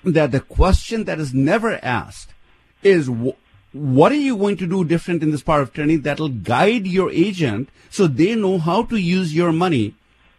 that 0.05 0.33
the 0.33 0.41
question 0.41 1.05
that 1.05 1.19
is 1.19 1.33
never 1.33 1.83
asked 1.83 2.35
is, 2.83 3.09
what 3.73 4.13
are 4.13 4.23
you 4.29 4.37
going 4.37 4.59
to 4.59 4.67
do 4.67 4.85
different 4.85 5.23
in 5.23 5.31
this 5.31 5.43
power 5.43 5.63
of 5.63 5.71
attorney 5.71 5.97
that'll 5.97 6.29
guide 6.29 6.87
your 6.87 7.11
agent 7.11 7.71
so 7.89 8.07
they 8.07 8.35
know 8.35 8.59
how 8.59 8.83
to 8.83 8.99
use 8.99 9.35
your 9.35 9.51
money 9.51 9.95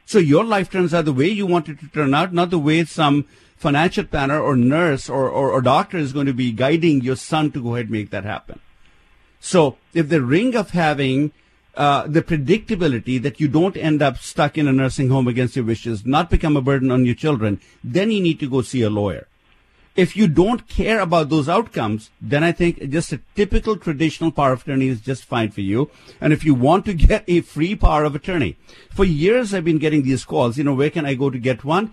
so 0.07 0.19
your 0.19 0.45
life 0.45 0.71
turns 0.71 0.93
out 0.93 1.03
the 1.03 1.11
way 1.11 1.27
you 1.27 1.45
want 1.45 1.67
it 1.67 1.81
to 1.81 1.87
turn 1.89 2.13
out, 2.13 2.33
not 2.33 2.49
the 2.49 2.57
way 2.57 2.85
some 2.85 3.25
financial 3.57 4.05
planner 4.05 4.39
or 4.39 4.55
nurse 4.55 5.09
or, 5.09 5.29
or, 5.29 5.51
or 5.51 5.61
doctor 5.61 5.97
is 5.97 6.13
going 6.13 6.27
to 6.27 6.33
be 6.33 6.53
guiding 6.53 7.01
your 7.01 7.17
son 7.17 7.51
to 7.51 7.61
go 7.61 7.75
ahead 7.75 7.87
and 7.87 7.91
make 7.91 8.09
that 8.11 8.23
happen. 8.23 8.61
So 9.41 9.77
if 9.93 10.07
the 10.07 10.21
ring 10.21 10.55
of 10.55 10.69
having 10.71 11.33
uh, 11.75 12.07
the 12.07 12.21
predictability 12.21 13.21
that 13.21 13.41
you 13.41 13.49
don't 13.49 13.75
end 13.75 14.01
up 14.01 14.17
stuck 14.17 14.57
in 14.57 14.69
a 14.69 14.71
nursing 14.71 15.09
home 15.09 15.27
against 15.27 15.57
your 15.57 15.65
wishes, 15.65 16.05
not 16.05 16.29
become 16.29 16.55
a 16.55 16.61
burden 16.61 16.89
on 16.89 17.05
your 17.05 17.13
children, 17.13 17.59
then 17.83 18.09
you 18.09 18.21
need 18.21 18.39
to 18.39 18.49
go 18.49 18.61
see 18.61 18.83
a 18.83 18.89
lawyer. 18.89 19.27
If 19.97 20.15
you 20.15 20.27
don't 20.27 20.67
care 20.67 20.99
about 20.99 21.29
those 21.29 21.49
outcomes, 21.49 22.11
then 22.21 22.43
I 22.43 22.51
think 22.51 22.89
just 22.89 23.11
a 23.11 23.19
typical 23.35 23.75
traditional 23.75 24.31
power 24.31 24.53
of 24.53 24.61
attorney 24.61 24.87
is 24.87 25.01
just 25.01 25.25
fine 25.25 25.49
for 25.49 25.61
you. 25.61 25.89
And 26.21 26.31
if 26.31 26.45
you 26.45 26.53
want 26.53 26.85
to 26.85 26.93
get 27.09 27.23
a 27.27 27.41
free 27.41 27.75
power 27.75 28.03
of 28.05 28.15
attorney, 28.15 28.57
for 28.91 29.03
years 29.03 29.53
I've 29.53 29.65
been 29.65 29.79
getting 29.79 30.03
these 30.03 30.23
calls, 30.23 30.57
you 30.57 30.63
know, 30.63 30.75
where 30.75 30.91
can 30.91 31.05
I 31.05 31.15
go 31.15 31.29
to 31.29 31.39
get 31.39 31.65
one? 31.65 31.91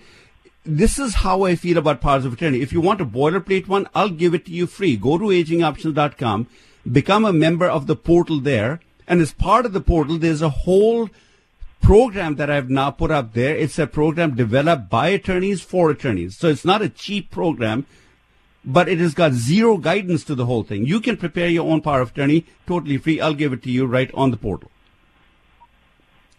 this 0.64 0.98
is 0.98 1.16
how 1.16 1.42
I 1.42 1.56
feel 1.56 1.76
about 1.76 2.00
powers 2.00 2.24
of 2.24 2.32
attorney. 2.32 2.62
If 2.62 2.72
you 2.72 2.80
want 2.80 3.00
a 3.00 3.04
boilerplate 3.04 3.68
one, 3.68 3.86
I'll 3.94 4.08
give 4.08 4.34
it 4.34 4.46
to 4.46 4.50
you 4.50 4.66
free. 4.66 4.96
Go 4.96 5.18
to 5.18 5.24
agingoptions.com, 5.24 6.46
become 6.90 7.24
a 7.24 7.32
member 7.32 7.68
of 7.68 7.86
the 7.86 7.96
portal 7.96 8.40
there, 8.40 8.80
and 9.06 9.20
as 9.20 9.32
part 9.32 9.66
of 9.66 9.74
the 9.74 9.82
portal, 9.82 10.16
there's 10.16 10.40
a 10.40 10.48
whole 10.48 11.10
program 11.84 12.36
that 12.36 12.50
I've 12.50 12.70
now 12.70 12.90
put 12.90 13.10
up 13.10 13.34
there. 13.34 13.54
It's 13.54 13.78
a 13.78 13.86
program 13.86 14.34
developed 14.34 14.88
by 14.88 15.08
attorneys 15.08 15.60
for 15.60 15.90
attorneys. 15.90 16.36
So 16.36 16.48
it's 16.48 16.64
not 16.64 16.80
a 16.80 16.88
cheap 16.88 17.30
program, 17.30 17.86
but 18.64 18.88
it 18.88 18.98
has 18.98 19.12
got 19.12 19.32
zero 19.32 19.76
guidance 19.76 20.24
to 20.24 20.34
the 20.34 20.46
whole 20.46 20.62
thing. 20.62 20.86
You 20.86 21.00
can 21.00 21.18
prepare 21.18 21.48
your 21.48 21.70
own 21.70 21.82
power 21.82 22.00
of 22.00 22.10
attorney 22.10 22.46
totally 22.66 22.96
free. 22.96 23.20
I'll 23.20 23.34
give 23.34 23.52
it 23.52 23.62
to 23.64 23.70
you 23.70 23.84
right 23.84 24.10
on 24.14 24.30
the 24.30 24.38
portal. 24.38 24.70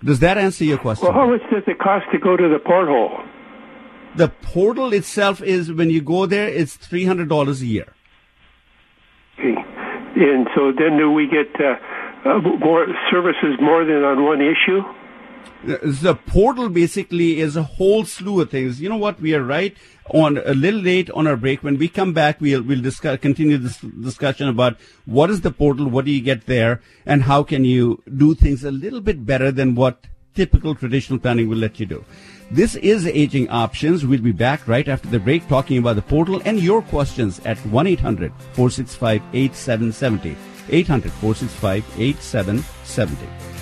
Does 0.03 0.19
that 0.19 0.37
answer 0.37 0.63
your 0.63 0.79
question? 0.79 1.05
Well, 1.05 1.13
how 1.13 1.29
much 1.29 1.41
does 1.51 1.63
it 1.67 1.77
cost 1.79 2.05
to 2.11 2.17
go 2.17 2.35
to 2.35 2.49
the 2.49 2.59
porthole? 2.59 3.23
The 4.15 4.29
portal 4.29 4.93
itself 4.93 5.41
is 5.41 5.71
when 5.71 5.89
you 5.89 6.01
go 6.01 6.25
there, 6.25 6.47
it's 6.47 6.75
three 6.75 7.05
hundred 7.05 7.29
dollars 7.29 7.61
a 7.61 7.65
year. 7.65 7.93
Okay. 9.37 9.55
And 10.15 10.47
so 10.55 10.71
then 10.71 10.97
do 10.97 11.11
we 11.11 11.27
get 11.27 11.53
uh, 11.59 11.75
uh, 12.29 12.39
more 12.39 12.87
services 13.11 13.57
more 13.61 13.83
than 13.85 14.03
on 14.03 14.23
one 14.23 14.41
issue? 14.41 14.81
The 15.63 16.15
portal 16.27 16.69
basically 16.69 17.39
is 17.39 17.55
a 17.55 17.63
whole 17.63 18.05
slew 18.05 18.41
of 18.41 18.51
things. 18.51 18.79
You 18.79 18.89
know 18.89 18.97
what? 18.97 19.19
We 19.19 19.33
are 19.33 19.43
right 19.43 19.75
on 20.09 20.37
a 20.37 20.53
little 20.53 20.79
late 20.79 21.09
on 21.11 21.27
our 21.27 21.35
break. 21.35 21.63
When 21.63 21.77
we 21.77 21.87
come 21.87 22.13
back, 22.13 22.39
we'll 22.39 22.61
we'll 22.61 22.81
discuss 22.81 23.19
continue 23.19 23.57
this 23.57 23.79
discussion 23.79 24.47
about 24.47 24.77
what 25.05 25.29
is 25.29 25.41
the 25.41 25.51
portal, 25.51 25.87
what 25.87 26.05
do 26.05 26.11
you 26.11 26.21
get 26.21 26.45
there, 26.45 26.81
and 27.05 27.23
how 27.23 27.43
can 27.43 27.65
you 27.65 28.03
do 28.15 28.35
things 28.35 28.63
a 28.63 28.71
little 28.71 29.01
bit 29.01 29.25
better 29.25 29.51
than 29.51 29.75
what 29.75 30.05
typical 30.35 30.75
traditional 30.75 31.17
planning 31.17 31.49
will 31.49 31.57
let 31.57 31.79
you 31.79 31.85
do. 31.85 32.05
This 32.51 32.75
is 32.75 33.07
Aging 33.07 33.49
Options. 33.49 34.05
We'll 34.05 34.21
be 34.21 34.31
back 34.31 34.67
right 34.67 34.87
after 34.87 35.07
the 35.07 35.19
break 35.19 35.47
talking 35.47 35.79
about 35.79 35.95
the 35.95 36.03
portal 36.03 36.41
and 36.45 36.59
your 36.59 36.83
questions 36.83 37.39
at 37.45 37.57
1 37.65 37.87
800 37.87 38.31
465 38.53 39.21
8770. 39.33 40.35
800 40.69 41.11
465 41.11 41.99
8770. 41.99 43.54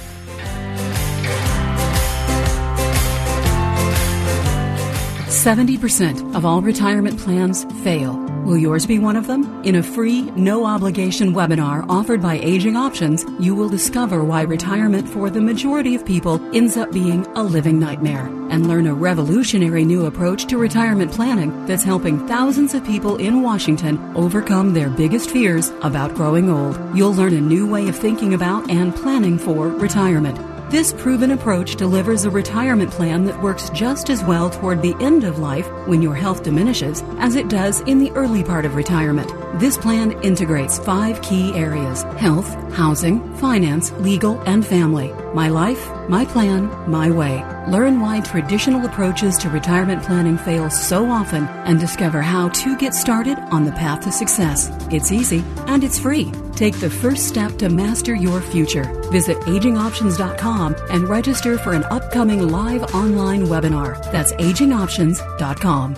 Seventy 5.43 5.77
percent 5.77 6.21
of 6.38 6.45
all 6.45 6.62
retirement 6.62 7.19
plans 7.19 7.65
fail. 7.84 8.15
Will 8.45 8.58
yours 8.58 8.86
be 8.86 8.97
one 8.97 9.17
of 9.17 9.27
them? 9.27 9.62
In 9.65 9.75
a 9.75 9.84
free, 9.84 10.21
no 10.38 10.65
obligation 10.65 11.34
webinar 11.34 11.86
offered 11.89 12.21
by 12.21 12.36
Aging 12.36 12.77
Options, 12.77 13.25
you 13.41 13.53
will 13.53 13.67
discover 13.67 14.23
why 14.23 14.43
retirement 14.43 15.06
for 15.10 15.29
the 15.29 15.41
majority 15.41 15.95
of 15.95 16.06
people 16.06 16.39
ends 16.56 16.77
up 16.77 16.93
being 16.93 17.25
a 17.36 17.43
living 17.43 17.77
nightmare 17.77 18.27
and 18.51 18.69
learn 18.69 18.88
a 18.88 18.93
revolutionary 18.93 19.84
new 19.84 20.06
approach 20.06 20.45
to 20.45 20.58
retirement 20.58 21.12
planning 21.12 21.65
that's 21.65 21.84
helping 21.84 22.25
thousands 22.25 22.73
of 22.73 22.86
people 22.86 23.17
in 23.17 23.41
Washington 23.41 23.99
overcome 24.15 24.73
their 24.73 24.89
biggest 24.89 25.29
fears 25.29 25.73
about 25.82 26.15
growing 26.15 26.49
old. 26.49 26.79
You'll 26.95 27.13
learn 27.13 27.34
a 27.34 27.41
new 27.41 27.69
way 27.69 27.89
of 27.89 27.97
thinking 27.97 28.34
about 28.34 28.71
and 28.71 28.95
planning 28.95 29.38
for 29.38 29.67
retirement. 29.67 30.53
This 30.69 30.93
proven 30.93 31.32
approach 31.32 31.76
delivers 31.76 32.26
a 32.26 32.32
retirement 32.32 32.89
plan 32.89 33.26
that 33.26 33.41
works 33.43 33.69
just 33.69 34.10
as 34.10 34.23
well 34.23 34.49
toward 34.49 34.82
the 34.82 34.95
end 34.99 35.23
of 35.23 35.38
life 35.38 35.67
when 35.88 36.02
your 36.02 36.15
health 36.15 36.41
diminishes 36.43 37.04
as 37.19 37.36
it 37.36 37.47
does 37.47 37.82
in 37.82 37.99
the 37.99 38.12
early 38.12 38.43
part 38.43 38.65
of 38.65 38.76
retirement. 38.76 39.32
This 39.60 39.78
plan 39.78 40.13
integrates 40.23 40.80
five 40.80 41.21
key 41.21 41.54
areas 41.54 42.02
health, 42.17 42.49
housing, 42.73 43.21
finance, 43.36 43.91
legal, 43.93 44.41
and 44.47 44.65
family. 44.65 45.13
My 45.36 45.49
life, 45.49 45.88
my 46.10 46.26
plan, 46.26 46.70
my 46.89 47.10
way. 47.10 47.44
Learn 47.68 48.00
why 48.00 48.22
traditional 48.22 48.86
approaches 48.86 49.38
to 49.39 49.50
retirement 49.50 50.04
planning 50.04 50.38
fail 50.38 50.70
so 50.70 51.10
often 51.10 51.46
and 51.66 51.80
discover 51.80 52.22
how 52.22 52.50
to 52.50 52.78
get 52.78 52.94
started 52.94 53.38
on 53.52 53.66
the 53.66 53.72
path 53.72 54.02
to 54.02 54.12
success. 54.12 54.70
It's 54.92 55.12
easy 55.12 55.44
and 55.68 55.84
it's 55.84 56.00
free. 56.00 56.32
Take 56.56 56.80
the 56.80 56.89
first 56.89 57.28
step 57.28 57.58
to 57.58 57.70
master 57.70 58.16
your 58.16 58.42
future. 58.42 58.86
Visit 59.12 59.38
agingoptions.com 59.42 60.76
and 60.89 61.08
register 61.10 61.58
for 61.58 61.74
an 61.74 61.84
upcoming 61.86 62.50
live 62.50 62.84
online 62.96 63.48
webinar. 63.48 64.02
That's 64.12 64.34
agingoptions.com. 64.34 65.96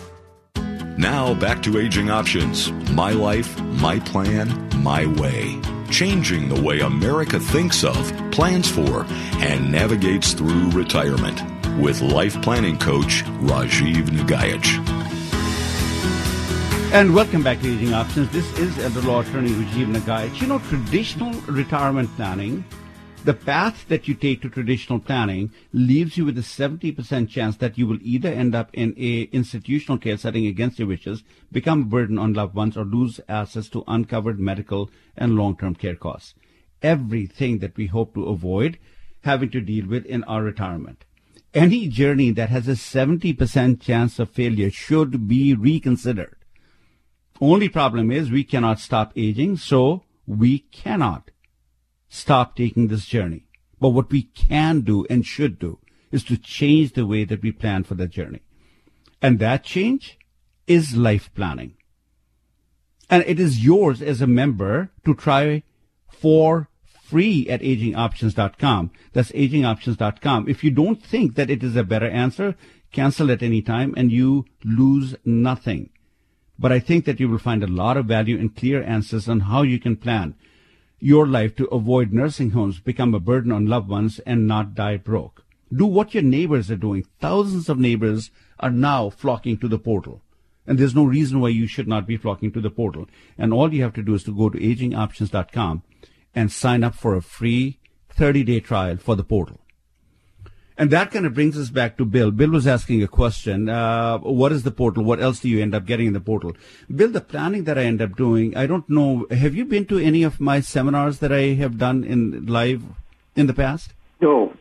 Now 0.98 1.34
back 1.34 1.62
to 1.64 1.78
Aging 1.78 2.10
Options 2.10 2.72
My 2.92 3.12
Life, 3.12 3.60
My 3.60 4.00
Plan, 4.00 4.48
My 4.82 5.06
Way. 5.06 5.75
Changing 5.90 6.50
the 6.50 6.62
way 6.62 6.80
America 6.80 7.40
thinks 7.40 7.84
of, 7.84 8.12
plans 8.32 8.70
for, 8.70 9.06
and 9.38 9.72
navigates 9.72 10.34
through 10.34 10.72
retirement. 10.72 11.42
With 11.80 12.02
life 12.02 12.42
planning 12.42 12.78
coach 12.78 13.24
Rajiv 13.42 14.10
Nagaich. 14.10 14.66
And 16.92 17.14
welcome 17.14 17.44
back 17.44 17.62
to 17.62 17.74
Aging 17.74 17.94
Options. 17.94 18.30
This 18.32 18.52
is 18.58 18.78
elder 18.80 19.02
law 19.02 19.22
attorney 19.22 19.52
Rajiv 19.52 19.94
Nagaich. 19.94 20.42
You 20.42 20.48
know, 20.48 20.60
traditional 20.60 21.32
retirement 21.42 22.10
planning, 22.16 22.66
the 23.26 23.34
path 23.34 23.88
that 23.88 24.08
you 24.08 24.14
take 24.14 24.42
to 24.42 24.50
traditional 24.50 25.00
planning 25.00 25.52
leaves 25.74 26.16
you 26.16 26.26
with 26.26 26.38
a 26.38 26.42
70% 26.42 27.28
chance 27.28 27.58
that 27.58 27.76
you 27.76 27.88
will 27.88 27.98
either 28.02 28.30
end 28.30 28.54
up 28.54 28.70
in 28.72 28.94
a 28.98 29.24
institutional 29.32 29.98
care 29.98 30.18
setting 30.18 30.46
against 30.46 30.78
your 30.78 30.88
wishes, 30.88 31.24
become 31.52 31.82
a 31.82 31.86
burden 31.86 32.20
on 32.20 32.34
loved 32.34 32.54
ones, 32.54 32.78
or 32.78 32.86
lose 32.86 33.20
access 33.28 33.68
to 33.70 33.84
uncovered 33.88 34.40
medical 34.40 34.92
and 35.18 35.36
long-term 35.36 35.74
care 35.74 35.96
costs. 35.96 36.36
Everything 36.84 37.60
that 37.60 37.76
we 37.76 37.88
hope 37.88 38.14
to 38.14 38.28
avoid 38.28 38.78
having 39.24 39.50
to 39.50 39.60
deal 39.60 39.88
with 39.88 40.06
in 40.06 40.24
our 40.26 40.44
retirement. 40.44 41.04
Any 41.52 41.88
journey 41.88 42.30
that 42.32 42.50
has 42.50 42.68
a 42.68 42.74
70% 42.74 43.82
chance 43.82 44.20
of 44.20 44.30
failure 44.30 44.70
should 44.70 45.28
be 45.28 45.56
reconsidered. 45.56 46.36
Only 47.42 47.70
problem 47.70 48.12
is 48.12 48.30
we 48.30 48.44
cannot 48.44 48.80
stop 48.80 49.14
aging, 49.16 49.58
so 49.58 50.04
we 50.28 50.60
cannot 50.60 51.32
stop 52.10 52.56
taking 52.56 52.88
this 52.88 53.06
journey. 53.06 53.46
But 53.80 53.90
what 53.90 54.12
we 54.12 54.24
can 54.24 54.82
do 54.82 55.06
and 55.10 55.26
should 55.26 55.60
do 55.60 55.80
is 56.12 56.24
to 56.26 56.38
change 56.38 56.94
the 56.94 57.06
way 57.06 57.26
that 57.26 57.42
we 57.42 57.52
plan 57.52 57.84
for 57.84 57.96
that 57.96 58.12
journey. 58.12 58.42
And 59.22 59.40
that 59.40 59.64
change 59.64 60.18
is 60.68 60.96
life 60.96 61.30
planning. 61.36 61.76
And 63.10 63.24
it 63.28 63.40
is 63.40 63.64
yours 63.64 64.02
as 64.02 64.22
a 64.22 64.28
member 64.28 64.92
to 65.04 65.14
try 65.14 65.64
for 66.08 66.70
free 67.04 67.48
at 67.50 67.62
agingoptions.com. 67.62 68.92
That's 69.14 69.32
agingoptions.com. 69.32 70.50
If 70.50 70.64
you 70.64 70.72
don't 70.72 71.04
think 71.04 71.36
that 71.36 71.50
it 71.50 71.64
is 71.64 71.76
a 71.76 71.84
better 71.84 72.10
answer, 72.10 72.56
cancel 72.92 73.30
at 73.30 73.44
any 73.44 73.62
time 73.62 73.94
and 73.96 74.12
you 74.12 74.46
lose 74.64 75.16
nothing. 75.24 75.90
But 76.58 76.72
I 76.72 76.80
think 76.80 77.06
that 77.06 77.20
you 77.20 77.30
will 77.30 77.38
find 77.38 77.64
a 77.64 77.68
lot 77.68 77.98
of 77.98 78.06
value 78.06 78.40
and 78.40 78.56
clear 78.56 78.82
answers 78.82 79.28
on 79.28 79.42
how 79.42 79.62
you 79.62 79.80
can 79.80 79.98
plan 79.98 80.36
your 81.00 81.28
life 81.28 81.56
to 81.56 81.66
avoid 81.68 82.14
nursing 82.14 82.52
homes, 82.52 82.80
become 82.80 83.14
a 83.14 83.20
burden 83.20 83.52
on 83.52 83.66
loved 83.66 83.90
ones, 83.90 84.20
and 84.20 84.48
not 84.48 84.76
die 84.76 84.98
broke. 84.98 85.44
Do 85.74 85.86
what 85.86 86.14
your 86.14 86.24
neighbors 86.24 86.72
are 86.72 86.76
doing. 86.76 87.06
Thousands 87.20 87.70
of 87.70 87.80
neighbors 87.80 88.32
are 88.60 88.72
now 88.72 89.10
flocking 89.10 89.58
to 89.58 89.68
the 89.68 89.80
portal. 89.80 90.22
And 90.68 90.80
there's 90.80 90.96
no 90.96 91.06
reason 91.06 91.40
why 91.40 91.50
you 91.50 91.68
should 91.68 91.88
not 91.88 92.08
be 92.08 92.18
flocking 92.18 92.52
to 92.54 92.62
the 92.62 92.70
portal. 92.70 93.08
And 93.38 93.54
all 93.54 93.74
you 93.74 93.84
have 93.84 93.94
to 93.94 94.04
do 94.04 94.16
is 94.16 94.24
to 94.24 94.36
go 94.36 94.50
to 94.50 94.58
agingoptions.com 94.58 95.84
and 96.34 96.52
sign 96.52 96.84
up 96.84 96.96
for 96.96 97.16
a 97.16 97.22
free 97.22 97.80
30 98.10 98.44
day 98.44 98.60
trial 98.60 98.98
for 98.98 99.16
the 99.16 99.24
portal. 99.24 99.60
And 100.78 100.92
that 100.92 101.12
kind 101.12 101.26
of 101.26 101.34
brings 101.34 101.58
us 101.58 101.70
back 101.70 101.98
to 101.98 102.06
Bill. 102.06 102.32
Bill 102.32 102.50
was 102.50 102.68
asking 102.68 103.02
a 103.02 103.08
question. 103.08 103.70
Uh, 103.70 104.18
what 104.18 104.52
is 104.52 104.64
the 104.64 104.72
portal? 104.72 105.04
What 105.04 105.22
else 105.22 105.40
do 105.40 105.48
you 105.48 105.62
end 105.62 105.74
up 105.74 105.86
getting 105.86 106.08
in 106.08 106.14
the 106.14 106.20
portal? 106.20 106.54
Bill, 106.94 107.10
the 107.10 107.22
planning 107.22 107.64
that 107.64 107.78
I 107.78 107.84
end 107.84 108.02
up 108.02 108.18
doing, 108.18 108.56
I 108.58 108.68
don't 108.68 108.90
know. 108.90 109.26
Have 109.32 109.56
you 109.56 109.64
been 109.64 109.86
to 109.86 110.00
any 110.00 110.24
of 110.24 110.42
my 110.42 110.60
seminars 110.60 111.20
that 111.20 111.32
I 111.32 111.54
have 111.54 111.78
done 111.78 112.04
in 112.04 112.46
live 112.46 112.84
in 113.36 113.48
the 113.48 113.54
past? 113.54 113.94
No. 114.20 114.54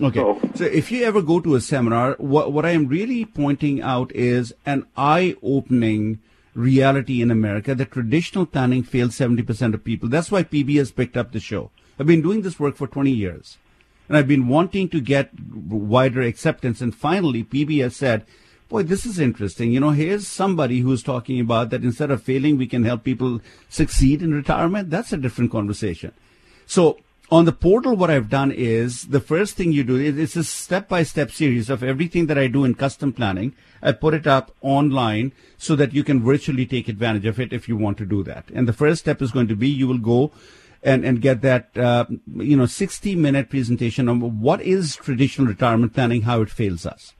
Okay. 0.00 0.20
No. 0.20 0.38
So 0.54 0.64
if 0.64 0.92
you 0.92 1.04
ever 1.04 1.22
go 1.22 1.40
to 1.40 1.54
a 1.54 1.60
seminar, 1.60 2.16
what, 2.18 2.52
what 2.52 2.66
I 2.66 2.70
am 2.70 2.86
really 2.86 3.24
pointing 3.24 3.80
out 3.80 4.14
is 4.14 4.52
an 4.66 4.86
eye 4.94 5.36
opening 5.42 6.18
reality 6.54 7.22
in 7.22 7.30
America 7.30 7.74
that 7.74 7.92
traditional 7.92 8.44
planning 8.44 8.82
fails 8.82 9.16
70% 9.16 9.72
of 9.72 9.84
people. 9.84 10.10
That's 10.10 10.30
why 10.30 10.42
PB 10.42 10.76
has 10.76 10.90
picked 10.90 11.16
up 11.16 11.32
the 11.32 11.40
show. 11.40 11.70
I've 11.98 12.06
been 12.06 12.22
doing 12.22 12.42
this 12.42 12.60
work 12.60 12.76
for 12.76 12.86
20 12.86 13.10
years. 13.10 13.56
And 14.08 14.16
I've 14.16 14.28
been 14.28 14.48
wanting 14.48 14.88
to 14.90 15.00
get 15.00 15.30
wider 15.38 16.22
acceptance. 16.22 16.80
And 16.80 16.94
finally, 16.94 17.44
PBS 17.44 17.92
said, 17.92 18.26
boy, 18.68 18.82
this 18.82 19.06
is 19.06 19.18
interesting. 19.18 19.72
You 19.72 19.80
know, 19.80 19.90
here's 19.90 20.26
somebody 20.26 20.80
who's 20.80 21.02
talking 21.02 21.40
about 21.40 21.70
that 21.70 21.84
instead 21.84 22.10
of 22.10 22.22
failing, 22.22 22.58
we 22.58 22.66
can 22.66 22.84
help 22.84 23.04
people 23.04 23.40
succeed 23.68 24.22
in 24.22 24.34
retirement. 24.34 24.90
That's 24.90 25.12
a 25.12 25.16
different 25.16 25.52
conversation. 25.52 26.12
So 26.66 26.98
on 27.30 27.44
the 27.44 27.52
portal, 27.52 27.96
what 27.96 28.10
I've 28.10 28.30
done 28.30 28.52
is 28.52 29.08
the 29.08 29.20
first 29.20 29.56
thing 29.56 29.72
you 29.72 29.82
do 29.82 29.96
is 29.96 30.16
it's 30.16 30.36
a 30.36 30.44
step 30.44 30.88
by 30.88 31.02
step 31.02 31.30
series 31.30 31.68
of 31.68 31.82
everything 31.82 32.26
that 32.26 32.38
I 32.38 32.46
do 32.46 32.64
in 32.64 32.74
custom 32.74 33.12
planning. 33.12 33.54
I 33.82 33.92
put 33.92 34.14
it 34.14 34.26
up 34.26 34.54
online 34.60 35.32
so 35.58 35.74
that 35.76 35.92
you 35.92 36.04
can 36.04 36.22
virtually 36.22 36.66
take 36.66 36.88
advantage 36.88 37.26
of 37.26 37.40
it 37.40 37.52
if 37.52 37.68
you 37.68 37.76
want 37.76 37.98
to 37.98 38.06
do 38.06 38.22
that. 38.24 38.48
And 38.54 38.68
the 38.68 38.72
first 38.72 39.00
step 39.00 39.20
is 39.20 39.32
going 39.32 39.48
to 39.48 39.56
be 39.56 39.68
you 39.68 39.88
will 39.88 39.98
go 39.98 40.32
and, 40.82 41.04
and 41.04 41.20
get 41.20 41.40
that, 41.42 41.76
uh, 41.76 42.06
you 42.36 42.56
know, 42.56 42.66
60 42.66 43.14
minute 43.16 43.50
presentation 43.50 44.08
on 44.08 44.40
what 44.40 44.60
is 44.60 44.96
traditional 44.96 45.48
retirement 45.48 45.94
planning, 45.94 46.22
how 46.22 46.42
it 46.42 46.50
fails 46.50 46.86
us. 46.86 47.14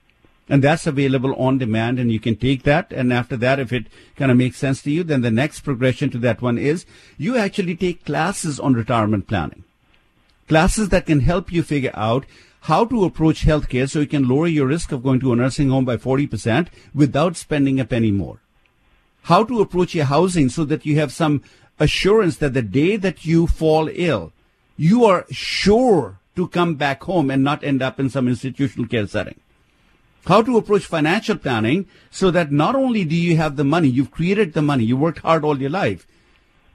And 0.49 0.63
that's 0.63 0.87
available 0.87 1.35
on 1.35 1.57
demand 1.57 1.99
and 1.99 2.11
you 2.11 2.19
can 2.19 2.37
take 2.37 2.63
that. 2.63 2.93
And 2.93 3.11
after 3.11 3.35
that, 3.37 3.59
if 3.59 3.73
it 3.73 3.87
kind 4.15 4.31
of 4.31 4.37
makes 4.37 4.57
sense 4.57 4.81
to 4.83 4.91
you, 4.91 5.03
then 5.03 5.21
the 5.21 5.31
next 5.31 5.61
progression 5.61 6.09
to 6.11 6.17
that 6.19 6.41
one 6.41 6.57
is 6.57 6.85
you 7.17 7.37
actually 7.37 7.75
take 7.75 8.05
classes 8.05 8.59
on 8.59 8.73
retirement 8.73 9.27
planning. 9.27 9.65
Classes 10.47 10.89
that 10.89 11.05
can 11.05 11.19
help 11.19 11.51
you 11.51 11.63
figure 11.63 11.91
out 11.93 12.25
how 12.61 12.85
to 12.85 13.03
approach 13.03 13.45
healthcare 13.45 13.89
so 13.89 13.99
you 13.99 14.07
can 14.07 14.27
lower 14.27 14.47
your 14.47 14.67
risk 14.67 14.91
of 14.91 15.03
going 15.03 15.19
to 15.19 15.33
a 15.33 15.35
nursing 15.35 15.69
home 15.69 15.85
by 15.85 15.97
40% 15.97 16.67
without 16.93 17.35
spending 17.35 17.79
a 17.79 17.85
penny 17.85 18.11
more. 18.11 18.39
How 19.23 19.43
to 19.43 19.59
approach 19.59 19.93
your 19.93 20.05
housing 20.05 20.47
so 20.47 20.63
that 20.65 20.85
you 20.85 20.97
have 20.97 21.11
some 21.11 21.43
assurance 21.79 22.37
that 22.37 22.53
the 22.53 22.61
day 22.61 22.95
that 22.95 23.25
you 23.25 23.47
fall 23.47 23.89
ill, 23.93 24.33
you 24.77 25.05
are 25.05 25.25
sure 25.31 26.19
to 26.35 26.47
come 26.47 26.75
back 26.75 27.03
home 27.03 27.31
and 27.31 27.43
not 27.43 27.63
end 27.63 27.81
up 27.81 27.99
in 27.99 28.09
some 28.09 28.27
institutional 28.27 28.87
care 28.87 29.07
setting. 29.07 29.39
How 30.25 30.41
to 30.41 30.57
approach 30.57 30.85
financial 30.85 31.37
planning 31.37 31.87
so 32.11 32.31
that 32.31 32.51
not 32.51 32.75
only 32.75 33.05
do 33.05 33.15
you 33.15 33.37
have 33.37 33.55
the 33.55 33.63
money, 33.63 33.87
you've 33.87 34.11
created 34.11 34.53
the 34.53 34.61
money, 34.61 34.83
you 34.83 34.97
worked 34.97 35.19
hard 35.19 35.43
all 35.43 35.59
your 35.59 35.69
life, 35.69 36.05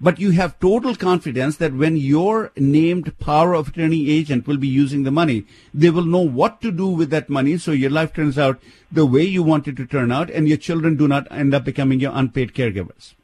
but 0.01 0.19
you 0.19 0.31
have 0.31 0.59
total 0.59 0.97
confidence 0.97 1.59
that 1.59 1.75
when 1.75 1.97
your 1.97 2.51
named 2.57 3.17
power 3.21 3.55
of 3.55 3.69
attorney 3.69 4.11
agent 4.11 4.49
will 4.49 4.57
be 4.57 4.67
using 4.67 5.05
the 5.05 5.13
money, 5.13 5.45
they 5.73 5.91
will 5.91 6.05
know 6.05 6.27
what 6.27 6.61
to 6.63 6.73
do 6.73 6.89
with 6.89 7.11
that 7.11 7.29
money 7.29 7.57
so 7.57 7.71
your 7.71 7.91
life 7.91 8.13
turns 8.13 8.37
out 8.37 8.61
the 8.91 9.07
way 9.07 9.23
you 9.23 9.45
want 9.45 9.69
it 9.69 9.77
to 9.77 9.87
turn 9.87 10.11
out 10.11 10.29
and 10.29 10.49
your 10.49 10.57
children 10.57 10.97
do 10.97 11.07
not 11.07 11.31
end 11.31 11.55
up 11.55 11.65
becoming 11.65 12.01
your 12.01 12.13
unpaid 12.15 12.53
caregivers. 12.53 13.15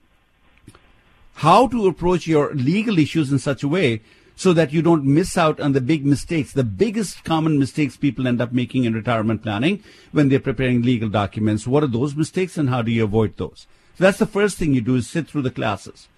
How 1.38 1.68
to 1.68 1.86
approach 1.86 2.26
your 2.26 2.52
legal 2.52 2.98
issues 2.98 3.30
in 3.30 3.38
such 3.38 3.62
a 3.62 3.68
way 3.68 4.02
so 4.34 4.52
that 4.54 4.72
you 4.72 4.82
don't 4.82 5.04
miss 5.04 5.38
out 5.38 5.60
on 5.60 5.70
the 5.70 5.80
big 5.80 6.04
mistakes, 6.04 6.50
the 6.50 6.64
biggest 6.64 7.22
common 7.22 7.60
mistakes 7.60 7.96
people 7.96 8.26
end 8.26 8.40
up 8.40 8.52
making 8.52 8.82
in 8.82 8.92
retirement 8.92 9.44
planning 9.44 9.84
when 10.10 10.28
they're 10.28 10.40
preparing 10.40 10.82
legal 10.82 11.08
documents. 11.08 11.64
What 11.64 11.84
are 11.84 11.86
those 11.86 12.16
mistakes 12.16 12.58
and 12.58 12.68
how 12.68 12.82
do 12.82 12.90
you 12.90 13.04
avoid 13.04 13.36
those? 13.36 13.68
So 13.96 14.02
that's 14.02 14.18
the 14.18 14.26
first 14.26 14.58
thing 14.58 14.74
you 14.74 14.80
do 14.80 14.96
is 14.96 15.08
sit 15.08 15.28
through 15.28 15.42
the 15.42 15.52
classes. 15.52 16.08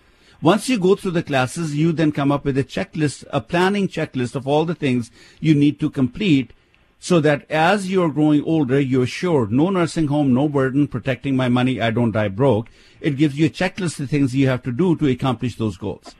Once 0.40 0.70
you 0.70 0.78
go 0.78 0.94
through 0.94 1.10
the 1.10 1.22
classes, 1.22 1.76
you 1.76 1.92
then 1.92 2.12
come 2.12 2.32
up 2.32 2.46
with 2.46 2.56
a 2.56 2.64
checklist, 2.64 3.26
a 3.30 3.42
planning 3.42 3.88
checklist 3.88 4.34
of 4.34 4.48
all 4.48 4.64
the 4.64 4.74
things 4.74 5.10
you 5.38 5.54
need 5.54 5.78
to 5.80 5.90
complete 5.90 6.54
so 7.01 7.18
that 7.18 7.51
as 7.51 7.90
you're 7.90 8.11
growing 8.11 8.44
older, 8.44 8.78
you're 8.78 9.07
sure 9.07 9.46
no 9.46 9.70
nursing 9.70 10.07
home, 10.07 10.34
no 10.34 10.48
burden, 10.48 10.86
protecting 10.86 11.34
my 11.34 11.48
money, 11.48 11.80
I 11.80 11.90
don't 11.90 12.12
die 12.12 12.28
broke. 12.28 12.68
It 13.01 13.16
gives 13.16 13.38
you 13.38 13.46
a 13.46 13.51
checklist 13.51 13.98
of 13.98 14.11
things 14.11 14.36
you 14.36 14.46
have 14.48 14.62
to 14.64 14.70
do 14.72 14.94
to 14.96 15.09
accomplish 15.09 15.57
those 15.57 15.78
goals. 15.78 16.14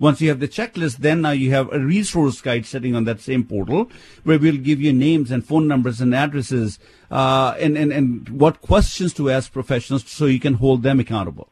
Once 0.00 0.20
you 0.20 0.28
have 0.28 0.40
the 0.40 0.48
checklist, 0.48 0.98
then 0.98 1.20
now 1.20 1.30
you 1.30 1.52
have 1.52 1.72
a 1.72 1.78
resource 1.78 2.40
guide 2.40 2.66
sitting 2.66 2.96
on 2.96 3.04
that 3.04 3.20
same 3.20 3.44
portal 3.44 3.88
where 4.24 4.40
we'll 4.40 4.56
give 4.56 4.80
you 4.80 4.92
names 4.92 5.30
and 5.30 5.46
phone 5.46 5.68
numbers 5.68 6.00
and 6.00 6.12
addresses 6.12 6.80
uh, 7.12 7.54
and, 7.60 7.78
and, 7.78 7.92
and 7.92 8.28
what 8.28 8.60
questions 8.60 9.14
to 9.14 9.30
ask 9.30 9.52
professionals 9.52 10.04
so 10.10 10.26
you 10.26 10.40
can 10.40 10.54
hold 10.54 10.82
them 10.82 10.98
accountable. 10.98 11.48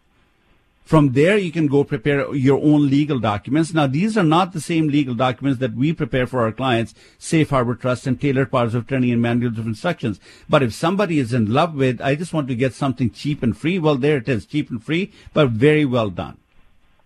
From 0.85 1.12
there, 1.12 1.39
you 1.39 1.53
can 1.53 1.68
go 1.68 1.85
prepare 1.85 2.35
your 2.35 2.59
own 2.62 2.91
legal 2.91 3.18
documents. 3.18 3.72
Now, 3.72 3.87
these 3.87 4.18
are 4.18 4.24
not 4.24 4.53
the 4.53 4.61
same 4.61 4.89
legal 4.89 5.14
documents 5.14 5.61
that 5.61 5.74
we 5.74 5.93
prepare 5.93 6.26
for 6.26 6.41
our 6.41 6.53
clients, 6.53 6.95
Safe 7.18 7.49
Harbor 7.51 7.74
Trust 7.74 8.07
and 8.07 8.20
tailored 8.20 8.51
powers 8.51 8.74
of 8.74 8.85
attorney 8.85 9.12
and 9.12 9.22
manuals 9.22 9.59
of 9.59 9.66
instructions. 9.66 10.20
But 10.49 10.62
if 10.62 10.74
somebody 10.74 11.18
is 11.18 11.33
in 11.33 11.53
love 11.53 11.74
with, 11.74 12.01
I 12.01 12.14
just 12.14 12.33
want 12.35 12.49
to 12.49 12.55
get 12.55 12.74
something 12.74 13.11
cheap 13.11 13.43
and 13.43 13.57
free, 13.57 13.78
well, 13.78 13.97
there 13.97 14.18
it 14.18 14.28
is, 14.28 14.45
cheap 14.45 14.70
and 14.70 14.83
free, 14.83 15.12
but 15.33 15.51
very 15.51 15.85
well 15.85 16.11
done. 16.11 16.39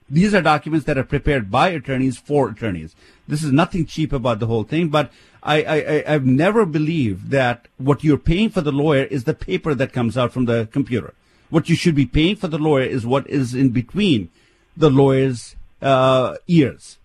These 0.09 0.35
are 0.35 0.43
documents 0.43 0.87
that 0.87 0.99
are 0.99 1.05
prepared 1.05 1.51
by 1.51 1.68
attorneys 1.68 2.16
for 2.16 2.49
attorneys. 2.49 2.95
This 3.27 3.43
is 3.43 3.53
nothing 3.53 3.87
cheap 3.87 4.12
about 4.12 4.39
the 4.39 4.47
whole 4.47 4.62
thing, 4.62 4.89
but 4.89 5.12
I, 5.43 5.62
I, 5.62 6.14
I've 6.14 6.24
never 6.24 6.64
believed 6.64 7.31
that 7.31 7.66
what 7.77 8.05
you're 8.05 8.18
paying 8.18 8.51
for 8.51 8.61
the 8.61 8.72
lawyer 8.72 9.05
is 9.05 9.24
the 9.24 9.35
paper 9.35 9.74
that 9.74 9.93
comes 9.93 10.16
out 10.16 10.33
from 10.33 10.45
the 10.45 10.68
computer. 10.72 11.12
What 11.51 11.68
you 11.68 11.76
should 11.76 11.94
be 11.94 12.07
paying 12.07 12.36
for 12.36 12.49
the 12.49 12.59
lawyer 12.59 12.84
is 12.84 13.07
what 13.07 13.28
is 13.28 13.55
in 13.55 13.70
between 13.70 14.30
the 14.76 14.90
lawyer's 14.90 15.57
uh, 15.80 16.36
ears. 16.49 16.99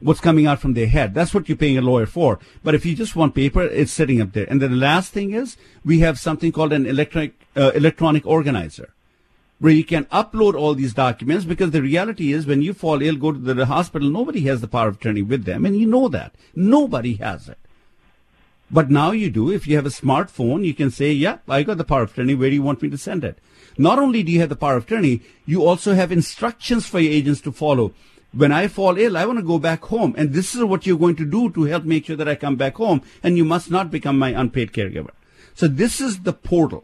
What's 0.00 0.20
coming 0.20 0.46
out 0.46 0.60
from 0.60 0.74
their 0.74 0.86
head. 0.86 1.14
That's 1.14 1.32
what 1.32 1.48
you're 1.48 1.56
paying 1.56 1.78
a 1.78 1.82
lawyer 1.82 2.06
for. 2.06 2.38
But 2.62 2.74
if 2.74 2.84
you 2.84 2.94
just 2.94 3.16
want 3.16 3.34
paper, 3.34 3.62
it's 3.62 3.92
sitting 3.92 4.20
up 4.20 4.32
there. 4.32 4.46
And 4.50 4.60
then 4.60 4.72
the 4.72 4.76
last 4.76 5.12
thing 5.12 5.32
is 5.32 5.56
we 5.84 6.00
have 6.00 6.18
something 6.18 6.52
called 6.52 6.72
an 6.72 6.84
electronic, 6.84 7.32
uh, 7.56 7.70
electronic 7.74 8.26
organizer 8.26 8.92
where 9.60 9.72
you 9.72 9.84
can 9.84 10.04
upload 10.06 10.54
all 10.54 10.74
these 10.74 10.92
documents 10.92 11.44
because 11.44 11.70
the 11.70 11.80
reality 11.80 12.32
is 12.32 12.46
when 12.46 12.60
you 12.60 12.74
fall 12.74 13.00
ill, 13.00 13.16
go 13.16 13.32
to 13.32 13.38
the 13.38 13.66
hospital, 13.66 14.10
nobody 14.10 14.42
has 14.42 14.60
the 14.60 14.68
power 14.68 14.88
of 14.88 14.96
attorney 14.96 15.22
with 15.22 15.44
them. 15.44 15.64
And 15.64 15.78
you 15.78 15.86
know 15.86 16.08
that. 16.08 16.34
Nobody 16.54 17.14
has 17.14 17.48
it. 17.48 17.58
But 18.74 18.90
now 18.90 19.12
you 19.12 19.30
do. 19.30 19.52
If 19.52 19.68
you 19.68 19.76
have 19.76 19.86
a 19.86 20.00
smartphone, 20.00 20.64
you 20.64 20.74
can 20.74 20.90
say, 20.90 21.12
yeah, 21.12 21.38
I 21.48 21.62
got 21.62 21.78
the 21.78 21.84
power 21.84 22.02
of 22.02 22.10
attorney. 22.10 22.34
Where 22.34 22.50
do 22.50 22.56
you 22.56 22.62
want 22.62 22.82
me 22.82 22.90
to 22.90 22.98
send 22.98 23.22
it? 23.22 23.38
Not 23.78 24.00
only 24.00 24.24
do 24.24 24.32
you 24.32 24.40
have 24.40 24.48
the 24.48 24.56
power 24.56 24.76
of 24.76 24.82
attorney, 24.82 25.20
you 25.46 25.64
also 25.64 25.94
have 25.94 26.10
instructions 26.10 26.84
for 26.84 26.98
your 26.98 27.12
agents 27.12 27.40
to 27.42 27.52
follow. 27.52 27.94
When 28.32 28.50
I 28.50 28.66
fall 28.66 28.98
ill, 28.98 29.16
I 29.16 29.26
want 29.26 29.38
to 29.38 29.44
go 29.44 29.60
back 29.60 29.84
home. 29.84 30.12
And 30.18 30.32
this 30.32 30.56
is 30.56 30.64
what 30.64 30.86
you're 30.86 30.98
going 30.98 31.14
to 31.14 31.24
do 31.24 31.50
to 31.50 31.62
help 31.62 31.84
make 31.84 32.06
sure 32.06 32.16
that 32.16 32.28
I 32.28 32.34
come 32.34 32.56
back 32.56 32.74
home. 32.74 33.02
And 33.22 33.36
you 33.36 33.44
must 33.44 33.70
not 33.70 33.92
become 33.92 34.18
my 34.18 34.30
unpaid 34.30 34.72
caregiver. 34.72 35.12
So 35.54 35.68
this 35.68 36.00
is 36.00 36.22
the 36.22 36.32
portal. 36.32 36.82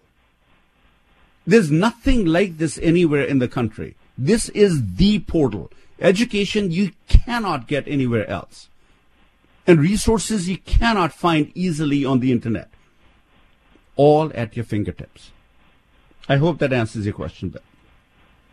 There's 1.44 1.72
nothing 1.72 2.24
like 2.24 2.58
this 2.58 2.78
anywhere 2.78 3.24
in 3.24 3.40
the 3.40 3.48
country. 3.48 3.96
This 4.16 4.48
is 4.50 4.94
the 4.94 5.18
portal. 5.18 5.72
Education 5.98 6.70
you 6.70 6.92
cannot 7.08 7.66
get 7.66 7.88
anywhere 7.88 8.30
else. 8.30 8.68
And 9.70 9.80
resources 9.80 10.48
you 10.48 10.58
cannot 10.58 11.12
find 11.12 11.52
easily 11.54 12.04
on 12.04 12.18
the 12.18 12.32
internet. 12.32 12.70
All 13.94 14.32
at 14.34 14.56
your 14.56 14.64
fingertips. 14.64 15.30
I 16.28 16.36
hope 16.36 16.58
that 16.58 16.72
answers 16.72 17.04
your 17.04 17.14
question, 17.14 17.50
Ben. 17.50 17.62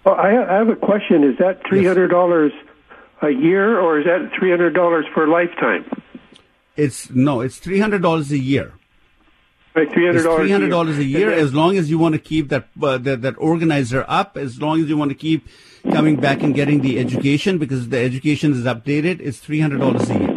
Well, 0.04 0.16
I 0.16 0.30
have 0.30 0.70
a 0.70 0.76
question. 0.76 1.24
Is 1.24 1.38
that 1.40 1.64
$300 1.64 2.52
yes. 2.52 2.60
a 3.24 3.32
year 3.32 3.80
or 3.80 4.00
is 4.00 4.06
that 4.06 4.32
$300 4.40 5.14
for 5.14 5.26
a 5.26 5.32
lifetime? 5.32 5.86
It's 6.76 7.10
no, 7.10 7.42
it's 7.42 7.60
$300 7.60 8.32
a 8.32 8.38
year. 8.38 8.74
Right, 9.74 9.92
three 9.92 10.08
hundred 10.08 10.24
dollars. 10.24 10.40
Three 10.40 10.52
hundred 10.52 10.70
dollars 10.70 10.98
a 10.98 11.04
year, 11.04 11.32
as 11.32 11.54
long 11.54 11.78
as 11.78 11.88
you 11.88 12.00
want 12.00 12.14
to 12.14 12.20
keep 12.20 12.50
that, 12.50 12.68
uh, 12.82 12.98
that 12.98 13.22
that 13.22 13.36
organizer 13.38 14.04
up, 14.08 14.36
as 14.36 14.60
long 14.60 14.82
as 14.82 14.90
you 14.90 14.98
want 14.98 15.10
to 15.10 15.16
keep 15.16 15.48
coming 15.92 16.16
back 16.16 16.42
and 16.42 16.56
getting 16.56 16.82
the 16.82 16.98
education, 16.98 17.60
because 17.60 17.90
the 17.90 18.00
education 18.00 18.54
is 18.54 18.64
updated. 18.64 19.20
It's 19.20 19.38
three 19.38 19.60
hundred 19.60 19.82
dollars 19.82 20.10
a 20.10 20.18
year. 20.18 20.37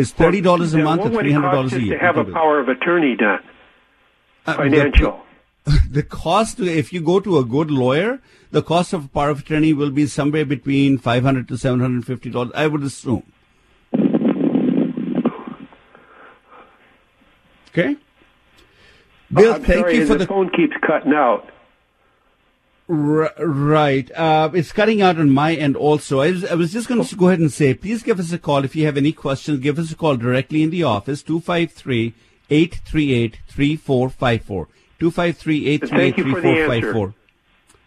It's 0.00 0.12
thirty 0.12 0.40
dollars 0.40 0.72
a 0.72 0.78
month 0.78 1.02
or 1.02 1.10
three 1.10 1.32
hundred 1.32 1.50
dollars 1.50 1.74
a 1.74 1.82
year. 1.82 1.98
To 1.98 2.04
have 2.04 2.16
a 2.16 2.24
power 2.24 2.58
of 2.58 2.68
attorney 2.68 3.16
done, 3.16 3.40
uh, 4.46 4.54
financial. 4.54 5.22
The, 5.64 5.80
the 5.90 6.02
cost, 6.02 6.58
if 6.58 6.90
you 6.90 7.02
go 7.02 7.20
to 7.20 7.36
a 7.36 7.44
good 7.44 7.70
lawyer, 7.70 8.20
the 8.50 8.62
cost 8.62 8.94
of 8.94 9.04
a 9.04 9.08
power 9.08 9.28
of 9.28 9.40
attorney 9.40 9.74
will 9.74 9.90
be 9.90 10.06
somewhere 10.06 10.46
between 10.46 10.96
five 10.96 11.22
hundred 11.22 11.48
to 11.48 11.58
seven 11.58 11.80
hundred 11.80 12.06
fifty 12.06 12.30
dollars. 12.30 12.52
I 12.54 12.66
would 12.66 12.82
assume. 12.82 13.24
Okay. 17.68 17.96
Bill, 19.32 19.54
I'm 19.54 19.62
thank 19.62 19.80
sorry, 19.80 19.96
you 19.96 20.06
for 20.06 20.14
the, 20.14 20.20
the 20.20 20.26
phone 20.26 20.50
keeps 20.50 20.74
cutting 20.84 21.12
out. 21.12 21.50
R- 22.90 23.32
right. 23.38 24.10
Uh, 24.10 24.50
it's 24.52 24.72
cutting 24.72 25.00
out 25.00 25.18
on 25.18 25.30
my 25.30 25.54
end 25.54 25.76
also. 25.76 26.20
I 26.20 26.32
was, 26.32 26.44
I 26.44 26.54
was 26.54 26.72
just 26.72 26.88
going 26.88 27.04
to 27.04 27.16
go 27.16 27.28
ahead 27.28 27.38
and 27.38 27.52
say, 27.52 27.72
please 27.72 28.02
give 28.02 28.18
us 28.18 28.32
a 28.32 28.38
call. 28.38 28.64
If 28.64 28.74
you 28.74 28.84
have 28.86 28.96
any 28.96 29.12
questions, 29.12 29.60
give 29.60 29.78
us 29.78 29.92
a 29.92 29.96
call 29.96 30.16
directly 30.16 30.62
in 30.62 30.70
the 30.70 30.82
office, 30.82 31.22
253 31.22 32.14
838 32.50 33.38
3454. 33.46 34.68
253 34.98 35.66
838 35.68 36.14
3454. 36.16 37.14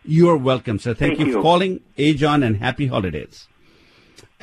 You're 0.05 0.37
welcome, 0.37 0.79
sir. 0.79 0.93
Thank, 0.93 1.17
Thank 1.17 1.19
you, 1.19 1.25
you 1.27 1.33
for 1.33 1.41
calling. 1.41 1.81
Age 1.97 2.23
on 2.23 2.41
and 2.41 2.57
happy 2.57 2.87
holidays. 2.87 3.47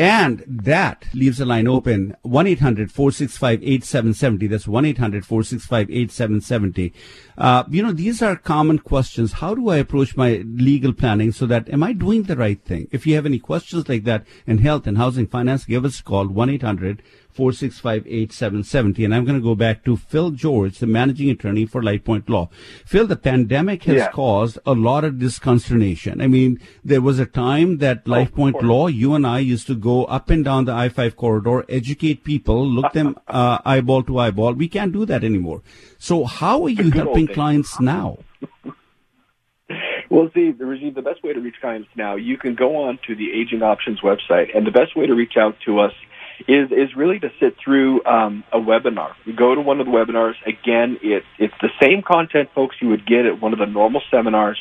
And 0.00 0.42
that 0.46 1.04
leaves 1.12 1.40
a 1.40 1.44
line 1.44 1.68
open 1.68 2.16
1 2.22 2.46
800 2.46 2.90
465 2.90 3.62
8770. 3.62 4.46
That's 4.46 4.66
1 4.66 4.84
800 4.86 5.26
465 5.26 5.90
8770. 5.90 6.94
Uh, 7.36 7.64
you 7.68 7.82
know, 7.82 7.92
these 7.92 8.22
are 8.22 8.34
common 8.34 8.78
questions. 8.78 9.32
How 9.32 9.54
do 9.54 9.68
I 9.68 9.76
approach 9.76 10.16
my 10.16 10.42
legal 10.46 10.94
planning 10.94 11.32
so 11.32 11.44
that 11.48 11.68
am 11.68 11.82
I 11.82 11.92
doing 11.92 12.22
the 12.22 12.36
right 12.36 12.64
thing? 12.64 12.88
If 12.90 13.06
you 13.06 13.14
have 13.16 13.26
any 13.26 13.38
questions 13.38 13.90
like 13.90 14.04
that 14.04 14.24
in 14.46 14.56
health 14.56 14.86
and 14.86 14.96
housing 14.96 15.26
finance, 15.26 15.66
give 15.66 15.84
us 15.84 16.00
a 16.00 16.02
call 16.02 16.28
1 16.28 16.48
800 16.48 17.02
465 17.02 17.19
8770. 17.38 19.04
And 19.04 19.14
I'm 19.14 19.24
going 19.24 19.38
to 19.38 19.42
go 19.42 19.54
back 19.54 19.84
to 19.84 19.96
Phil 19.96 20.30
George, 20.30 20.78
the 20.78 20.86
managing 20.86 21.30
attorney 21.30 21.66
for 21.66 21.82
LifePoint 21.82 22.28
Law. 22.28 22.48
Phil, 22.84 23.06
the 23.06 23.16
pandemic 23.16 23.84
has 23.84 23.96
yeah. 23.96 24.10
caused 24.10 24.58
a 24.66 24.72
lot 24.72 25.04
of 25.04 25.14
disconsternation. 25.14 26.22
I 26.22 26.26
mean, 26.26 26.60
there 26.84 27.00
was 27.00 27.18
a 27.18 27.26
time 27.26 27.78
that 27.78 28.02
oh, 28.06 28.10
LifePoint 28.10 28.62
Law, 28.62 28.86
you 28.88 29.14
and 29.14 29.26
I 29.26 29.38
used 29.38 29.66
to 29.68 29.74
go 29.74 30.04
up 30.04 30.30
and 30.30 30.44
down 30.44 30.64
the 30.64 30.72
I 30.72 30.88
5 30.88 31.16
corridor, 31.16 31.64
educate 31.68 32.24
people, 32.24 32.66
look 32.66 32.92
them 32.92 33.16
uh, 33.28 33.58
eyeball 33.64 34.02
to 34.04 34.18
eyeball. 34.18 34.54
We 34.54 34.68
can't 34.68 34.92
do 34.92 35.04
that 35.06 35.24
anymore. 35.24 35.62
So, 35.98 36.24
how 36.24 36.64
are 36.64 36.68
you 36.68 36.90
helping 36.90 37.26
clients 37.26 37.80
now? 37.80 38.18
Well, 40.10 40.28
see, 40.34 40.52
Rajiv, 40.52 40.96
the 40.96 41.02
best 41.02 41.22
way 41.22 41.32
to 41.32 41.40
reach 41.40 41.54
clients 41.60 41.88
now, 41.94 42.16
you 42.16 42.36
can 42.36 42.56
go 42.56 42.76
on 42.88 42.98
to 43.06 43.14
the 43.14 43.32
Aging 43.32 43.62
Options 43.62 44.00
website, 44.00 44.54
and 44.56 44.66
the 44.66 44.72
best 44.72 44.96
way 44.96 45.06
to 45.06 45.14
reach 45.14 45.36
out 45.36 45.54
to 45.66 45.78
us 45.78 45.92
is 46.48 46.70
is 46.70 46.94
really 46.96 47.18
to 47.20 47.30
sit 47.40 47.56
through 47.62 48.04
um, 48.04 48.44
a 48.52 48.58
webinar. 48.58 49.14
You 49.24 49.34
go 49.34 49.54
to 49.54 49.60
one 49.60 49.80
of 49.80 49.86
the 49.86 49.92
webinars. 49.92 50.34
Again, 50.46 50.98
it's 51.02 51.26
it's 51.38 51.54
the 51.60 51.70
same 51.80 52.02
content, 52.02 52.50
folks, 52.54 52.76
you 52.80 52.88
would 52.88 53.06
get 53.06 53.26
at 53.26 53.40
one 53.40 53.52
of 53.52 53.58
the 53.58 53.66
normal 53.66 54.02
seminars. 54.10 54.58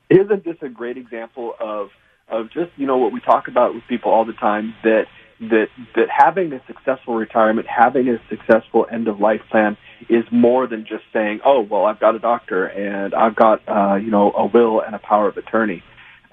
Isn't 0.10 0.44
this 0.44 0.58
a 0.62 0.70
great 0.70 0.98
example 0.98 1.54
of 1.60 1.90
of 2.28 2.50
just 2.50 2.72
you 2.78 2.88
know 2.88 2.98
what 2.98 3.12
we 3.12 3.20
talk 3.20 3.50
about 3.50 3.76
with 3.76 3.84
people 3.88 4.12
all 4.12 4.26
the 4.26 4.34
time 4.34 4.74
that 4.84 5.06
that 5.42 5.70
that 5.96 6.08
having 6.10 6.54
a 6.54 6.62
successful 6.68 7.16
retirement, 7.16 7.68
having 7.68 8.08
a 8.10 8.22
successful 8.30 8.86
end 8.92 9.08
of 9.08 9.20
life 9.20 9.42
plan 9.50 9.76
is 10.08 10.24
more 10.32 10.68
than 10.68 10.86
just 10.86 11.04
saying, 11.12 11.42
"Oh, 11.44 11.62
well, 11.62 11.86
I've 11.86 12.00
got 12.00 12.16
a 12.16 12.20
doctor 12.20 12.66
and 12.66 13.14
I've 13.14 13.36
got 13.36 13.62
uh, 13.68 13.96
you 13.96 14.12
know 14.12 14.32
a 14.32 14.46
will 14.46 14.82
and 14.82 14.94
a 14.94 15.00
power 15.00 15.28
of 15.28 15.38
attorney." 15.38 15.84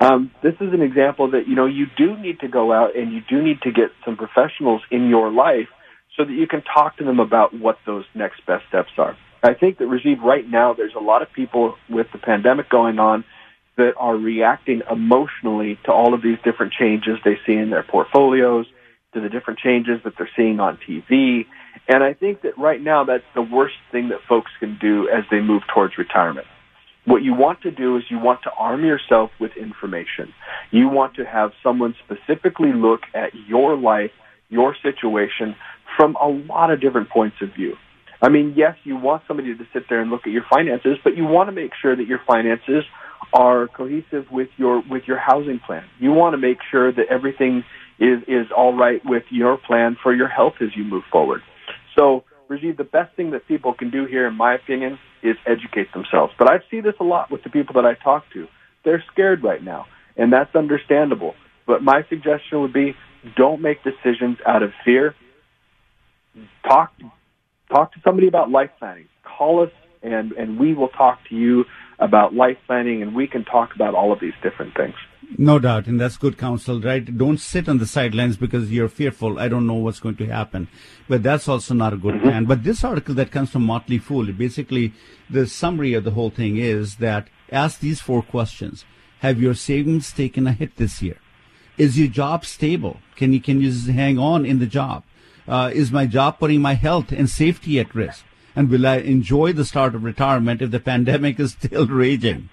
Um, 0.01 0.31
this 0.43 0.55
is 0.61 0.73
an 0.73 0.83
example 0.83 1.31
that 1.31 1.49
you 1.49 1.55
know 1.55 1.67
you 1.67 1.87
do 1.97 2.17
need 2.17 2.41
to 2.41 2.49
go 2.49 2.73
out 2.73 2.97
and 2.97 3.13
you 3.13 3.23
do 3.29 3.43
need 3.43 3.63
to 3.63 3.73
get 3.73 3.91
some 4.05 4.17
professionals 4.17 4.83
in 4.91 5.09
your 5.09 5.31
life 5.31 5.69
so 6.17 6.25
that 6.25 6.33
you 6.33 6.47
can 6.47 6.63
talk 6.63 6.99
to 6.99 7.05
them 7.05 7.19
about 7.19 7.55
what 7.55 7.79
those 7.87 8.05
next 8.15 8.45
best 8.47 8.65
steps 8.69 8.91
are. 8.99 9.17
I 9.43 9.55
think 9.55 9.79
that 9.79 9.85
Rajiv, 9.85 10.21
right 10.21 10.49
now, 10.49 10.75
there's 10.75 10.95
a 10.95 11.01
lot 11.01 11.23
of 11.23 11.33
people 11.33 11.77
with 11.89 12.09
the 12.13 12.19
pandemic 12.19 12.69
going 12.69 12.99
on 12.99 13.25
that 13.77 13.95
are 13.97 14.17
reacting 14.17 14.83
emotionally 14.91 15.79
to 15.85 15.93
all 15.93 16.13
of 16.13 16.21
these 16.21 16.39
different 16.45 16.73
changes 16.73 17.19
they 17.25 17.39
see 17.47 17.55
in 17.55 17.71
their 17.71 17.85
portfolios, 17.85 18.67
to 19.15 19.21
the 19.21 19.29
different 19.29 19.59
changes 19.59 20.01
that 20.05 20.15
they're 20.19 20.31
seeing 20.37 20.61
on 20.61 20.79
TV. 20.89 21.47
And 21.89 22.03
I 22.03 22.13
think 22.13 22.43
that 22.43 22.59
right 22.59 22.81
now 22.81 23.05
that's 23.05 23.25
the 23.35 23.43
worst 23.43 23.77
thing 23.91 24.11
that 24.11 24.19
folks 24.29 24.51
can 24.61 24.79
do 24.81 25.09
as 25.09 25.25
they 25.31 25.41
move 25.41 25.63
towards 25.73 25.97
retirement. 25.97 26.47
What 27.07 27.23
you 27.23 27.33
want 27.33 27.63
to 27.63 27.71
do 27.71 27.97
is 27.97 28.03
you 28.11 28.19
want 28.19 28.43
to 28.43 28.51
arm 28.51 28.85
yourself 28.85 29.31
with 29.41 29.53
information. 29.57 30.35
You 30.71 30.89
want 30.89 31.15
to 31.15 31.25
have 31.25 31.53
someone 31.63 31.95
specifically 32.05 32.73
look 32.75 33.01
at 33.15 33.35
your 33.47 33.79
life, 33.79 34.11
your 34.51 34.77
situation 34.83 35.57
from 35.97 36.17
a 36.17 36.29
lot 36.29 36.71
of 36.71 36.83
different 36.83 37.09
points 37.09 37.37
of 37.41 37.55
view. 37.55 37.77
I 38.21 38.29
mean, 38.29 38.53
yes, 38.57 38.77
you 38.85 38.97
want 38.97 39.23
somebody 39.27 39.57
to 39.57 39.65
sit 39.73 39.85
there 39.89 40.01
and 40.01 40.11
look 40.11 40.27
at 40.27 40.33
your 40.33 40.45
finances, 40.51 40.99
but 41.03 41.17
you 41.17 41.25
want 41.25 41.49
to 41.49 41.53
make 41.53 41.71
sure 41.81 41.97
that 41.97 42.07
your 42.07 42.21
finances 42.27 42.85
are 43.33 43.69
cohesive 43.69 44.31
with 44.31 44.49
your 44.57 44.83
with 44.89 45.05
your 45.07 45.19
housing 45.19 45.61
plan. 45.61 45.85
You 45.99 46.13
want 46.13 46.35
to 46.35 46.39
make 46.39 46.59
sure 46.71 46.93
that 46.93 47.07
everything 47.11 47.65
is 47.99 48.23
is 48.27 48.47
all 48.57 48.75
right 48.75 49.03
with 49.05 49.25
your 49.31 49.57
plan 49.57 49.97
for 50.03 50.15
your 50.15 50.29
health 50.29 50.55
as 50.61 50.77
you 50.77 50.85
move 50.85 51.05
forward. 51.11 51.43
So, 51.97 52.25
Rajiv, 52.49 52.77
the 52.77 52.85
best 52.85 53.15
thing 53.17 53.31
that 53.33 53.47
people 53.49 53.75
can 53.75 53.91
do 53.91 54.07
here, 54.07 54.27
in 54.27 54.35
my 54.35 54.55
opinion, 54.55 54.99
is 55.23 55.37
educate 55.47 55.93
themselves. 55.93 56.33
But 56.39 56.49
I 56.49 56.61
see 56.71 56.81
this 56.81 56.95
a 57.01 57.05
lot 57.05 57.31
with 57.31 57.43
the 57.43 57.51
people 57.51 57.75
that 57.75 57.85
I 57.85 57.95
talk 57.95 58.25
to. 58.35 58.47
They're 58.85 59.05
scared 59.13 59.43
right 59.43 59.63
now, 59.63 59.87
and 60.17 60.33
that's 60.33 60.55
understandable. 60.55 61.35
But 61.67 61.83
my 61.83 62.05
suggestion 62.09 62.63
would 62.63 62.73
be 62.73 62.95
don't 63.37 63.61
make 63.61 63.83
decisions 63.83 64.39
out 64.47 64.63
of 64.63 64.73
fear. 64.85 65.15
Talk 66.65 66.93
talk 67.71 67.93
to 67.93 68.01
somebody 68.05 68.29
about 68.29 68.51
life 68.51 68.71
planning. 68.79 69.09
Call 69.25 69.63
us 69.63 69.71
and, 70.03 70.33
and 70.33 70.59
we 70.59 70.75
will 70.75 70.89
talk 70.89 71.19
to 71.29 71.35
you 71.35 71.65
about 71.99 72.35
life 72.35 72.57
planning 72.67 73.03
and 73.03 73.15
we 73.15 73.27
can 73.27 73.45
talk 73.45 73.75
about 73.75 73.95
all 73.95 74.13
of 74.13 74.21
these 74.21 74.33
different 74.43 74.75
things. 74.77 74.95
No 75.37 75.59
doubt, 75.59 75.87
and 75.87 76.01
that's 76.01 76.17
good 76.17 76.39
counsel, 76.39 76.81
right? 76.81 77.17
Don't 77.17 77.39
sit 77.39 77.69
on 77.69 77.79
the 77.79 77.87
sidelines 77.87 78.39
because 78.39 78.73
you're 78.73 78.89
fearful. 78.89 79.39
I 79.39 79.49
don't 79.49 79.67
know 79.67 79.75
what's 79.75 80.01
going 80.01 80.17
to 80.17 80.27
happen. 80.27 80.69
But 81.07 81.23
that's 81.23 81.49
also 81.49 81.75
not 81.75 81.93
a 81.93 81.99
good 81.99 82.15
mm-hmm. 82.15 82.29
plan. 82.29 82.45
But 82.47 82.65
this 82.65 82.83
article 82.83 83.15
that 83.17 83.31
comes 83.31 83.51
from 83.51 83.65
Motley 83.65 83.99
Fool, 83.99 84.33
basically 84.33 84.95
the 85.29 85.47
summary 85.47 85.93
of 85.93 86.05
the 86.05 86.13
whole 86.13 86.31
thing 86.31 86.57
is 86.57 86.97
that 86.97 87.29
ask 87.53 87.81
these 87.81 88.01
four 88.01 88.23
questions. 88.23 88.87
Have 89.21 89.41
your 89.41 89.55
savings 89.55 90.13
taken 90.13 90.47
a 90.47 90.53
hit 90.53 90.77
this 90.77 91.03
year? 91.03 91.19
Is 91.77 91.99
your 91.99 92.09
job 92.09 92.45
stable? 92.45 93.01
Can 93.15 93.33
you, 93.33 93.41
can 93.41 93.61
you 93.61 93.71
hang 93.93 94.19
on 94.19 94.47
in 94.47 94.61
the 94.61 94.67
job? 94.67 95.05
Uh, 95.47 95.71
is 95.73 95.93
my 95.93 96.07
job 96.07 96.39
putting 96.39 96.63
my 96.63 96.75
health 96.75 97.13
and 97.13 97.29
safety 97.29 97.79
at 97.79 97.95
risk? 97.95 98.25
And 98.57 98.71
will 98.71 98.87
I 98.87 98.97
enjoy 98.97 99.53
the 99.53 99.65
start 99.65 99.95
of 99.95 100.05
retirement 100.05 100.63
if 100.63 100.71
the 100.71 100.81
pandemic 100.93 101.39
is 101.39 101.53
still 101.53 101.87
raging? 101.87 102.49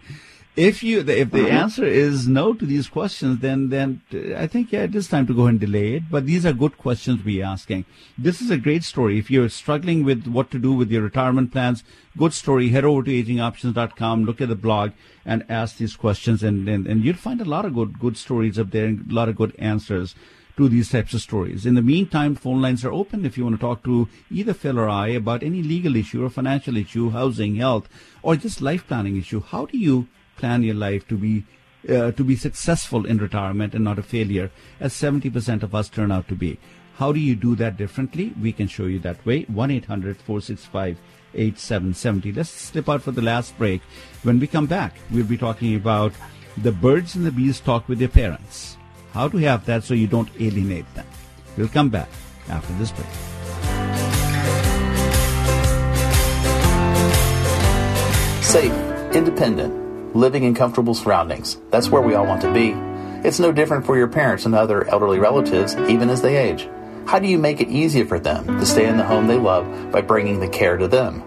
If 0.55 0.83
you, 0.83 0.99
if 0.99 1.05
the 1.05 1.39
mm-hmm. 1.39 1.51
answer 1.51 1.83
is 1.83 2.29
no 2.29 2.53
to 2.53 2.65
these 2.65 2.87
questions, 2.87 3.39
then, 3.39 3.69
then 3.69 4.01
I 4.37 4.47
think, 4.47 4.71
yeah, 4.71 4.83
it 4.83 4.95
is 4.95 5.09
time 5.09 5.27
to 5.27 5.33
go 5.33 5.47
and 5.47 5.59
delay 5.59 5.95
it. 5.95 6.03
But 6.09 6.25
these 6.25 6.45
are 6.45 6.53
good 6.53 6.77
questions 6.77 7.25
we're 7.25 7.43
asking. 7.43 7.83
This 8.17 8.41
is 8.41 8.49
a 8.49 8.57
great 8.57 8.85
story. 8.85 9.19
If 9.19 9.29
you're 9.29 9.49
struggling 9.49 10.05
with 10.05 10.27
what 10.27 10.51
to 10.51 10.59
do 10.59 10.71
with 10.71 10.89
your 10.89 11.01
retirement 11.01 11.51
plans, 11.51 11.83
good 12.17 12.31
story. 12.31 12.69
Head 12.69 12.85
over 12.85 13.03
to 13.03 13.11
agingoptions.com, 13.11 14.23
look 14.23 14.39
at 14.39 14.47
the 14.47 14.55
blog 14.55 14.91
and 15.25 15.43
ask 15.49 15.77
these 15.77 15.97
questions 15.97 16.41
and, 16.41 16.69
and, 16.69 16.87
and 16.87 17.03
you'll 17.03 17.15
find 17.15 17.41
a 17.41 17.45
lot 17.45 17.65
of 17.65 17.73
good, 17.73 17.99
good 17.99 18.15
stories 18.15 18.57
up 18.57 18.71
there 18.71 18.85
and 18.85 19.11
a 19.11 19.13
lot 19.13 19.27
of 19.27 19.35
good 19.35 19.53
answers 19.59 20.15
to 20.55 20.69
these 20.69 20.89
types 20.89 21.13
of 21.13 21.19
stories. 21.19 21.65
In 21.65 21.75
the 21.75 21.81
meantime, 21.81 22.33
phone 22.33 22.61
lines 22.61 22.85
are 22.85 22.93
open 22.93 23.25
if 23.25 23.37
you 23.37 23.43
want 23.43 23.57
to 23.57 23.61
talk 23.61 23.83
to 23.83 24.07
either 24.31 24.53
Phil 24.53 24.79
or 24.79 24.87
I 24.87 25.09
about 25.09 25.43
any 25.43 25.61
legal 25.61 25.97
issue 25.97 26.23
or 26.23 26.29
financial 26.29 26.77
issue, 26.77 27.09
housing, 27.09 27.55
health, 27.55 27.89
or 28.23 28.37
just 28.37 28.61
life 28.61 28.87
planning 28.87 29.17
issue. 29.17 29.41
How 29.41 29.65
do 29.65 29.77
you 29.77 30.07
plan 30.37 30.63
your 30.63 30.75
life 30.75 31.07
to 31.07 31.17
be 31.17 31.45
uh, 31.89 32.11
to 32.11 32.23
be 32.23 32.35
successful 32.35 33.05
in 33.05 33.19
retirement 33.19 33.75
and 33.75 33.83
not 33.83 33.99
a 33.99 34.03
failure, 34.03 34.49
as 34.79 34.91
70% 34.93 35.61
of 35.61 35.75
us 35.75 35.87
turn 35.87 36.11
out 36.11 36.27
to 36.29 36.35
be? 36.35 36.57
How 36.95 37.11
do 37.11 37.19
you 37.19 37.35
do 37.35 37.55
that 37.57 37.77
differently? 37.77 38.33
We 38.41 38.53
can 38.53 38.67
show 38.67 38.85
you 38.85 38.97
that 38.99 39.23
way. 39.25 39.43
1 39.43 39.71
800 39.71 40.17
465 40.17 40.97
8770. 41.33 42.31
Let's 42.31 42.49
slip 42.49 42.89
out 42.89 43.03
for 43.03 43.11
the 43.11 43.21
last 43.21 43.57
break. 43.57 43.81
When 44.23 44.39
we 44.39 44.47
come 44.47 44.65
back, 44.65 44.95
we'll 45.11 45.25
be 45.25 45.37
talking 45.37 45.75
about 45.75 46.13
the 46.57 46.71
birds 46.71 47.15
and 47.15 47.25
the 47.25 47.31
bees 47.31 47.59
talk 47.59 47.87
with 47.87 47.99
their 47.99 48.07
parents 48.07 48.77
how 49.15 49.29
to 49.29 49.37
have 49.37 49.65
that 49.65 49.81
so 49.81 49.93
you 49.93 50.07
don't 50.07 50.29
alienate 50.41 50.93
them. 50.93 51.07
We'll 51.57 51.69
come 51.69 51.87
back 51.89 52.09
after 52.49 52.73
this 52.73 52.91
break. 52.91 53.07
Safe, 58.43 58.73
independent, 59.15 59.73
living 60.15 60.43
in 60.43 60.55
comfortable 60.55 60.95
surroundings. 60.95 61.57
That's 61.69 61.89
where 61.89 62.01
we 62.01 62.15
all 62.15 62.25
want 62.25 62.41
to 62.41 62.53
be. 62.53 62.71
It's 63.27 63.39
no 63.39 63.51
different 63.51 63.85
for 63.85 63.97
your 63.97 64.07
parents 64.07 64.45
and 64.45 64.55
other 64.55 64.87
elderly 64.87 65.19
relatives, 65.19 65.75
even 65.75 66.09
as 66.09 66.21
they 66.21 66.37
age. 66.37 66.67
How 67.05 67.19
do 67.19 67.27
you 67.27 67.37
make 67.37 67.61
it 67.61 67.69
easier 67.69 68.05
for 68.05 68.19
them 68.19 68.45
to 68.59 68.65
stay 68.65 68.87
in 68.87 68.97
the 68.97 69.03
home 69.03 69.27
they 69.27 69.37
love 69.37 69.91
by 69.91 70.01
bringing 70.01 70.39
the 70.39 70.47
care 70.47 70.77
to 70.77 70.87
them? 70.87 71.19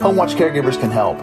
Home 0.00 0.16
Watch 0.16 0.34
caregivers 0.34 0.78
can 0.78 0.90
help. 0.90 1.18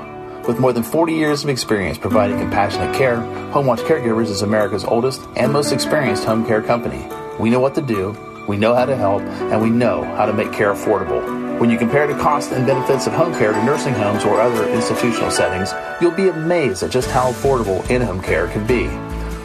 With 0.48 0.60
more 0.60 0.74
than 0.74 0.82
40 0.82 1.14
years 1.14 1.44
of 1.44 1.50
experience 1.50 2.00
providing 2.00 2.40
compassionate 2.40 2.96
care, 2.96 3.18
HomeWatch 3.18 3.86
Caregivers 3.86 4.30
is 4.30 4.42
America's 4.42 4.84
oldest 4.84 5.22
and 5.36 5.54
most 5.54 5.72
experienced 5.72 6.24
home 6.24 6.46
care 6.48 6.64
company. 6.64 7.08
We 7.40 7.52
know 7.52 7.60
what 7.60 7.76
to 7.76 7.82
do, 7.82 8.18
we 8.48 8.58
know 8.58 8.74
how 8.74 8.86
to 8.86 8.96
help, 8.96 9.22
and 9.22 9.62
we 9.62 9.70
know 9.70 10.04
how 10.04 10.26
to 10.26 10.34
make 10.34 10.52
care 10.52 10.74
affordable. 10.74 11.51
When 11.62 11.70
you 11.70 11.78
compare 11.78 12.08
the 12.08 12.18
costs 12.20 12.52
and 12.52 12.66
benefits 12.66 13.06
of 13.06 13.14
home 13.14 13.34
care 13.34 13.54
to 13.54 13.64
nursing 13.64 13.94
homes 13.94 14.24
or 14.26 14.42
other 14.42 14.68
institutional 14.70 15.30
settings, 15.30 15.76
you'll 16.02 16.10
be 16.10 16.30
amazed 16.30 16.82
at 16.82 16.90
just 16.90 17.12
how 17.12 17.32
affordable 17.32 17.88
in-home 17.88 18.20
care 18.20 18.48
can 18.48 18.66
be. 18.66 18.86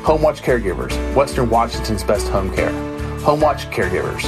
HomeWatch 0.02 0.40
Caregivers, 0.40 1.14
Western 1.14 1.50
Washington's 1.50 2.02
best 2.02 2.26
home 2.28 2.50
care. 2.56 2.70
HomeWatch 3.20 3.70
Caregivers. 3.70 4.22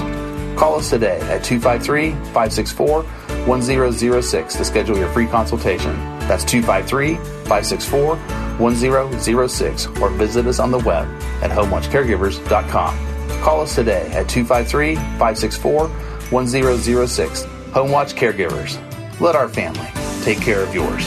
Call 0.58 0.74
us 0.74 0.90
today 0.90 1.18
at 1.30 1.42
253 1.42 2.10
564 2.10 3.04
1006 3.04 4.54
to 4.56 4.64
schedule 4.66 4.98
your 4.98 5.08
free 5.12 5.26
consultation. 5.26 5.96
That's 6.28 6.44
253 6.44 7.14
564 7.14 8.16
1006 8.58 9.86
or 10.02 10.10
visit 10.10 10.46
us 10.46 10.58
on 10.58 10.70
the 10.70 10.78
web 10.80 11.08
at 11.42 11.50
homewatchcaregivers.com. 11.50 13.40
Call 13.40 13.62
us 13.62 13.74
today 13.74 14.10
at 14.12 14.28
253 14.28 14.94
564 14.94 15.88
1006. 15.88 17.57
Homewatch 17.72 18.14
Caregivers. 18.14 18.78
Let 19.20 19.36
our 19.36 19.48
family 19.48 19.88
take 20.24 20.40
care 20.40 20.62
of 20.62 20.74
yours. 20.74 21.06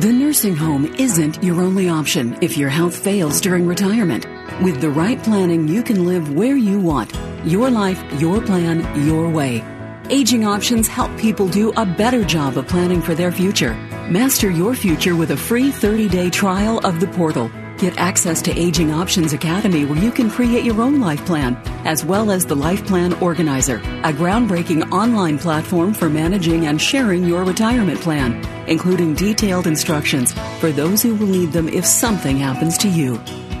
The 0.00 0.12
nursing 0.12 0.56
home 0.56 0.86
isn't 0.98 1.42
your 1.42 1.60
only 1.60 1.88
option 1.88 2.36
if 2.40 2.56
your 2.56 2.68
health 2.68 2.96
fails 2.96 3.40
during 3.40 3.66
retirement. 3.66 4.26
With 4.62 4.80
the 4.80 4.90
right 4.90 5.22
planning, 5.22 5.68
you 5.68 5.82
can 5.82 6.04
live 6.04 6.34
where 6.34 6.56
you 6.56 6.80
want. 6.80 7.12
Your 7.44 7.70
life, 7.70 8.02
your 8.20 8.40
plan, 8.40 9.06
your 9.06 9.30
way. 9.30 9.62
Aging 10.10 10.44
Options 10.44 10.88
help 10.88 11.16
people 11.18 11.48
do 11.48 11.72
a 11.76 11.86
better 11.86 12.24
job 12.24 12.58
of 12.58 12.66
planning 12.68 13.00
for 13.00 13.14
their 13.14 13.32
future. 13.32 13.74
Master 14.10 14.50
your 14.50 14.74
future 14.74 15.16
with 15.16 15.30
a 15.30 15.36
free 15.36 15.70
30 15.70 16.08
day 16.08 16.28
trial 16.28 16.78
of 16.84 17.00
the 17.00 17.06
portal. 17.06 17.50
Get 17.78 17.98
access 17.98 18.40
to 18.42 18.56
Aging 18.56 18.92
Options 18.92 19.32
Academy 19.32 19.84
where 19.84 19.98
you 19.98 20.12
can 20.12 20.30
create 20.30 20.64
your 20.64 20.80
own 20.80 21.00
life 21.00 21.24
plan, 21.26 21.56
as 21.84 22.04
well 22.04 22.30
as 22.30 22.46
the 22.46 22.54
Life 22.54 22.86
Plan 22.86 23.12
Organizer, 23.14 23.78
a 23.78 24.12
groundbreaking 24.12 24.92
online 24.92 25.38
platform 25.38 25.92
for 25.92 26.08
managing 26.08 26.66
and 26.66 26.80
sharing 26.80 27.24
your 27.24 27.44
retirement 27.44 28.00
plan, 28.00 28.44
including 28.68 29.14
detailed 29.14 29.66
instructions 29.66 30.32
for 30.60 30.70
those 30.70 31.02
who 31.02 31.16
will 31.16 31.26
need 31.26 31.50
them 31.50 31.68
if 31.68 31.84
something 31.84 32.36
happens 32.36 32.78
to 32.78 32.88
you. 32.88 33.16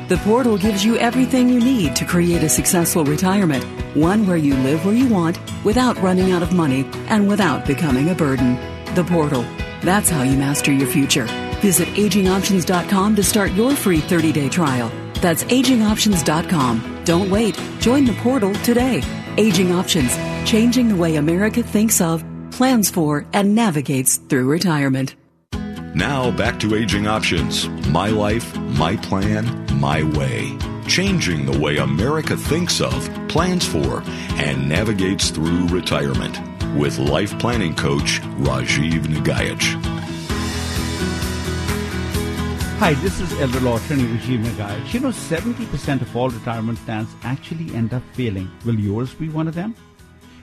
The 0.08 0.20
portal 0.22 0.58
gives 0.58 0.84
you 0.84 0.96
everything 0.96 1.48
you 1.48 1.58
need 1.58 1.96
to 1.96 2.04
create 2.04 2.44
a 2.44 2.48
successful 2.48 3.04
retirement, 3.04 3.64
one 3.96 4.26
where 4.28 4.36
you 4.36 4.54
live 4.58 4.84
where 4.84 4.94
you 4.94 5.08
want 5.08 5.38
without 5.64 5.98
running 5.98 6.30
out 6.30 6.42
of 6.42 6.52
money 6.52 6.88
and 7.08 7.28
without 7.28 7.66
becoming 7.66 8.10
a 8.10 8.14
burden. 8.14 8.54
The 8.94 9.04
portal. 9.04 9.44
That's 9.82 10.08
how 10.08 10.22
you 10.22 10.36
master 10.36 10.72
your 10.72 10.88
future. 10.88 11.26
Visit 11.64 11.88
agingoptions.com 11.94 13.16
to 13.16 13.24
start 13.24 13.52
your 13.52 13.74
free 13.74 14.00
30 14.00 14.32
day 14.32 14.50
trial. 14.50 14.92
That's 15.22 15.44
agingoptions.com. 15.44 17.04
Don't 17.04 17.30
wait. 17.30 17.58
Join 17.78 18.04
the 18.04 18.12
portal 18.16 18.52
today. 18.56 19.02
Aging 19.38 19.72
Options, 19.72 20.14
changing 20.46 20.88
the 20.88 20.96
way 20.96 21.16
America 21.16 21.62
thinks 21.62 22.02
of, 22.02 22.22
plans 22.50 22.90
for, 22.90 23.24
and 23.32 23.54
navigates 23.54 24.18
through 24.18 24.46
retirement. 24.46 25.14
Now 25.94 26.30
back 26.30 26.60
to 26.60 26.74
Aging 26.74 27.06
Options 27.06 27.66
My 27.88 28.10
Life, 28.10 28.54
My 28.58 28.96
Plan, 28.96 29.46
My 29.80 30.02
Way. 30.02 30.58
Changing 30.86 31.46
the 31.46 31.58
way 31.58 31.78
America 31.78 32.36
thinks 32.36 32.82
of, 32.82 33.08
plans 33.28 33.66
for, 33.66 34.02
and 34.34 34.68
navigates 34.68 35.30
through 35.30 35.68
retirement. 35.68 36.38
With 36.76 36.98
life 36.98 37.38
planning 37.38 37.74
coach 37.74 38.20
Rajiv 38.44 39.06
Nagaich. 39.06 39.93
Hi, 42.78 42.92
this 42.94 43.20
is 43.20 43.32
Elder 43.40 43.60
Law 43.60 43.76
Attorney 43.76 44.02
Rajiv 44.02 44.44
Nagaich. 44.44 44.92
You 44.92 45.00
know, 45.00 45.08
70% 45.10 46.02
of 46.02 46.16
all 46.16 46.28
retirement 46.28 46.76
plans 46.80 47.08
actually 47.22 47.72
end 47.72 47.94
up 47.94 48.02
failing. 48.14 48.50
Will 48.66 48.78
yours 48.78 49.14
be 49.14 49.28
one 49.28 49.46
of 49.46 49.54
them? 49.54 49.76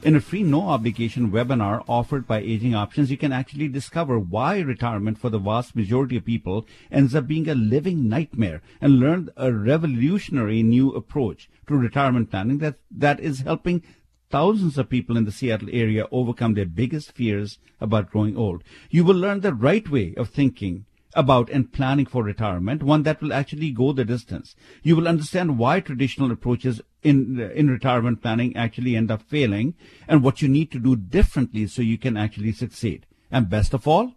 In 0.04 0.16
a 0.16 0.22
free 0.22 0.42
no 0.42 0.62
obligation 0.70 1.30
webinar 1.30 1.84
offered 1.90 2.26
by 2.26 2.40
Aging 2.40 2.74
Options, 2.74 3.12
you 3.12 3.18
can 3.18 3.34
actually 3.34 3.68
discover 3.68 4.18
why 4.18 4.60
retirement 4.60 5.20
for 5.20 5.30
the 5.30 5.40
vast 5.40 5.76
majority 5.76 6.16
of 6.16 6.26
people 6.26 6.66
ends 6.90 7.14
up 7.14 7.28
being 7.28 7.50
a 7.50 7.54
living 7.54 8.08
nightmare 8.08 8.62
and 8.80 9.00
learn 9.00 9.30
a 9.36 9.52
revolutionary 9.52 10.64
new 10.64 10.90
approach 10.92 11.50
to 11.68 11.76
retirement 11.76 12.32
planning 12.32 12.60
that, 12.60 12.80
that 12.90 13.20
is 13.20 13.42
helping 13.42 13.84
thousands 14.32 14.78
of 14.78 14.90
people 14.90 15.18
in 15.18 15.26
the 15.26 15.32
Seattle 15.34 15.70
area 15.72 16.08
overcome 16.12 16.54
their 16.54 16.66
biggest 16.66 17.12
fears 17.12 17.60
about 17.82 18.10
growing 18.10 18.38
old. 18.38 18.64
You 18.90 19.04
will 19.04 19.18
learn 19.18 19.42
the 19.42 19.54
right 19.54 19.88
way 19.88 20.16
of 20.16 20.30
thinking 20.30 20.86
about 21.16 21.50
and 21.50 21.72
planning 21.72 22.06
for 22.06 22.24
retirement, 22.24 22.84
one 22.84 23.04
that 23.04 23.22
will 23.22 23.34
actually 23.34 23.72
go 23.72 23.92
the 23.92 24.06
distance. 24.06 24.56
You 24.84 24.96
will 24.96 25.08
understand 25.08 25.58
why 25.58 25.80
traditional 25.80 26.32
approaches 26.32 26.82
in 27.04 27.40
in 27.56 27.70
retirement 27.70 28.22
planning 28.22 28.56
actually 28.56 28.96
end 28.96 29.12
up 29.12 29.22
failing 29.22 29.76
and 30.08 30.24
what 30.24 30.42
you 30.42 30.48
need 30.48 30.72
to 30.72 30.80
do 30.80 30.96
differently 30.96 31.68
so 31.68 31.82
you 31.82 31.98
can 31.98 32.18
actually 32.18 32.52
succeed. 32.52 33.06
And 33.30 33.50
best 33.50 33.74
of 33.74 33.88
all, 33.88 34.14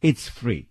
it's 0.00 0.28
free. 0.28 0.68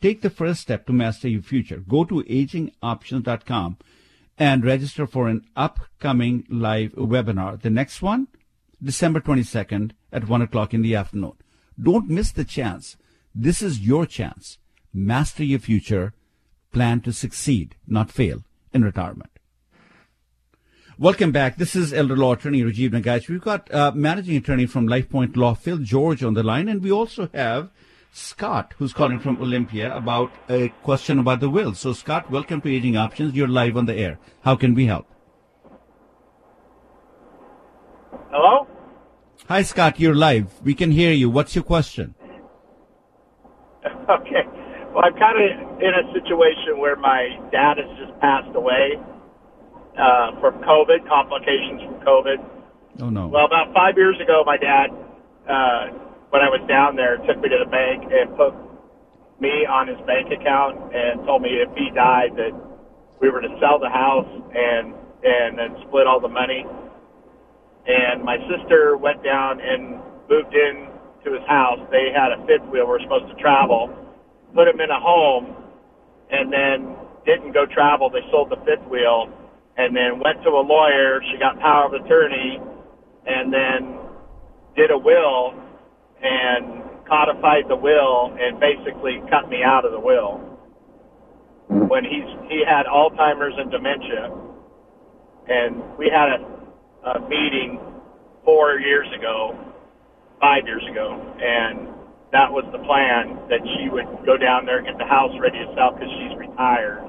Take 0.00 0.22
the 0.22 0.30
first 0.30 0.60
step 0.60 0.86
to 0.86 0.92
master 0.92 1.28
your 1.28 1.42
future. 1.42 1.82
Go 1.88 2.04
to 2.04 2.22
agingoptions.com 2.22 3.78
and 4.38 4.64
register 4.64 5.06
for 5.06 5.28
an 5.28 5.44
upcoming 5.56 6.46
live 6.48 6.92
webinar. 6.92 7.60
The 7.60 7.70
next 7.70 8.00
one, 8.00 8.28
December 8.82 9.20
22nd 9.20 9.92
at 10.12 10.28
1 10.28 10.42
o'clock 10.42 10.72
in 10.72 10.82
the 10.82 10.94
afternoon. 10.94 11.32
Don't 11.80 12.08
miss 12.08 12.30
the 12.30 12.44
chance. 12.44 12.96
This 13.34 13.62
is 13.62 13.80
your 13.80 14.06
chance. 14.06 14.58
Master 14.92 15.44
your 15.44 15.58
future. 15.58 16.14
Plan 16.72 17.00
to 17.02 17.12
succeed, 17.12 17.76
not 17.86 18.10
fail 18.10 18.44
in 18.72 18.84
retirement. 18.84 19.30
Welcome 20.98 21.30
back. 21.30 21.56
This 21.56 21.76
is 21.76 21.92
Elder 21.94 22.16
Law 22.16 22.32
Attorney 22.32 22.62
Rajiv 22.62 22.90
Nagaich. 22.90 23.28
We've 23.28 23.40
got 23.40 23.72
uh, 23.72 23.92
Managing 23.94 24.36
Attorney 24.36 24.66
from 24.66 24.88
LifePoint 24.88 25.36
Law, 25.36 25.54
Phil 25.54 25.78
George, 25.78 26.24
on 26.24 26.34
the 26.34 26.42
line, 26.42 26.68
and 26.68 26.82
we 26.82 26.90
also 26.90 27.30
have 27.32 27.70
Scott, 28.10 28.74
who's 28.78 28.92
calling 28.92 29.20
from 29.20 29.40
Olympia 29.40 29.94
about 29.94 30.32
a 30.48 30.70
question 30.82 31.20
about 31.20 31.40
the 31.40 31.48
will. 31.48 31.74
So, 31.74 31.92
Scott, 31.92 32.30
welcome 32.30 32.60
to 32.62 32.74
Aging 32.74 32.96
Options. 32.96 33.34
You're 33.34 33.48
live 33.48 33.76
on 33.76 33.86
the 33.86 33.94
air. 33.94 34.18
How 34.42 34.56
can 34.56 34.74
we 34.74 34.86
help? 34.86 35.06
Hello? 38.30 38.66
Hi, 39.48 39.62
Scott. 39.62 40.00
You're 40.00 40.16
live. 40.16 40.52
We 40.64 40.74
can 40.74 40.90
hear 40.90 41.12
you. 41.12 41.30
What's 41.30 41.54
your 41.54 41.64
question? 41.64 42.14
Okay. 44.20 44.40
Well, 44.88 45.04
I'm 45.04 45.12
kind 45.20 45.36
of 45.36 45.82
in 45.84 45.92
a 45.92 46.04
situation 46.16 46.80
where 46.80 46.96
my 46.96 47.28
dad 47.52 47.76
has 47.76 47.90
just 48.00 48.18
passed 48.20 48.48
away 48.56 48.96
uh, 50.00 50.32
from 50.40 50.64
COVID, 50.64 51.06
complications 51.06 51.84
from 51.84 52.00
COVID. 52.00 52.38
Oh, 53.02 53.10
no. 53.10 53.28
Well, 53.28 53.44
about 53.44 53.74
five 53.74 53.98
years 53.98 54.16
ago, 54.18 54.42
my 54.46 54.56
dad, 54.56 54.88
uh, 55.44 55.92
when 56.30 56.40
I 56.40 56.48
was 56.48 56.64
down 56.66 56.96
there, 56.96 57.18
took 57.28 57.36
me 57.36 57.50
to 57.50 57.60
the 57.60 57.70
bank 57.70 58.08
and 58.08 58.34
put 58.34 58.56
me 59.40 59.68
on 59.68 59.88
his 59.88 60.00
bank 60.06 60.32
account 60.32 60.80
and 60.94 61.20
told 61.26 61.42
me 61.42 61.60
if 61.60 61.68
he 61.76 61.90
died 61.94 62.32
that 62.40 62.56
we 63.20 63.28
were 63.28 63.42
to 63.42 63.52
sell 63.60 63.78
the 63.78 63.90
house 63.90 64.28
and 64.56 64.94
and 65.20 65.58
then 65.58 65.76
split 65.86 66.06
all 66.06 66.20
the 66.20 66.32
money. 66.32 66.64
And 67.86 68.24
my 68.24 68.38
sister 68.48 68.96
went 68.96 69.22
down 69.22 69.60
and 69.60 70.00
moved 70.30 70.54
in 70.54 70.87
to 71.28 71.36
his 71.36 71.46
house. 71.46 71.78
They 71.92 72.08
had 72.10 72.32
a 72.32 72.40
fifth 72.48 72.64
wheel. 72.72 72.88
We 72.88 72.96
were 72.96 73.04
supposed 73.04 73.28
to 73.28 73.36
travel. 73.40 73.92
Put 74.54 74.68
him 74.68 74.80
in 74.80 74.90
a 74.90 75.00
home, 75.00 75.52
and 76.30 76.52
then 76.52 76.96
didn't 77.26 77.52
go 77.52 77.66
travel. 77.66 78.08
They 78.08 78.24
sold 78.32 78.48
the 78.50 78.60
fifth 78.64 78.88
wheel, 78.88 79.28
and 79.76 79.94
then 79.94 80.18
went 80.24 80.42
to 80.44 80.50
a 80.56 80.64
lawyer. 80.64 81.20
She 81.30 81.38
got 81.38 81.60
power 81.60 81.84
of 81.84 81.92
attorney, 81.92 82.58
and 83.26 83.52
then 83.52 84.00
did 84.76 84.90
a 84.90 84.98
will 84.98 85.52
and 86.22 86.82
codified 87.06 87.64
the 87.68 87.76
will 87.76 88.34
and 88.38 88.58
basically 88.58 89.20
cut 89.30 89.48
me 89.48 89.62
out 89.64 89.84
of 89.84 89.92
the 89.92 90.00
will. 90.00 90.40
When 91.68 92.04
he's 92.04 92.24
he 92.48 92.64
had 92.66 92.86
Alzheimer's 92.86 93.54
and 93.58 93.70
dementia, 93.70 94.32
and 95.48 95.96
we 95.98 96.08
had 96.08 96.40
a, 96.40 97.18
a 97.18 97.28
meeting 97.28 97.78
four 98.44 98.80
years 98.80 99.06
ago 99.16 99.67
five 100.40 100.66
years 100.66 100.84
ago, 100.90 101.20
and 101.40 101.88
that 102.32 102.52
was 102.52 102.64
the 102.72 102.78
plan 102.78 103.38
that 103.48 103.60
she 103.76 103.88
would 103.88 104.06
go 104.26 104.36
down 104.36 104.66
there 104.66 104.78
and 104.78 104.86
get 104.86 104.98
the 104.98 105.06
house 105.06 105.32
ready 105.40 105.58
to 105.58 105.68
sell 105.74 105.92
because 105.92 106.10
she's 106.20 106.36
retired, 106.36 107.04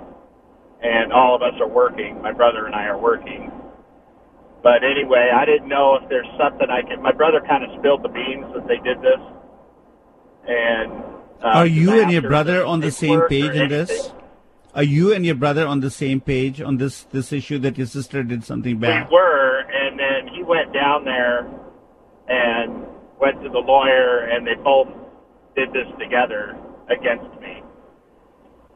and 0.82 1.12
all 1.12 1.36
of 1.36 1.42
us 1.42 1.54
are 1.60 1.68
working. 1.68 2.22
My 2.22 2.32
brother 2.32 2.66
and 2.66 2.76
I 2.76 2.86
are 2.86 2.98
working. 2.98 3.52
But 4.62 4.84
anyway, 4.84 5.32
I 5.34 5.46
didn't 5.46 5.70
know 5.70 5.96
if 5.96 6.10
there's 6.10 6.28
something 6.38 6.68
I 6.70 6.82
can. 6.82 7.02
My 7.02 7.14
brother 7.14 7.40
kind 7.48 7.64
of 7.64 7.70
spilled 7.80 8.04
the 8.04 8.10
beans 8.10 8.46
that 8.54 8.68
they 8.68 8.78
did 8.78 9.02
this, 9.02 9.22
and 10.48 10.92
uh, 11.42 11.64
Are 11.64 11.68
you 11.68 12.02
and 12.02 12.12
your 12.12 12.22
brother 12.24 12.66
on 12.66 12.80
the 12.80 12.92
same 12.92 13.22
page 13.28 13.56
in 13.56 13.70
this? 13.70 14.12
Are 14.76 14.84
you 14.84 15.14
and 15.14 15.26
your 15.26 15.36
brother 15.36 15.66
on 15.66 15.80
the 15.80 15.90
same 15.90 16.22
page 16.22 16.62
on 16.62 16.78
this 16.78 17.04
this 17.12 17.34
issue 17.34 17.58
that 17.60 17.78
your 17.78 17.88
sister 17.88 18.24
did 18.24 18.44
something 18.44 18.80
bad? 18.80 19.08
We 19.10 19.16
were, 19.16 19.66
and 19.68 19.98
then 19.98 20.34
he 20.34 20.44
went 20.44 20.74
down 20.74 21.06
there 21.06 21.48
and 22.28 22.86
went 23.20 23.42
to 23.44 23.50
the 23.50 23.60
lawyer, 23.60 24.26
and 24.26 24.46
they 24.48 24.56
both 24.64 24.88
did 25.56 25.70
this 25.74 25.88
together 26.00 26.58
against 26.90 27.40
me 27.42 27.62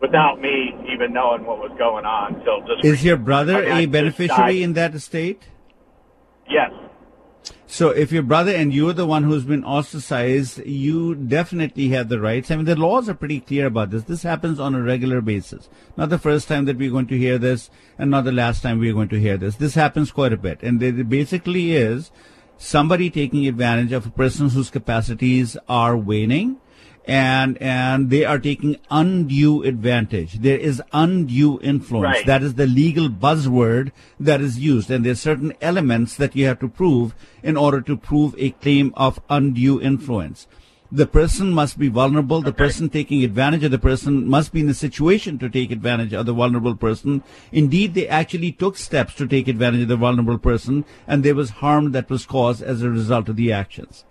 without 0.02 0.42
me 0.42 0.74
even 0.92 1.14
knowing 1.14 1.46
what 1.46 1.60
was 1.60 1.72
going 1.78 2.06
on 2.06 2.36
until 2.36 2.60
just. 2.62 2.86
Is 2.86 3.04
your 3.04 3.18
brother 3.18 3.64
a 3.64 3.86
beneficiary 3.86 4.62
in 4.62 4.74
that 4.74 4.94
estate? 4.94 5.44
Yes. 6.50 6.72
So 7.66 7.90
if 7.90 8.12
your 8.12 8.22
brother 8.22 8.54
and 8.54 8.72
you're 8.74 8.94
the 8.94 9.08
one 9.08 9.24
who's 9.24 9.46
been 9.46 9.64
ostracized, 9.64 10.64
you 10.66 11.16
definitely 11.16 11.90
have 11.90 12.08
the 12.08 12.20
rights. 12.20 12.52
I 12.52 12.56
mean, 12.56 12.66
the 12.66 12.76
laws 12.76 13.10
are 13.10 13.16
pretty 13.16 13.40
clear 13.40 13.66
about 13.66 13.90
this. 13.90 14.04
This 14.04 14.22
happens 14.24 14.60
on 14.60 14.76
a 14.76 14.82
regular 14.82 15.22
basis. 15.22 15.70
Not 15.98 16.10
the 16.10 16.20
first 16.20 16.48
time 16.48 16.66
that 16.66 16.78
we're 16.78 16.92
going 16.92 17.08
to 17.08 17.18
hear 17.18 17.38
this, 17.38 17.72
and 17.98 18.12
not 18.12 18.26
the 18.26 18.32
last 18.32 18.62
time 18.62 18.78
we're 18.78 18.94
going 18.94 19.10
to 19.10 19.20
hear 19.20 19.38
this. 19.38 19.56
This 19.56 19.74
happens 19.74 20.12
quite 20.12 20.34
a 20.34 20.38
bit. 20.38 20.62
And 20.62 20.84
it 20.84 21.10
basically 21.10 21.76
is 21.76 22.12
somebody 22.64 23.10
taking 23.10 23.48
advantage 23.48 23.92
of 23.92 24.06
a 24.06 24.10
person 24.10 24.50
whose 24.50 24.70
capacities 24.70 25.58
are 25.68 25.98
waning 25.98 26.58
and 27.06 27.62
and 27.62 28.10
they 28.10 28.24
are 28.24 28.40
taking 28.40 28.78
undue 28.90 29.64
advantage. 29.64 30.40
There 30.40 30.58
is 30.58 30.82
undue 30.94 31.60
influence. 31.62 32.18
Right. 32.18 32.26
That 32.26 32.44
is 32.44 32.54
the 32.54 32.68
legal 32.68 33.10
buzzword 33.10 33.92
that 34.20 34.40
is 34.42 34.58
used, 34.58 34.90
and 34.90 35.06
there's 35.06 35.20
certain 35.20 35.54
elements 35.62 36.16
that 36.16 36.36
you 36.36 36.46
have 36.46 36.60
to 36.60 36.70
prove 36.70 37.14
in 37.42 37.58
order 37.58 37.82
to 37.82 37.98
prove 37.98 38.36
a 38.38 38.52
claim 38.52 38.94
of 38.96 39.20
undue 39.30 39.82
influence. 39.82 40.48
The 40.94 41.08
person 41.08 41.52
must 41.52 41.80
be 41.80 41.88
vulnerable. 41.88 42.42
The 42.42 42.54
person 42.54 42.88
taking 42.88 43.24
advantage 43.24 43.64
of 43.64 43.72
the 43.72 43.80
person 43.80 44.28
must 44.28 44.54
be 44.54 44.60
in 44.60 44.70
a 44.70 44.76
situation 44.76 45.40
to 45.40 45.50
take 45.50 45.72
advantage 45.72 46.14
of 46.14 46.28
the 46.28 46.34
vulnerable 46.34 46.76
person. 46.76 47.24
Indeed, 47.52 47.96
they 47.96 48.08
actually 48.08 48.52
took 48.52 48.78
steps 48.78 49.16
to 49.16 49.28
take 49.28 49.48
advantage 49.48 49.82
of 49.82 49.88
the 49.88 49.98
vulnerable 49.98 50.38
person, 50.38 50.86
and 51.08 51.24
there 51.24 51.34
was 51.34 51.50
harm 51.50 51.94
that 51.94 52.12
was 52.12 52.28
caused 52.28 52.62
as 52.62 52.84
a 52.84 52.90
result 52.90 53.28
of 53.28 53.36
the 53.38 53.52
actions 53.52 54.06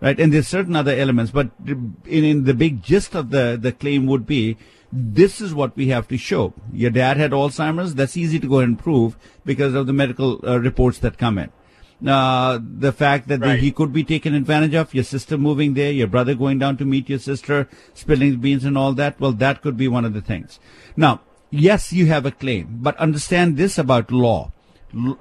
right? 0.00 0.18
And 0.18 0.32
there's 0.32 0.48
certain 0.48 0.76
other 0.76 0.92
elements, 0.92 1.32
but 1.32 1.50
in, 1.66 1.96
in 2.06 2.44
the 2.44 2.54
big 2.54 2.82
gist 2.82 3.14
of 3.14 3.30
the, 3.30 3.58
the 3.60 3.72
claim 3.72 4.06
would 4.06 4.26
be, 4.26 4.56
this 4.90 5.40
is 5.40 5.54
what 5.54 5.76
we 5.76 5.88
have 5.88 6.08
to 6.08 6.16
show. 6.16 6.54
Your 6.72 6.90
dad 6.90 7.16
had 7.18 7.32
Alzheimer's. 7.32 7.94
That's 7.94 8.16
easy 8.16 8.38
to 8.38 8.46
go 8.46 8.60
and 8.60 8.78
prove 8.78 9.16
because 9.44 9.74
of 9.74 9.86
the 9.86 9.92
medical 9.92 10.40
uh, 10.46 10.58
reports 10.58 10.98
that 11.00 11.18
come 11.18 11.36
in. 11.38 11.52
Uh, 12.06 12.60
the 12.62 12.92
fact 12.92 13.26
that 13.26 13.40
the- 13.40 13.56
he 13.56 13.72
could 13.72 13.92
be 13.92 14.04
taken 14.04 14.32
advantage 14.32 14.74
of, 14.74 14.94
your 14.94 15.02
sister 15.02 15.36
moving 15.36 15.74
there, 15.74 15.90
your 15.90 16.06
brother 16.06 16.34
going 16.34 16.58
down 16.58 16.76
to 16.76 16.84
meet 16.84 17.08
your 17.08 17.18
sister, 17.18 17.68
spilling 17.92 18.36
beans 18.36 18.64
and 18.64 18.78
all 18.78 18.92
that, 18.92 19.18
well, 19.18 19.32
that 19.32 19.62
could 19.62 19.76
be 19.76 19.88
one 19.88 20.04
of 20.04 20.14
the 20.14 20.20
things. 20.20 20.60
Now, 20.96 21.22
yes, 21.50 21.92
you 21.92 22.06
have 22.06 22.24
a 22.24 22.30
claim, 22.30 22.78
but 22.80 22.96
understand 22.98 23.56
this 23.56 23.78
about 23.78 24.12
law. 24.12 24.52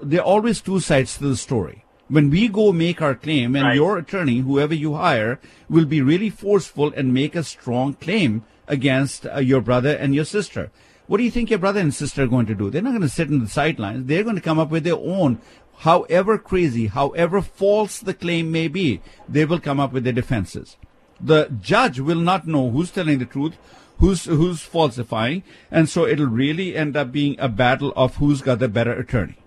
There 0.04 0.22
are 0.22 0.24
always 0.24 0.62
two 0.62 0.80
sides 0.80 1.18
to 1.18 1.28
the 1.28 1.36
story. 1.36 1.84
When 2.10 2.30
we 2.30 2.48
go 2.48 2.72
make 2.72 3.02
our 3.02 3.16
claim, 3.16 3.56
and 3.56 3.66
Right. 3.66 3.76
your 3.76 3.98
attorney, 3.98 4.40
whoever 4.40 4.74
you 4.76 4.94
hire, 4.94 5.40
will 5.68 5.86
be 5.86 6.02
really 6.02 6.30
forceful 6.30 6.94
and 6.96 7.14
make 7.14 7.36
a 7.36 7.44
strong 7.44 7.96
claim 7.96 8.44
against 8.68 9.26
uh, 9.26 9.40
your 9.40 9.62
brother 9.62 9.92
and 9.92 10.14
your 10.14 10.26
sister. 10.26 10.70
What 11.08 11.18
do 11.18 11.24
you 11.24 11.32
think 11.32 11.50
your 11.50 11.60
brother 11.60 11.80
and 11.80 11.94
sister 11.94 12.24
are 12.24 12.28
going 12.28 12.46
to 12.48 12.56
do? 12.56 12.70
They're 12.70 12.82
not 12.82 12.92
going 12.92 13.02
to 13.02 13.10
sit 13.10 13.30
in 13.30 13.40
the 13.40 13.48
sidelines. 13.50 14.06
They're 14.08 14.24
going 14.24 14.36
to 14.36 14.42
come 14.42 14.60
up 14.60 14.70
with 14.72 14.84
their 14.84 14.96
own, 14.96 15.40
however 15.78 16.38
crazy, 16.38 16.88
however 16.88 17.42
false 17.42 18.00
the 18.00 18.14
claim 18.14 18.52
may 18.52 18.68
be, 18.68 19.02
they 19.28 19.46
will 19.46 19.60
come 19.60 19.80
up 19.80 19.94
with 19.94 20.04
their 20.04 20.14
defenses. 20.14 20.78
The 21.20 21.50
judge 21.62 22.00
will 22.00 22.20
not 22.20 22.48
know 22.48 22.70
who's 22.70 22.92
telling 22.92 23.20
the 23.20 23.26
truth, 23.26 23.58
who's 24.00 24.26
who's 24.26 24.62
falsifying, 24.62 25.44
and 25.72 25.90
so 25.90 26.06
it'll 26.06 26.28
really 26.28 26.76
end 26.76 26.96
up 26.96 27.12
being 27.12 27.36
a 27.40 27.50
battle 27.50 27.94
of 27.96 28.18
who's 28.18 28.42
got 28.42 28.60
the 28.60 28.68
better 28.68 28.94
attorney. 28.94 29.38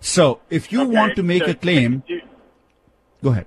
So, 0.00 0.40
if 0.48 0.70
you 0.70 0.82
Okay, 0.82 0.90
want 0.94 1.16
to 1.16 1.22
make 1.22 1.44
so 1.44 1.50
a 1.50 1.54
claim, 1.54 2.02
you- 2.06 2.20
go 3.22 3.30
ahead. 3.30 3.46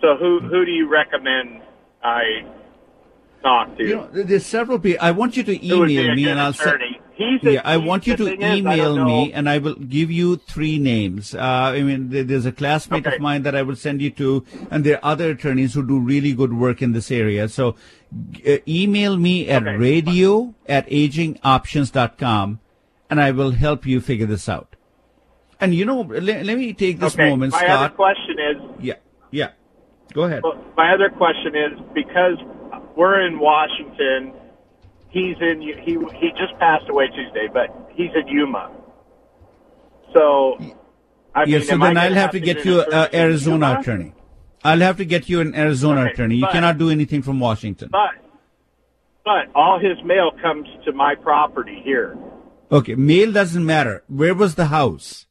So 0.00 0.16
who 0.16 0.40
who 0.40 0.64
do 0.64 0.70
you 0.72 0.88
recommend 0.88 1.62
I 2.02 2.44
talk 3.42 3.76
to? 3.76 3.84
You 3.84 3.96
know, 3.96 4.08
there's 4.12 4.44
several 4.46 4.80
people. 4.80 4.98
I 5.00 5.12
want 5.12 5.36
you 5.36 5.44
to 5.44 5.54
Who 5.56 5.78
would 5.80 5.86
be 5.86 5.94
email 5.94 6.14
me, 6.16 6.28
and 6.28 6.40
I'll 6.40 6.52
send. 6.52 6.80
Attorney? 7.14 7.38
He's 7.38 7.48
a- 7.48 7.52
Yeah, 7.54 7.60
I 7.64 7.76
want 7.76 8.06
you 8.06 8.16
to 8.16 8.24
thing 8.24 8.42
is, 8.42 8.58
email 8.58 9.04
me, 9.04 9.32
and 9.32 9.48
I 9.48 9.58
will 9.58 9.74
give 9.74 10.10
you 10.10 10.36
three 10.36 10.78
names. 10.78 11.34
Uh, 11.34 11.40
I 11.40 11.82
mean, 11.82 12.08
there's 12.10 12.46
a 12.46 12.52
classmate 12.52 13.06
Okay. 13.06 13.16
of 13.16 13.22
mine 13.22 13.42
that 13.42 13.54
I 13.54 13.62
will 13.62 13.76
send 13.76 14.00
you 14.02 14.10
to, 14.10 14.44
and 14.70 14.84
there 14.84 14.96
are 15.04 15.12
other 15.12 15.30
attorneys 15.30 15.74
who 15.74 15.86
do 15.86 15.98
really 15.98 16.32
good 16.32 16.52
work 16.54 16.82
in 16.82 16.92
this 16.92 17.10
area. 17.10 17.48
So, 17.48 17.76
uh, 18.46 18.56
email 18.68 19.16
me 19.16 19.48
at 19.48 19.62
Okay. 19.62 19.76
radio 19.76 20.54
at 20.68 20.88
agingoptions.com, 20.88 22.60
and 23.10 23.20
I 23.20 23.30
will 23.30 23.52
help 23.52 23.86
you 23.86 24.00
figure 24.00 24.26
this 24.26 24.48
out. 24.48 24.76
And 25.60 25.74
you 25.74 25.84
know, 25.84 26.00
let, 26.00 26.44
let 26.44 26.58
me 26.58 26.72
take 26.72 26.98
this 26.98 27.14
okay. 27.14 27.30
moment, 27.30 27.52
My 27.52 27.66
other 27.68 27.86
Scott. 27.86 27.96
question 27.96 28.36
is, 28.50 28.56
Yeah, 28.80 28.94
yeah. 29.30 29.50
Go 30.12 30.24
ahead. 30.24 30.42
well, 30.42 30.58
my 30.76 30.92
other 30.92 31.08
question 31.08 31.54
is 31.54 31.78
because 31.94 32.36
we're 32.96 33.20
in 33.26 33.38
Washington, 33.38 34.32
he's 35.12 35.36
in 35.40 35.60
he 35.62 35.92
he 36.20 36.30
just 36.42 36.58
passed 36.58 36.88
away 36.88 37.06
Tuesday, 37.08 37.48
but 37.52 37.68
he's 37.94 38.10
in 38.14 38.26
Yuma. 38.28 38.70
So, 40.12 40.56
I 41.34 41.44
Yeah, 41.44 41.58
mean, 41.58 41.66
so 41.66 41.78
then 41.78 41.96
I'll 41.96 42.12
have 42.14 42.32
to 42.32 42.40
get 42.40 42.64
you 42.64 42.80
an 42.82 42.92
an 42.92 43.08
Arizona 43.14 43.78
attorney. 43.80 44.12
I'll 44.64 44.80
have 44.80 44.96
to 44.98 45.04
get 45.04 45.28
you 45.28 45.40
an 45.40 45.54
Arizona 45.54 46.02
Okay, 46.02 46.10
attorney. 46.12 46.36
You 46.36 46.42
but- 46.42 46.52
cannot 46.52 46.78
do 46.78 46.90
anything 46.90 47.22
from 47.22 47.40
Washington. 47.40 47.88
But 47.92 48.10
but 49.24 49.46
all 49.54 49.78
his 49.78 50.02
mail 50.04 50.32
comes 50.42 50.66
to 50.84 50.92
my 50.92 51.14
property 51.14 51.80
here 51.84 52.16
Okay, 52.72 52.94
mail 52.94 53.30
doesn't 53.32 53.64
matter. 53.64 54.02
Where 54.08 54.34
was 54.34 54.54
the 54.56 54.66
house? 54.66 55.26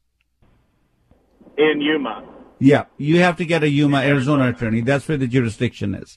in 1.58 1.80
Yuma. 1.82 2.24
Yeah, 2.58 2.84
you 2.96 3.18
have 3.20 3.36
to 3.36 3.44
get 3.44 3.62
a 3.62 3.68
Yuma, 3.68 3.98
Arizona 3.98 4.48
attorney. 4.48 4.80
That's 4.80 5.06
where 5.06 5.18
the 5.18 5.26
jurisdiction 5.26 5.94
is. 5.94 6.16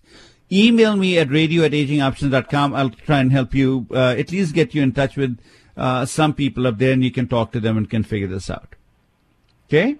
Email 0.51 0.95
me 0.95 1.17
at 1.17 1.31
radio 1.31 1.63
at 1.63 1.71
agingoptions.com. 1.71 2.75
I'll 2.75 2.91
try 2.91 3.19
and 3.19 3.31
help 3.31 3.53
you, 3.55 3.87
uh, 3.91 4.15
at 4.17 4.31
least 4.31 4.53
get 4.53 4.75
you 4.75 4.83
in 4.83 4.91
touch 4.91 5.17
with 5.17 5.39
uh, 5.75 6.05
some 6.05 6.33
people 6.33 6.67
up 6.67 6.77
there 6.77 6.93
and 6.93 7.03
you 7.03 7.11
can 7.11 7.27
talk 7.27 7.51
to 7.53 7.59
them 7.59 7.77
and 7.77 7.89
can 7.89 8.03
figure 8.03 8.27
this 8.27 8.49
out. 8.49 8.75
Okay? 9.67 9.97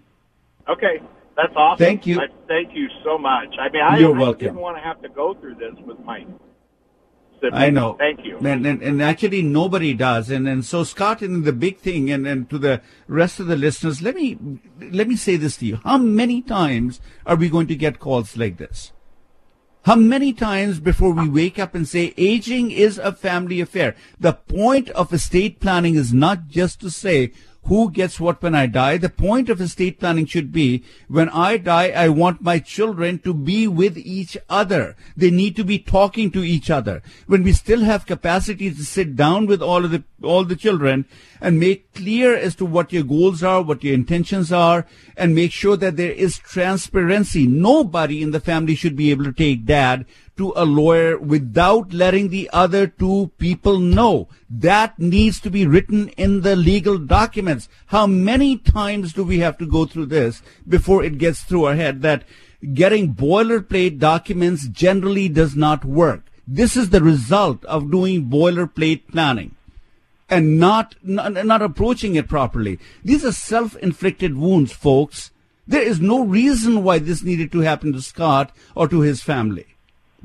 Okay, 0.70 1.02
that's 1.36 1.54
awesome. 1.56 1.84
Thank 1.84 2.06
you. 2.06 2.20
I, 2.20 2.28
thank 2.48 2.76
you 2.76 2.88
so 3.04 3.18
much. 3.18 3.56
I 3.60 3.70
mean, 3.70 3.82
I, 3.82 3.98
You're 3.98 4.16
I 4.16 4.20
welcome. 4.20 4.48
didn't 4.48 4.62
want 4.62 4.78
to 4.78 4.84
have 4.84 5.02
to 5.02 5.10
go 5.10 5.34
through 5.34 5.56
this 5.56 5.74
with 5.86 6.00
my. 6.00 6.26
I 7.52 7.70
know. 7.70 7.96
Thank 8.00 8.26
you. 8.26 8.38
And, 8.39 8.66
and, 8.66 8.82
and 8.82 9.04
actually 9.04 9.43
nobody 9.43 9.93
does. 9.93 10.32
And, 10.32 10.48
and 10.48 10.66
so 10.66 10.84
Scott, 10.84 11.22
and 11.22 11.43
the 11.43 11.54
big 11.54 11.78
thing, 11.78 12.10
and, 12.10 12.26
and 12.26 12.50
to 12.50 12.58
the 12.58 12.82
rest 13.08 13.39
of 13.39 13.46
the 13.46 13.56
listeners, 13.56 14.02
let 14.02 14.16
me, 14.16 14.38
let 14.80 15.08
me 15.08 15.16
say 15.16 15.36
this 15.36 15.58
to 15.58 15.66
you. 15.66 15.76
How 15.84 15.98
many 15.98 16.41
times 16.41 17.02
are 17.26 17.36
we 17.36 17.50
going 17.50 17.68
to 17.68 17.76
get 17.76 18.00
calls 18.00 18.36
like 18.36 18.58
this? 18.58 18.93
How 19.86 19.95
many 19.95 20.33
times 20.33 20.79
before 20.79 21.11
we 21.11 21.29
wake 21.29 21.59
up 21.59 21.75
and 21.75 21.88
say 21.88 22.11
aging 22.17 22.71
is 22.71 22.97
a 22.97 23.11
family 23.11 23.61
affair? 23.61 23.95
The 24.19 24.33
point 24.33 24.89
of 24.89 25.13
estate 25.13 25.59
planning 25.59 25.93
is 25.93 26.11
not 26.11 26.47
just 26.47 26.81
to 26.81 26.89
say 26.89 27.33
who 27.66 27.89
gets 27.91 28.20
what 28.20 28.41
when 28.41 28.53
I 28.53 28.68
die. 28.68 28.97
The 28.97 29.09
point 29.09 29.49
of 29.49 29.59
estate 29.59 29.99
planning 29.99 30.26
should 30.26 30.51
be 30.51 30.84
when 31.07 31.30
I 31.30 31.57
die, 31.57 31.89
I 31.89 32.09
want 32.09 32.41
my 32.41 32.59
children 32.59 33.20
to 33.20 33.34
be 33.34 33.68
with 33.68 33.97
each 33.97 34.38
other. 34.49 34.95
They 35.18 35.32
need 35.32 35.55
to 35.55 35.63
be 35.63 35.80
talking 35.80 36.32
to 36.32 36.43
each 36.43 36.70
other. 36.70 37.01
When 37.28 37.43
we 37.43 37.53
still 37.53 37.82
have 37.82 38.05
capacity 38.05 38.70
to 38.72 38.84
sit 38.84 39.16
down 39.16 39.47
with 39.47 39.61
all 39.61 39.84
of 39.84 39.91
the, 39.91 40.03
all 40.24 40.43
the 40.43 40.55
children 40.55 41.05
and 41.41 41.59
make 41.59 41.93
clear 41.93 42.36
as 42.36 42.55
to 42.55 42.66
what 42.66 42.93
your 42.93 43.03
goals 43.03 43.43
are, 43.43 43.61
what 43.61 43.84
your 43.84 43.93
intentions 43.93 44.51
are, 44.51 44.86
and 45.18 45.34
make 45.34 45.51
sure 45.51 45.78
that 45.78 45.97
there 45.97 46.11
is 46.11 46.38
transparency. 46.38 47.47
Nobody 47.47 48.22
in 48.22 48.32
the 48.32 48.39
family 48.39 48.76
should 48.76 48.95
be 48.95 49.11
able 49.11 49.26
to 49.26 49.34
take 49.34 49.66
dad 49.66 50.05
to 50.38 50.53
a 50.55 50.65
lawyer 50.65 51.17
without 51.17 51.93
letting 51.93 52.29
the 52.29 52.49
other 52.51 52.88
two 52.88 53.31
people 53.38 53.79
know. 53.79 54.27
That 54.49 54.99
needs 54.99 55.39
to 55.41 55.49
be 55.49 55.65
written 55.65 56.09
in 56.09 56.41
the 56.41 56.55
legal 56.55 56.97
documents. 56.97 57.69
How 57.88 58.07
many 58.07 58.57
times 58.57 59.13
do 59.13 59.23
we 59.23 59.39
have 59.39 59.57
to 59.59 59.65
go 59.65 59.86
through 59.86 60.07
this 60.07 60.41
before 60.67 61.03
it 61.03 61.17
gets 61.17 61.43
through 61.43 61.65
our 61.65 61.75
head 61.75 62.01
that 62.01 62.23
getting 62.73 63.13
boilerplate 63.13 63.99
documents 63.99 64.67
generally 64.67 65.29
does 65.29 65.55
not 65.55 65.86
work? 65.86 66.23
This 66.47 66.75
is 66.77 66.89
the 66.89 67.01
result 67.01 67.63
of 67.65 67.91
doing 67.91 68.25
boilerplate 68.25 69.07
planning 69.07 69.55
and 70.29 70.59
not, 70.59 70.95
not 71.03 71.45
not 71.45 71.61
approaching 71.61 72.15
it 72.15 72.27
properly. 72.27 72.79
These 73.03 73.23
are 73.25 73.31
self-inflicted 73.31 74.36
wounds, 74.36 74.73
folks. 74.73 75.31
There 75.67 75.81
is 75.81 75.99
no 75.99 76.23
reason 76.23 76.83
why 76.83 76.99
this 76.99 77.23
needed 77.23 77.51
to 77.51 77.61
happen 77.61 77.93
to 77.93 78.01
Scott 78.01 78.55
or 78.75 78.88
to 78.88 79.01
his 79.01 79.21
family. 79.21 79.65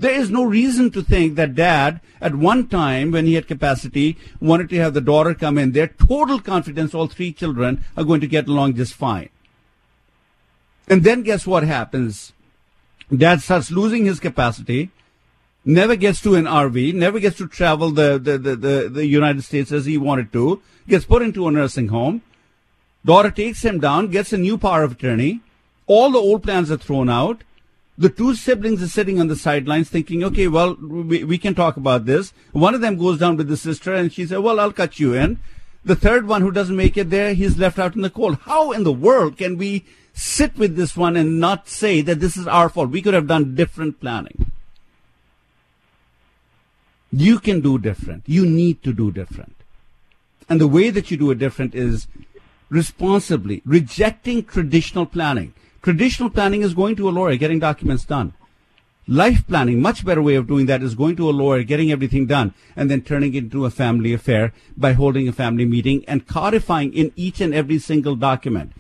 There 0.01 0.18
is 0.18 0.30
no 0.30 0.44
reason 0.44 0.90
to 0.92 1.03
think 1.03 1.34
that 1.34 1.55
dad, 1.55 2.01
at 2.22 2.34
one 2.34 2.68
time 2.68 3.11
when 3.11 3.26
he 3.26 3.34
had 3.34 3.46
capacity, 3.46 4.16
wanted 4.40 4.70
to 4.70 4.78
have 4.78 4.94
the 4.94 5.03
daughter 5.03 5.34
come 5.34 5.59
in 5.59 5.72
there. 5.72 5.88
Total 5.88 6.40
confidence 6.40 6.94
all 6.94 7.07
three 7.07 7.34
children 7.34 7.84
are 7.98 8.05
going 8.05 8.22
to 8.22 8.26
get 8.26 8.48
along 8.48 8.76
just 8.76 8.94
fine. 8.94 9.28
And 10.88 11.05
then 11.05 11.22
guess 11.22 11.46
what 11.46 11.64
happens? 11.64 12.32
Dad 13.14 13.42
starts 13.42 13.70
losing 13.70 14.07
his 14.07 14.20
capacity, 14.20 14.88
never 15.66 15.96
gets 15.96 16.22
to 16.22 16.34
an 16.34 16.46
RV, 16.46 16.94
never 16.94 17.20
gets 17.20 17.36
to 17.36 17.46
travel 17.46 17.90
the, 17.90 18.18
the, 18.18 18.38
the, 18.38 18.57
the, 18.57 18.88
the 18.88 19.07
United 19.07 19.44
States 19.44 19.70
as 19.70 19.84
he 19.84 19.98
wanted 19.98 20.32
to, 20.32 20.62
gets 20.88 21.05
put 21.05 21.20
into 21.20 21.46
a 21.46 21.51
nursing 21.51 21.88
home. 21.88 22.22
Daughter 23.05 23.30
takes 23.30 23.62
him 23.62 23.80
down, 23.80 24.09
gets 24.09 24.32
a 24.32 24.38
new 24.38 24.57
power 24.57 24.82
of 24.82 24.92
attorney. 24.92 25.40
All 25.86 26.11
the 26.11 26.18
old 26.18 26.42
plans 26.42 26.70
are 26.70 26.78
thrown 26.78 27.11
out. 27.11 27.42
The 28.01 28.09
two 28.09 28.34
siblings 28.34 28.82
are 28.82 28.88
sitting 28.88 29.20
on 29.20 29.28
the 29.28 29.36
sidelines 29.36 29.90
thinking, 29.90 30.24
okay, 30.24 30.48
well, 30.48 30.74
we, 30.74 31.22
we 31.22 31.36
can 31.36 31.55
talk 31.55 31.76
about 31.76 32.07
this. 32.07 32.32
One 32.53 32.74
of 32.74 32.80
them 32.80 32.96
goes 32.96 33.18
down 33.18 33.36
with 33.36 33.48
the 33.48 33.59
sister 33.59 33.94
and 33.94 34.11
she 34.11 34.24
said, 34.24 34.38
well, 34.38 34.59
I'll 34.59 34.72
cut 34.72 34.98
you 34.98 35.12
in. 35.12 35.38
The 35.84 35.96
third 35.96 36.26
one 36.26 36.40
who 36.40 36.51
doesn't 36.51 36.74
make 36.74 36.96
it 36.96 37.11
there, 37.11 37.34
he's 37.34 37.59
left 37.59 37.78
out 37.78 37.94
in 37.94 38.01
the 38.01 38.09
cold. 38.09 38.38
How 38.46 38.72
in 38.72 38.84
the 38.84 38.92
world 38.92 39.36
can 39.36 39.59
we 39.59 39.84
sit 40.14 40.57
with 40.57 40.76
this 40.76 40.96
one 40.96 41.14
and 41.14 41.38
not 41.38 41.68
say 41.68 42.01
that 42.01 42.20
this 42.20 42.38
is 42.38 42.46
our 42.46 42.70
fault? 42.70 42.88
We 42.88 43.03
could 43.03 43.12
have 43.12 43.26
done 43.26 43.55
different 43.55 44.01
planning. 44.01 44.51
You 47.12 47.38
can 47.38 47.61
do 47.61 47.76
different. 47.76 48.22
You 48.26 48.46
need 48.46 48.82
to 48.82 48.94
do 48.94 49.12
different. 49.12 49.57
And 50.48 50.59
the 50.59 50.66
way 50.66 50.88
that 50.88 51.11
you 51.11 51.18
do 51.18 51.30
it 51.32 51.38
different 51.38 51.74
is 51.74 52.07
responsibly, 52.70 53.61
rejecting 53.66 54.42
traditional 54.42 55.05
planning. 55.05 55.53
Traditional 55.83 56.31
planning 56.31 56.62
is 56.62 56.74
going 56.74 56.97
to 56.97 57.09
a 57.09 57.11
lawyer, 57.11 57.37
getting 57.37 57.59
documents 57.59 58.05
done. 58.05 58.35
Life 59.09 59.47
planning, 59.49 59.81
much 59.81 60.05
better 60.05 60.22
way 60.22 60.35
of 60.35 60.47
doing 60.47 60.66
that 60.66 60.83
is 60.83 60.95
going 60.95 61.16
to 61.16 61.28
a 61.28 61.33
lawyer, 61.33 61.62
getting 61.62 61.91
everything 61.91 62.26
done, 62.26 62.55
and 62.76 62.91
then 62.91 63.01
turning 63.03 63.35
it 63.35 63.45
into 63.45 63.64
a 63.64 63.70
family 63.70 64.12
affair 64.12 64.53
by 64.76 64.93
holding 64.93 65.26
a 65.26 65.33
family 65.33 65.64
meeting 65.64 66.05
and 66.07 66.28
codifying 66.28 66.93
in 66.93 67.12
each 67.16 67.41
and 67.41 67.55
every 67.55 67.78
single 67.78 68.14
document 68.14 68.72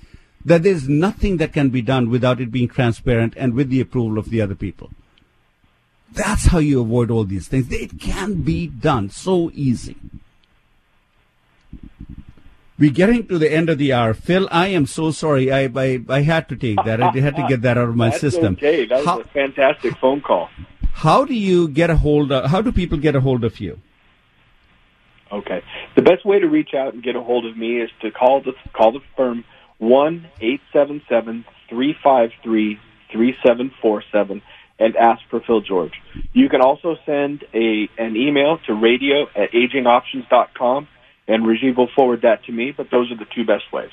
that 0.44 0.62
there's 0.62 0.88
nothing 0.88 1.38
that 1.38 1.52
can 1.52 1.68
be 1.70 1.82
done 1.82 2.10
without 2.10 2.40
it 2.40 2.50
being 2.50 2.68
transparent 2.68 3.34
and 3.36 3.54
with 3.54 3.70
the 3.70 3.80
approval 3.80 4.18
of 4.18 4.30
the 4.30 4.40
other 4.40 4.54
people. 4.54 4.90
That's 6.12 6.46
how 6.46 6.58
you 6.58 6.80
avoid 6.80 7.10
all 7.10 7.24
these 7.24 7.48
things. 7.48 7.70
It 7.70 8.00
can 8.00 8.42
be 8.42 8.66
done 8.66 9.10
so 9.10 9.50
easy. 9.54 9.96
We're 12.80 12.90
getting 12.90 13.26
to 13.28 13.38
the 13.38 13.52
end 13.52 13.68
of 13.68 13.76
the 13.76 13.92
hour. 13.92 14.14
Phil, 14.14 14.48
I 14.50 14.68
am 14.68 14.86
so 14.86 15.10
sorry. 15.10 15.52
I 15.52 15.64
I, 15.76 16.00
I 16.08 16.22
had 16.22 16.48
to 16.48 16.56
take 16.56 16.82
that. 16.84 17.02
I 17.02 17.10
had 17.28 17.36
to 17.36 17.46
get 17.46 17.60
that 17.62 17.76
out 17.76 17.90
of 17.90 17.96
my 17.96 18.08
That's 18.08 18.20
system. 18.20 18.54
Okay, 18.54 18.86
that 18.86 18.96
was 18.96 19.06
How- 19.06 19.20
a 19.20 19.24
fantastic 19.24 19.98
phone 19.98 20.22
call. 20.22 20.48
How 20.92 21.24
do 21.24 21.34
you 21.34 21.68
get 21.68 21.88
a 21.90 21.96
hold 21.96 22.32
of, 22.32 22.50
how 22.50 22.60
do 22.60 22.72
people 22.72 22.98
get 22.98 23.14
a 23.14 23.20
hold 23.20 23.44
of 23.44 23.60
you? 23.60 23.78
Okay. 25.32 25.62
The 25.94 26.02
best 26.02 26.26
way 26.26 26.40
to 26.40 26.48
reach 26.48 26.74
out 26.74 26.92
and 26.94 27.02
get 27.02 27.16
a 27.16 27.22
hold 27.22 27.46
of 27.46 27.56
me 27.56 27.80
is 27.80 27.90
to 28.02 28.10
call 28.10 28.42
the 28.42 28.52
call 28.72 28.92
the 28.92 29.00
firm 29.16 29.44
one 29.78 30.26
eight 30.40 30.60
seven 30.72 31.00
seven 31.08 31.44
three 31.68 31.94
five 32.02 32.30
three 32.42 32.78
three 33.12 33.36
seven 33.46 33.70
four 33.80 34.02
seven 34.10 34.42
and 34.78 34.96
ask 34.96 35.20
for 35.30 35.40
Phil 35.40 35.60
George. 35.60 35.92
You 36.32 36.48
can 36.48 36.60
also 36.60 36.96
send 37.06 37.44
a 37.54 37.88
an 37.96 38.16
email 38.16 38.58
to 38.66 38.74
radio 38.74 39.28
at 39.36 39.52
agingoptions.com 39.52 40.88
and 41.32 41.44
Rajiv 41.44 41.76
will 41.76 41.90
forward 41.94 42.22
that 42.22 42.44
to 42.46 42.52
me, 42.52 42.72
but 42.76 42.90
those 42.90 43.10
are 43.12 43.16
the 43.16 43.26
two 43.34 43.44
best 43.44 43.66
ways. 43.72 43.90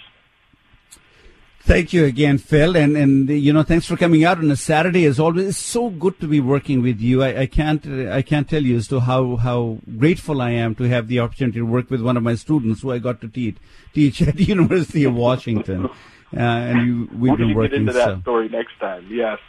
Thank 1.62 1.92
you 1.92 2.06
again, 2.06 2.38
Phil, 2.38 2.78
and 2.78 2.96
and 2.96 3.30
you 3.30 3.52
know, 3.52 3.62
thanks 3.62 3.86
for 3.86 3.98
coming 3.98 4.24
out 4.24 4.38
on 4.38 4.50
a 4.50 4.56
Saturday. 4.56 5.04
As 5.06 5.20
always, 5.20 5.48
it's 5.50 5.58
so 5.58 5.90
good 5.90 6.18
to 6.22 6.28
be 6.28 6.40
working 6.40 6.82
with 6.82 7.02
you. 7.02 7.22
I, 7.24 7.42
I 7.42 7.46
can't 7.46 7.86
I 8.20 8.22
can't 8.22 8.48
tell 8.50 8.64
you 8.64 8.78
as 8.78 8.88
to 8.88 9.02
how 9.02 9.36
how 9.36 9.80
grateful 9.98 10.42
I 10.42 10.52
am 10.52 10.76
to 10.76 10.86
have 10.86 11.10
the 11.10 11.20
opportunity 11.20 11.60
to 11.60 11.66
work 11.66 11.90
with 11.92 12.02
one 12.02 12.16
of 12.16 12.24
my 12.24 12.36
students 12.36 12.82
who 12.84 12.92
I 12.94 13.00
got 13.00 13.20
to 13.20 13.28
teach 13.28 13.58
teach 13.94 14.22
at 14.22 14.36
the 14.38 14.44
University 14.56 15.04
of 15.04 15.14
Washington, 15.16 15.88
uh, 15.88 16.40
and 16.40 16.88
you 16.88 17.10
we've 17.12 17.32
We'll 17.32 17.36
been 17.36 17.48
get 17.50 17.58
working. 17.58 17.80
into 17.82 17.94
that 17.94 18.16
so 18.16 18.22
story 18.22 18.48
next 18.48 18.80
time. 18.80 19.06
Yes. 19.10 19.40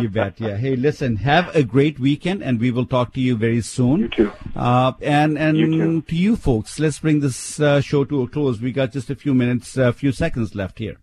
You 0.00 0.08
bet. 0.08 0.40
Yeah. 0.40 0.56
Hey, 0.56 0.76
listen. 0.76 1.16
Have 1.16 1.54
a 1.54 1.62
great 1.62 1.98
weekend, 1.98 2.42
and 2.42 2.60
we 2.60 2.70
will 2.70 2.86
talk 2.86 3.12
to 3.14 3.20
you 3.20 3.36
very 3.36 3.60
soon. 3.60 4.00
You 4.00 4.08
too. 4.08 4.32
Uh, 4.56 4.92
and 5.02 5.38
and 5.38 5.56
You 5.56 5.66
too. 5.70 6.02
to 6.02 6.16
you 6.16 6.36
folks, 6.36 6.78
let's 6.78 6.98
bring 6.98 7.20
this 7.20 7.60
uh, 7.60 7.80
show 7.80 8.04
to 8.04 8.22
a 8.22 8.28
close. 8.28 8.60
We 8.60 8.72
got 8.72 8.92
just 8.92 9.10
a 9.10 9.14
few 9.14 9.34
minutes, 9.34 9.76
a 9.76 9.92
few 9.92 10.12
seconds 10.12 10.54
left 10.54 10.78
here. 10.78 10.96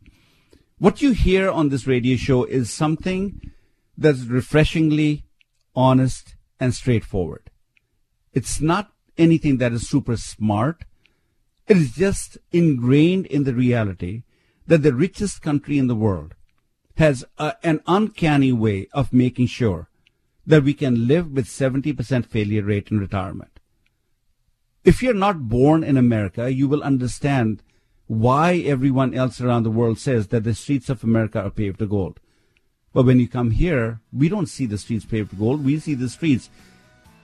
What 0.79 1.01
you 1.01 1.11
hear 1.11 1.49
on 1.49 1.69
this 1.69 1.85
radio 1.87 2.15
show 2.17 2.43
is 2.43 2.71
something 2.71 3.51
that's 3.97 4.23
refreshingly 4.23 5.23
honest 5.75 6.35
and 6.59 6.73
straightforward. 6.73 7.49
It's 8.33 8.61
not 8.61 8.91
anything 9.17 9.57
that 9.57 9.73
is 9.73 9.87
super 9.87 10.17
smart. 10.17 10.85
It 11.67 11.77
is 11.77 11.91
just 11.93 12.37
ingrained 12.51 13.27
in 13.27 13.43
the 13.43 13.53
reality 13.53 14.23
that 14.67 14.83
the 14.83 14.93
richest 14.93 15.41
country 15.41 15.77
in 15.77 15.87
the 15.87 15.95
world 15.95 16.33
has 16.95 17.23
a, 17.37 17.55
an 17.63 17.81
uncanny 17.87 18.51
way 18.51 18.87
of 18.93 19.13
making 19.13 19.47
sure 19.47 19.89
that 20.45 20.63
we 20.63 20.73
can 20.73 21.07
live 21.07 21.31
with 21.31 21.45
70% 21.45 22.25
failure 22.25 22.63
rate 22.63 22.89
in 22.89 22.99
retirement. 22.99 23.59
If 24.83 25.03
you're 25.03 25.13
not 25.13 25.47
born 25.47 25.83
in 25.83 25.97
America, 25.97 26.51
you 26.51 26.67
will 26.67 26.81
understand 26.81 27.61
why 28.07 28.55
everyone 28.55 29.13
else 29.13 29.39
around 29.39 29.63
the 29.63 29.71
world 29.71 29.99
says 29.99 30.27
that 30.29 30.43
the 30.43 30.55
streets 30.55 30.89
of 30.89 31.03
America 31.03 31.41
are 31.41 31.51
paved 31.51 31.79
to 31.79 31.85
gold. 31.85 32.19
But 32.93 33.05
when 33.05 33.19
you 33.19 33.27
come 33.27 33.51
here, 33.51 34.01
we 34.11 34.27
don't 34.27 34.47
see 34.47 34.65
the 34.65 34.77
streets 34.77 35.05
paved 35.05 35.29
to 35.29 35.35
gold. 35.35 35.63
We 35.63 35.79
see 35.79 35.93
the 35.93 36.09
streets 36.09 36.49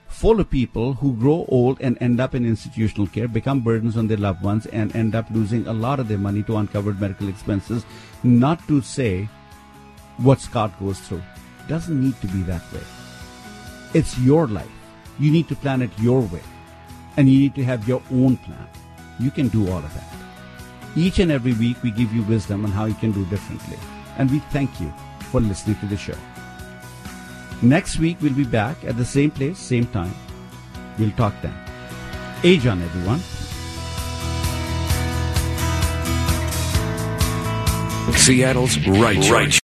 full 0.08 0.40
of 0.40 0.48
people 0.48 0.94
who 0.94 1.14
grow 1.16 1.44
old 1.48 1.80
and 1.80 1.98
end 2.00 2.20
up 2.20 2.34
in 2.34 2.46
institutional 2.46 3.06
care, 3.06 3.28
become 3.28 3.60
burdens 3.60 3.96
on 3.96 4.06
their 4.06 4.16
loved 4.16 4.42
ones, 4.42 4.66
and 4.66 4.94
end 4.96 5.14
up 5.14 5.26
losing 5.30 5.66
a 5.66 5.72
lot 5.72 6.00
of 6.00 6.08
their 6.08 6.16
money 6.16 6.42
to 6.44 6.56
uncovered 6.56 7.00
medical 7.00 7.28
expenses. 7.28 7.84
Not 8.22 8.66
to 8.68 8.80
say 8.80 9.28
what 10.18 10.40
Scott 10.40 10.78
goes 10.80 10.98
through. 11.00 11.22
Doesn't 11.68 12.02
need 12.02 12.20
to 12.20 12.26
be 12.28 12.42
that 12.42 12.62
way. 12.72 12.82
It's 13.94 14.18
your 14.18 14.46
life. 14.46 14.70
You 15.18 15.30
need 15.30 15.48
to 15.48 15.56
plan 15.56 15.82
it 15.82 15.90
your 15.98 16.20
way. 16.20 16.42
And 17.16 17.28
you 17.28 17.38
need 17.38 17.54
to 17.56 17.64
have 17.64 17.88
your 17.88 18.02
own 18.12 18.36
plan. 18.38 18.68
You 19.18 19.30
can 19.30 19.48
do 19.48 19.70
all 19.70 19.78
of 19.78 19.94
that. 19.94 20.04
Each 20.96 21.18
and 21.18 21.30
every 21.30 21.52
week, 21.52 21.82
we 21.82 21.90
give 21.90 22.12
you 22.12 22.22
wisdom 22.22 22.64
on 22.64 22.70
how 22.70 22.84
you 22.86 22.94
can 22.94 23.12
do 23.12 23.24
differently. 23.26 23.78
And 24.16 24.30
we 24.30 24.38
thank 24.50 24.80
you 24.80 24.92
for 25.30 25.40
listening 25.40 25.76
to 25.80 25.86
the 25.86 25.96
show. 25.96 26.16
Next 27.62 27.98
week, 27.98 28.18
we'll 28.20 28.34
be 28.34 28.44
back 28.44 28.84
at 28.84 28.96
the 28.96 29.04
same 29.04 29.30
place, 29.30 29.58
same 29.58 29.86
time. 29.86 30.14
We'll 30.98 31.10
talk 31.12 31.34
then. 31.42 31.54
Age 32.44 32.66
on, 32.66 32.80
everyone. 32.82 33.20
Seattle's 38.16 38.78
right, 38.86 39.30
right 39.30 39.52